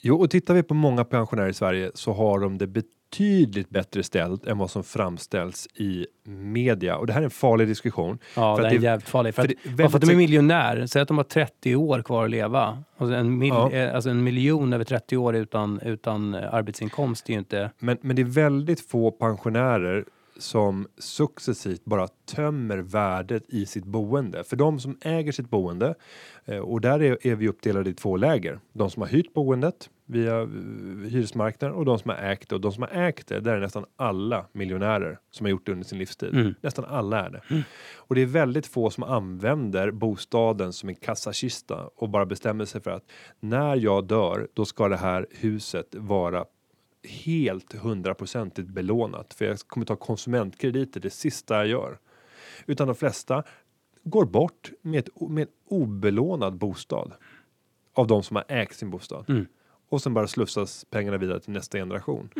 Jo, 0.02 0.20
och 0.20 0.30
tittar 0.30 0.54
vi 0.54 0.62
på 0.62 0.74
många 0.74 1.04
pensionärer 1.04 1.48
i 1.48 1.52
Sverige 1.54 1.90
så 1.94 2.12
har 2.12 2.38
de 2.40 2.58
det 2.58 2.66
betydligt 2.66 3.70
bättre 3.70 4.02
ställt 4.02 4.46
än 4.46 4.58
vad 4.58 4.70
som 4.70 4.84
framställs 4.84 5.68
i 5.74 6.06
media. 6.28 6.96
Och 6.96 7.06
det 7.06 7.12
här 7.12 7.20
är 7.20 7.24
en 7.24 7.30
farlig 7.30 7.68
diskussion. 7.68 8.18
Ja, 8.36 8.56
För 8.56 8.62
det 8.62 8.68
är 8.68 8.78
jävligt 8.78 9.08
farligt. 9.08 9.34
För 9.34 9.42
för 9.42 9.48
att, 9.48 9.76
det 9.76 9.88
för 9.90 9.96
att 9.98 10.00
de 10.00 10.10
är 10.10 10.16
miljonär, 10.16 10.86
säg 10.86 11.02
att 11.02 11.08
de 11.08 11.16
har 11.16 11.24
30 11.24 11.76
år 11.76 12.02
kvar 12.02 12.24
att 12.24 12.30
leva. 12.30 12.82
Alltså 12.96 13.14
en, 13.14 13.38
mil, 13.38 13.48
Ja. 13.48 13.70
eh, 13.72 13.94
alltså 13.94 14.10
en 14.10 14.24
miljon 14.24 14.72
över 14.72 14.84
30 14.84 15.16
år 15.16 15.36
utan, 15.36 15.80
utan 15.80 16.34
eh, 16.34 16.54
arbetsinkomst 16.54 17.28
är 17.28 17.32
ju 17.32 17.38
inte... 17.38 17.70
Men, 17.78 17.98
men 18.00 18.16
det 18.16 18.22
är 18.22 18.26
väldigt 18.26 18.80
få 18.80 19.10
pensionärer 19.10 20.04
som 20.40 20.88
successivt 20.98 21.84
bara 21.84 22.08
tömmer 22.08 22.78
värdet 22.78 23.42
i 23.48 23.66
sitt 23.66 23.84
boende. 23.84 24.44
För 24.44 24.56
de 24.56 24.80
som 24.80 24.98
äger 25.00 25.32
sitt 25.32 25.50
boende, 25.50 25.94
eh, 26.44 26.58
och 26.58 26.80
där 26.80 27.02
är, 27.02 27.26
är 27.26 27.34
vi 27.34 27.48
uppdelade 27.48 27.90
i 27.90 27.94
två 27.94 28.16
läger. 28.16 28.60
De 28.72 28.90
som 28.90 29.02
har 29.02 29.08
hyrt 29.08 29.32
boendet 29.34 29.90
via 30.06 30.40
eh, 30.40 30.48
hyresmarknaden 31.08 31.76
och 31.76 31.84
de 31.84 31.98
som 31.98 32.10
har 32.10 32.16
ägt 32.16 32.48
det. 32.48 32.54
Och 32.54 32.60
de 32.60 32.72
som 32.72 32.82
har 32.82 32.90
ägt 32.90 33.28
det, 33.28 33.40
där 33.40 33.56
är 33.56 33.60
nästan 33.60 33.84
alla 33.96 34.46
miljonärer 34.52 35.18
som 35.30 35.46
har 35.46 35.50
gjort 35.50 35.66
det 35.66 35.72
under 35.72 35.86
sin 35.86 35.98
livstid. 35.98 36.34
Mm. 36.34 36.54
Nästan 36.60 36.84
alla 36.84 37.26
är 37.26 37.30
det. 37.30 37.64
Och 37.94 38.14
det 38.14 38.20
är 38.20 38.26
väldigt 38.26 38.66
få 38.66 38.90
som 38.90 39.04
använder 39.04 39.90
bostaden 39.90 40.72
som 40.72 40.88
en 40.88 40.94
kassakista 40.94 41.88
och 41.96 42.08
bara 42.08 42.26
bestämmer 42.26 42.64
sig 42.64 42.80
för 42.80 42.90
att 42.90 43.04
när 43.40 43.76
jag 43.76 44.06
dör, 44.06 44.48
då 44.54 44.64
ska 44.64 44.88
det 44.88 44.96
här 44.96 45.26
huset 45.30 45.94
vara 45.94 46.44
helt 47.02 47.72
hundraprocentigt 47.72 48.68
belånat 48.68 49.34
för 49.34 49.44
jag 49.44 49.58
kommer 49.58 49.86
ta 49.86 49.96
konsumentkrediter 49.96 51.00
det 51.00 51.10
sista 51.10 51.56
jag 51.56 51.66
gör. 51.66 51.98
Utan 52.66 52.86
de 52.86 52.96
flesta 52.96 53.44
går 54.04 54.24
bort 54.24 54.70
med, 54.82 54.98
ett, 54.98 55.08
med 55.28 55.42
en 55.42 55.48
obelånad 55.68 56.58
bostad 56.58 57.12
av 57.94 58.06
de 58.06 58.22
som 58.22 58.36
har 58.36 58.44
ägt 58.48 58.76
sin 58.76 58.90
bostad. 58.90 59.24
Mm. 59.28 59.46
Och 59.88 60.02
sen 60.02 60.14
bara 60.14 60.26
slussas 60.26 60.84
pengarna 60.90 61.18
vidare 61.18 61.40
till 61.40 61.52
nästa 61.52 61.78
generation. 61.78 62.30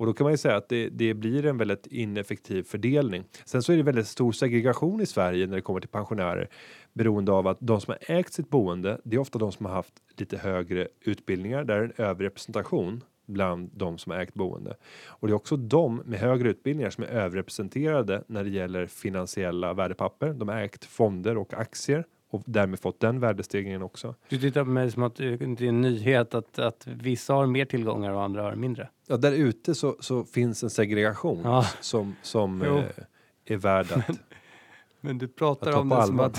Och 0.00 0.06
då 0.06 0.12
kan 0.12 0.24
man 0.24 0.32
ju 0.32 0.36
säga 0.36 0.56
att 0.56 0.68
det, 0.68 0.88
det 0.88 1.14
blir 1.14 1.46
en 1.46 1.58
väldigt 1.58 1.86
ineffektiv 1.86 2.62
fördelning. 2.62 3.24
Sen 3.44 3.62
så 3.62 3.72
är 3.72 3.76
det 3.76 3.82
väldigt 3.82 4.06
stor 4.06 4.32
segregation 4.32 5.00
i 5.00 5.06
Sverige 5.06 5.46
när 5.46 5.56
det 5.56 5.62
kommer 5.62 5.80
till 5.80 5.88
pensionärer 5.88 6.48
beroende 6.92 7.32
av 7.32 7.46
att 7.46 7.58
de 7.60 7.80
som 7.80 7.90
har 7.90 8.16
ägt 8.16 8.32
sitt 8.32 8.50
boende, 8.50 9.00
det 9.04 9.16
är 9.16 9.20
ofta 9.20 9.38
de 9.38 9.52
som 9.52 9.66
har 9.66 9.72
haft 9.72 9.94
lite 10.16 10.36
högre 10.36 10.88
utbildningar. 11.00 11.64
Där 11.64 11.76
är 11.76 11.84
en 11.84 11.92
överrepresentation 11.96 13.04
bland 13.30 13.70
de 13.74 13.98
som 13.98 14.12
ägt 14.12 14.34
boende. 14.34 14.76
Och 15.06 15.28
det 15.28 15.32
är 15.32 15.36
också 15.36 15.56
de 15.56 15.96
med 15.96 16.18
högre 16.20 16.50
utbildningar 16.50 16.90
som 16.90 17.04
är 17.04 17.08
överrepresenterade 17.08 18.22
när 18.26 18.44
det 18.44 18.50
gäller 18.50 18.86
finansiella 18.86 19.74
värdepapper. 19.74 20.32
De 20.32 20.48
har 20.48 20.56
ägt 20.56 20.84
fonder 20.84 21.36
och 21.38 21.54
aktier 21.54 22.04
och 22.30 22.42
därmed 22.46 22.80
fått 22.80 23.00
den 23.00 23.20
värdestegringen 23.20 23.82
också. 23.82 24.14
Du 24.28 24.38
tittar 24.38 24.64
på 24.64 24.70
mig 24.70 24.90
som 24.90 25.02
att 25.02 25.16
det 25.16 25.24
är 25.42 25.62
en 25.62 25.80
nyhet 25.80 26.34
att, 26.34 26.58
att 26.58 26.86
vissa 26.86 27.34
har 27.34 27.46
mer 27.46 27.64
tillgångar 27.64 28.12
och 28.12 28.22
andra 28.22 28.42
har 28.42 28.54
mindre. 28.54 28.88
Ja, 29.06 29.16
där 29.16 29.32
ute 29.32 29.74
så, 29.74 29.96
så 30.00 30.24
finns 30.24 30.62
en 30.62 30.70
segregation 30.70 31.40
Ja. 31.44 31.66
som, 31.80 32.16
som 32.22 32.62
eh, 32.62 32.84
är 33.44 33.56
värd 33.56 33.86
att... 33.92 34.18
Men 35.02 35.18
du 35.18 35.28
pratar 35.28 35.72
ta 35.72 35.78
om 35.78 35.88
det 35.88 36.06
som 36.06 36.20
att 36.20 36.38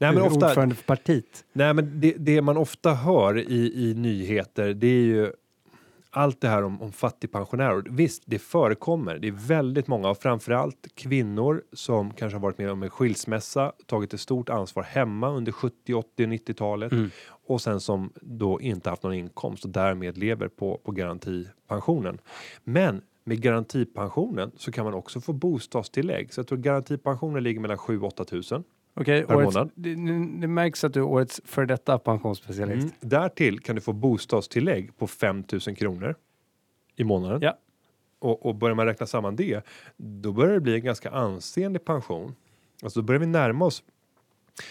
Nej, 0.00 0.12
men 0.12 0.22
ofta, 0.22 0.46
ordförande 0.46 0.74
för 0.74 0.84
partiet. 0.84 1.44
nej, 1.52 1.74
men 1.74 2.00
det, 2.00 2.14
det 2.18 2.42
man 2.42 2.56
ofta 2.56 2.94
hör 2.94 3.38
i, 3.38 3.90
i 3.90 3.94
nyheter, 3.94 4.74
det 4.74 4.86
är 4.86 5.02
ju 5.02 5.32
allt 6.16 6.40
det 6.40 6.48
här 6.48 6.62
om, 6.62 6.82
om 6.82 6.92
fattigpensionärer. 6.92 7.84
Visst, 7.90 8.22
det 8.26 8.38
förekommer. 8.38 9.18
Det 9.18 9.28
är 9.28 9.32
väldigt 9.48 9.86
många 9.86 10.10
och 10.10 10.18
framförallt 10.18 10.88
kvinnor 10.94 11.62
som 11.72 12.10
kanske 12.10 12.36
har 12.36 12.42
varit 12.42 12.58
med 12.58 12.70
om 12.70 12.82
en 12.82 12.90
skilsmässa, 12.90 13.72
tagit 13.86 14.14
ett 14.14 14.20
stort 14.20 14.48
ansvar 14.48 14.82
hemma 14.82 15.30
under 15.30 15.52
70, 15.52 15.94
80 15.94 16.24
och 16.24 16.28
90-talet 16.28 16.92
Mm. 16.92 17.10
och 17.46 17.60
sen 17.60 17.80
som 17.80 18.12
då 18.20 18.60
inte 18.60 18.90
haft 18.90 19.02
någon 19.02 19.14
inkomst 19.14 19.64
och 19.64 19.70
därmed 19.70 20.18
lever 20.18 20.48
på, 20.48 20.80
på 20.84 20.92
garantipensionen. 20.92 22.18
Men 22.64 23.02
med 23.24 23.40
garantipensionen 23.40 24.50
så 24.56 24.72
kan 24.72 24.84
man 24.84 24.94
också 24.94 25.20
få 25.20 25.32
bostadstillägg. 25.32 26.32
Så 26.34 26.40
jag 26.40 26.46
tror 26.46 26.58
garantipensionen 26.58 27.42
ligger 27.42 27.60
mellan 27.60 27.78
7 27.78 28.00
8 28.00 28.24
tusen. 28.24 28.64
Okej, 29.00 29.24
årets, 29.24 29.54
månad. 29.54 29.70
det, 29.74 29.94
det 30.40 30.48
märks 30.48 30.84
att 30.84 30.92
du 30.94 31.00
är 31.00 31.04
årets 31.04 31.40
för 31.44 31.66
detta 31.66 31.98
pensionsspecialist. 31.98 32.82
Mm. 32.82 32.94
Därtill 33.00 33.60
kan 33.60 33.74
du 33.74 33.80
få 33.80 33.92
bostadstillägg 33.92 34.98
på 34.98 35.06
5 35.06 35.44
000 35.66 35.76
kronor 35.76 36.14
i 36.96 37.04
månaden. 37.04 37.38
Ja. 37.42 37.58
Och, 38.18 38.46
och 38.46 38.54
börjar 38.54 38.74
man 38.74 38.86
räkna 38.86 39.06
samman 39.06 39.36
det, 39.36 39.66
då 39.96 40.32
börjar 40.32 40.54
det 40.54 40.60
bli 40.60 40.74
en 40.74 40.84
ganska 40.84 41.10
ansenlig 41.10 41.84
pension. 41.84 42.34
Alltså 42.82 43.00
då 43.00 43.06
börjar 43.06 43.20
vi 43.20 43.26
närma 43.26 43.64
oss 43.64 43.82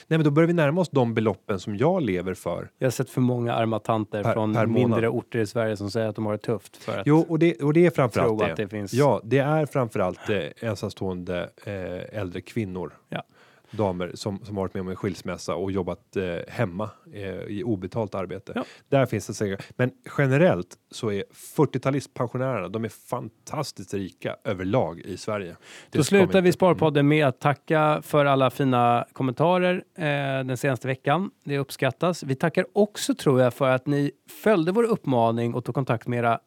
Nej, 0.07 0.17
men 0.17 0.23
då 0.23 0.31
börjar 0.31 0.47
vi 0.47 0.53
närma 0.53 0.81
oss 0.81 0.89
de 0.89 1.13
beloppen 1.13 1.59
som 1.59 1.77
jag 1.77 2.01
lever 2.01 2.33
för. 2.33 2.69
Jag 2.77 2.85
har 2.85 2.91
sett 2.91 3.09
för 3.09 3.21
många 3.21 3.53
arma 3.53 3.79
tanter 3.79 4.23
Per- 4.23 4.33
från 4.33 4.53
per 4.53 4.65
mindre 4.65 5.09
orter 5.09 5.39
i 5.39 5.45
Sverige 5.45 5.77
som 5.77 5.91
säger 5.91 6.07
att 6.07 6.15
de 6.15 6.25
har 6.25 6.31
det 6.33 6.37
tufft 6.37 6.77
för 6.77 6.97
att 6.97 7.07
Jo, 7.07 7.25
och 7.29 7.39
det, 7.39 7.63
och 7.63 7.73
det 7.73 7.85
är 7.85 7.89
framförallt 7.89 8.39
det. 8.39 8.51
att 8.51 8.57
det 8.57 8.67
finns... 8.67 8.93
Ja, 8.93 9.21
det 9.23 9.37
är 9.37 9.65
framförallt 9.65 10.29
eh, 10.29 10.39
ensamstående 10.59 11.49
eh, 11.65 12.19
äldre 12.19 12.41
kvinnor. 12.41 12.93
Ja. 13.09 13.23
Damer 13.71 14.11
som, 14.13 14.39
som 14.45 14.55
har 14.57 14.63
varit 14.63 14.73
med 14.73 14.81
om 14.81 14.87
en 14.87 14.95
skilsmässa 14.95 15.55
och 15.55 15.71
jobbat 15.71 16.15
eh, 16.15 16.23
hemma 16.47 16.89
eh, 17.13 17.23
i 17.25 17.63
obetalt 17.63 18.15
arbete. 18.15 18.51
Ja. 18.55 18.63
Där 18.89 19.05
finns 19.05 19.27
det 19.27 19.33
säkert. 19.33 19.65
Men 19.75 19.91
generellt 20.17 20.75
så 20.91 21.11
är 21.11 21.23
40-talistpensionärerna, 21.57 22.69
de 22.69 22.85
är 22.85 22.89
fantastiskt 22.89 23.93
rika 23.93 24.35
överlag 24.43 24.99
i 24.99 25.17
Sverige. 25.17 25.55
Det 25.89 25.97
Då 25.97 26.03
slutar 26.03 26.41
vi 26.41 26.51
Sparpodden 26.51 27.07
med 27.07 27.27
att 27.27 27.39
tacka 27.39 28.01
för 28.01 28.25
alla 28.25 28.49
fina 28.49 29.05
kommentarer 29.13 29.83
eh, 29.97 30.03
den 30.45 30.57
senaste 30.57 30.87
veckan. 30.87 31.31
Det 31.43 31.57
uppskattas. 31.57 32.23
Vi 32.23 32.35
tackar 32.35 32.65
också 32.73 33.15
tror 33.15 33.41
jag 33.41 33.53
för 33.53 33.69
att 33.69 33.87
ni 33.87 34.11
följde 34.43 34.71
vår 34.71 34.83
uppmaning 34.83 35.53
och 35.53 35.65
tog 35.65 35.75
kontakt 35.75 36.07
med 36.07 36.19
era 36.19 36.39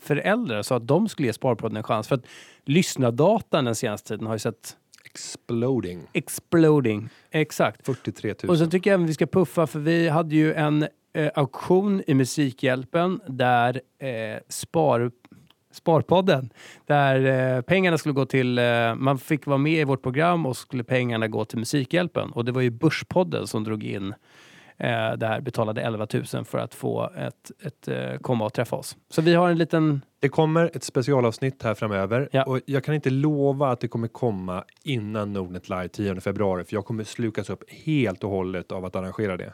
föräldrar 0.00 0.62
så 0.62 0.74
att 0.74 0.86
de 0.86 1.08
skulle 1.08 1.26
ge 1.26 1.32
Sparpodden 1.32 1.76
en 1.76 1.82
chans. 1.82 2.08
För 2.08 2.14
att 2.14 2.26
lyssnardatan 2.64 3.64
den 3.64 3.74
senaste 3.74 4.08
tiden 4.08 4.26
har 4.26 4.34
ju 4.34 4.38
sett 4.38 4.76
Exploding. 5.04 6.06
exploding. 6.12 7.08
Exakt. 7.30 7.86
43 7.86 8.34
000. 8.42 8.50
Och 8.50 8.58
sen 8.58 8.70
tycker 8.70 8.90
jag 8.90 8.94
även 8.94 9.06
vi 9.06 9.14
ska 9.14 9.26
puffa 9.26 9.66
för 9.66 9.78
vi 9.78 10.08
hade 10.08 10.34
ju 10.34 10.54
en 10.54 10.86
eh, 11.12 11.30
auktion 11.34 12.02
i 12.06 12.14
Musikhjälpen 12.14 13.20
där 13.26 13.80
eh, 13.98 14.40
Spar, 14.48 15.10
Sparpodden, 15.72 16.50
där 16.86 17.56
eh, 17.56 17.62
pengarna 17.62 17.98
skulle 17.98 18.12
gå 18.12 18.26
till, 18.26 18.58
eh, 18.58 18.94
man 18.94 19.18
fick 19.18 19.46
vara 19.46 19.58
med 19.58 19.80
i 19.80 19.84
vårt 19.84 20.02
program 20.02 20.46
och 20.46 20.56
skulle 20.56 20.84
pengarna 20.84 21.28
gå 21.28 21.44
till 21.44 21.58
Musikhjälpen. 21.58 22.30
Och 22.32 22.44
det 22.44 22.52
var 22.52 22.60
ju 22.60 22.70
Börspodden 22.70 23.46
som 23.46 23.64
drog 23.64 23.84
in 23.84 24.14
eh, 24.76 25.12
det 25.16 25.26
här, 25.26 25.40
betalade 25.40 25.82
11 25.82 26.06
000 26.34 26.44
för 26.44 26.58
att 26.58 26.74
få 26.74 27.10
ett, 27.16 27.50
ett, 27.62 27.88
eh, 27.88 28.18
komma 28.20 28.44
och 28.44 28.52
träffa 28.52 28.76
oss. 28.76 28.96
Så 29.10 29.22
vi 29.22 29.34
har 29.34 29.50
en 29.50 29.58
liten, 29.58 30.00
Det 30.22 30.28
kommer 30.28 30.70
ett 30.76 30.84
specialavsnitt 30.84 31.62
här 31.62 31.74
framöver 31.74 32.28
Ja. 32.32 32.44
och 32.44 32.60
jag 32.64 32.84
kan 32.84 32.94
inte 32.94 33.10
lova 33.10 33.70
att 33.70 33.80
det 33.80 33.88
kommer 33.88 34.08
komma 34.08 34.64
innan 34.84 35.32
Nordnet 35.32 35.68
Live 35.68 35.88
10 35.88 36.20
februari 36.20 36.64
för 36.64 36.74
jag 36.74 36.84
kommer 36.84 37.04
slukas 37.04 37.50
upp 37.50 37.62
helt 37.70 38.24
och 38.24 38.30
hållet 38.30 38.72
av 38.72 38.84
att 38.84 38.96
arrangera 38.96 39.36
det. 39.36 39.52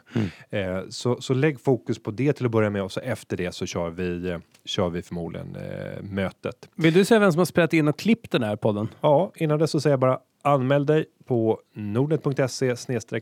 Eh, 0.49 0.81
så, 0.89 1.21
så 1.21 1.33
lägg 1.33 1.59
fokus 1.59 2.03
på 2.03 2.11
det 2.11 2.33
till 2.33 2.45
att 2.45 2.51
börja 2.51 2.69
med 2.69 2.83
och 2.83 2.91
så 2.91 2.99
efter 2.99 3.37
det 3.37 3.51
så 3.55 3.65
kör 3.65 3.89
vi, 3.89 4.29
eh, 4.29 4.37
kör 4.65 4.89
vi 4.89 5.01
förmodligen 5.01 5.55
eh, 5.55 6.03
mötet. 6.03 6.69
vill 6.75 6.93
du 6.93 7.05
säga 7.05 7.19
vem 7.19 7.31
som 7.31 7.39
har 7.39 7.45
spelat 7.45 7.73
in 7.73 7.87
och 7.87 7.99
klippt 7.99 8.31
den 8.31 8.43
här 8.43 8.55
podden? 8.55 8.87
Ja, 9.01 9.31
innan 9.35 9.59
det 9.59 9.67
så 9.67 9.79
säger 9.81 9.91
jag 9.91 9.99
bara 9.99 10.19
anmäl 10.47 10.85
dig 10.85 11.05
på 11.27 11.59
nordnet.se 11.73 12.75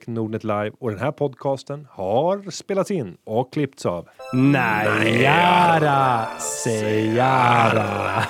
nordnet 0.07 0.43
live 0.43 0.71
och 0.79 0.89
den 0.89 0.99
här 0.99 1.11
podcasten 1.11 1.87
har 1.91 2.51
spelats 2.51 2.91
in 2.91 3.17
och 3.23 3.53
klippts 3.53 3.85
av 3.85 4.07
Najara 4.33 6.25
Sejara. 6.39 8.23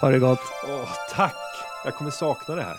Har 0.00 0.12
det 0.12 0.18
gått? 0.18 0.40
Åh, 0.68 0.88
tack! 1.14 1.34
Jag 1.84 1.94
kommer 1.94 2.10
sakna 2.10 2.54
det 2.54 2.62
här. 2.62 2.76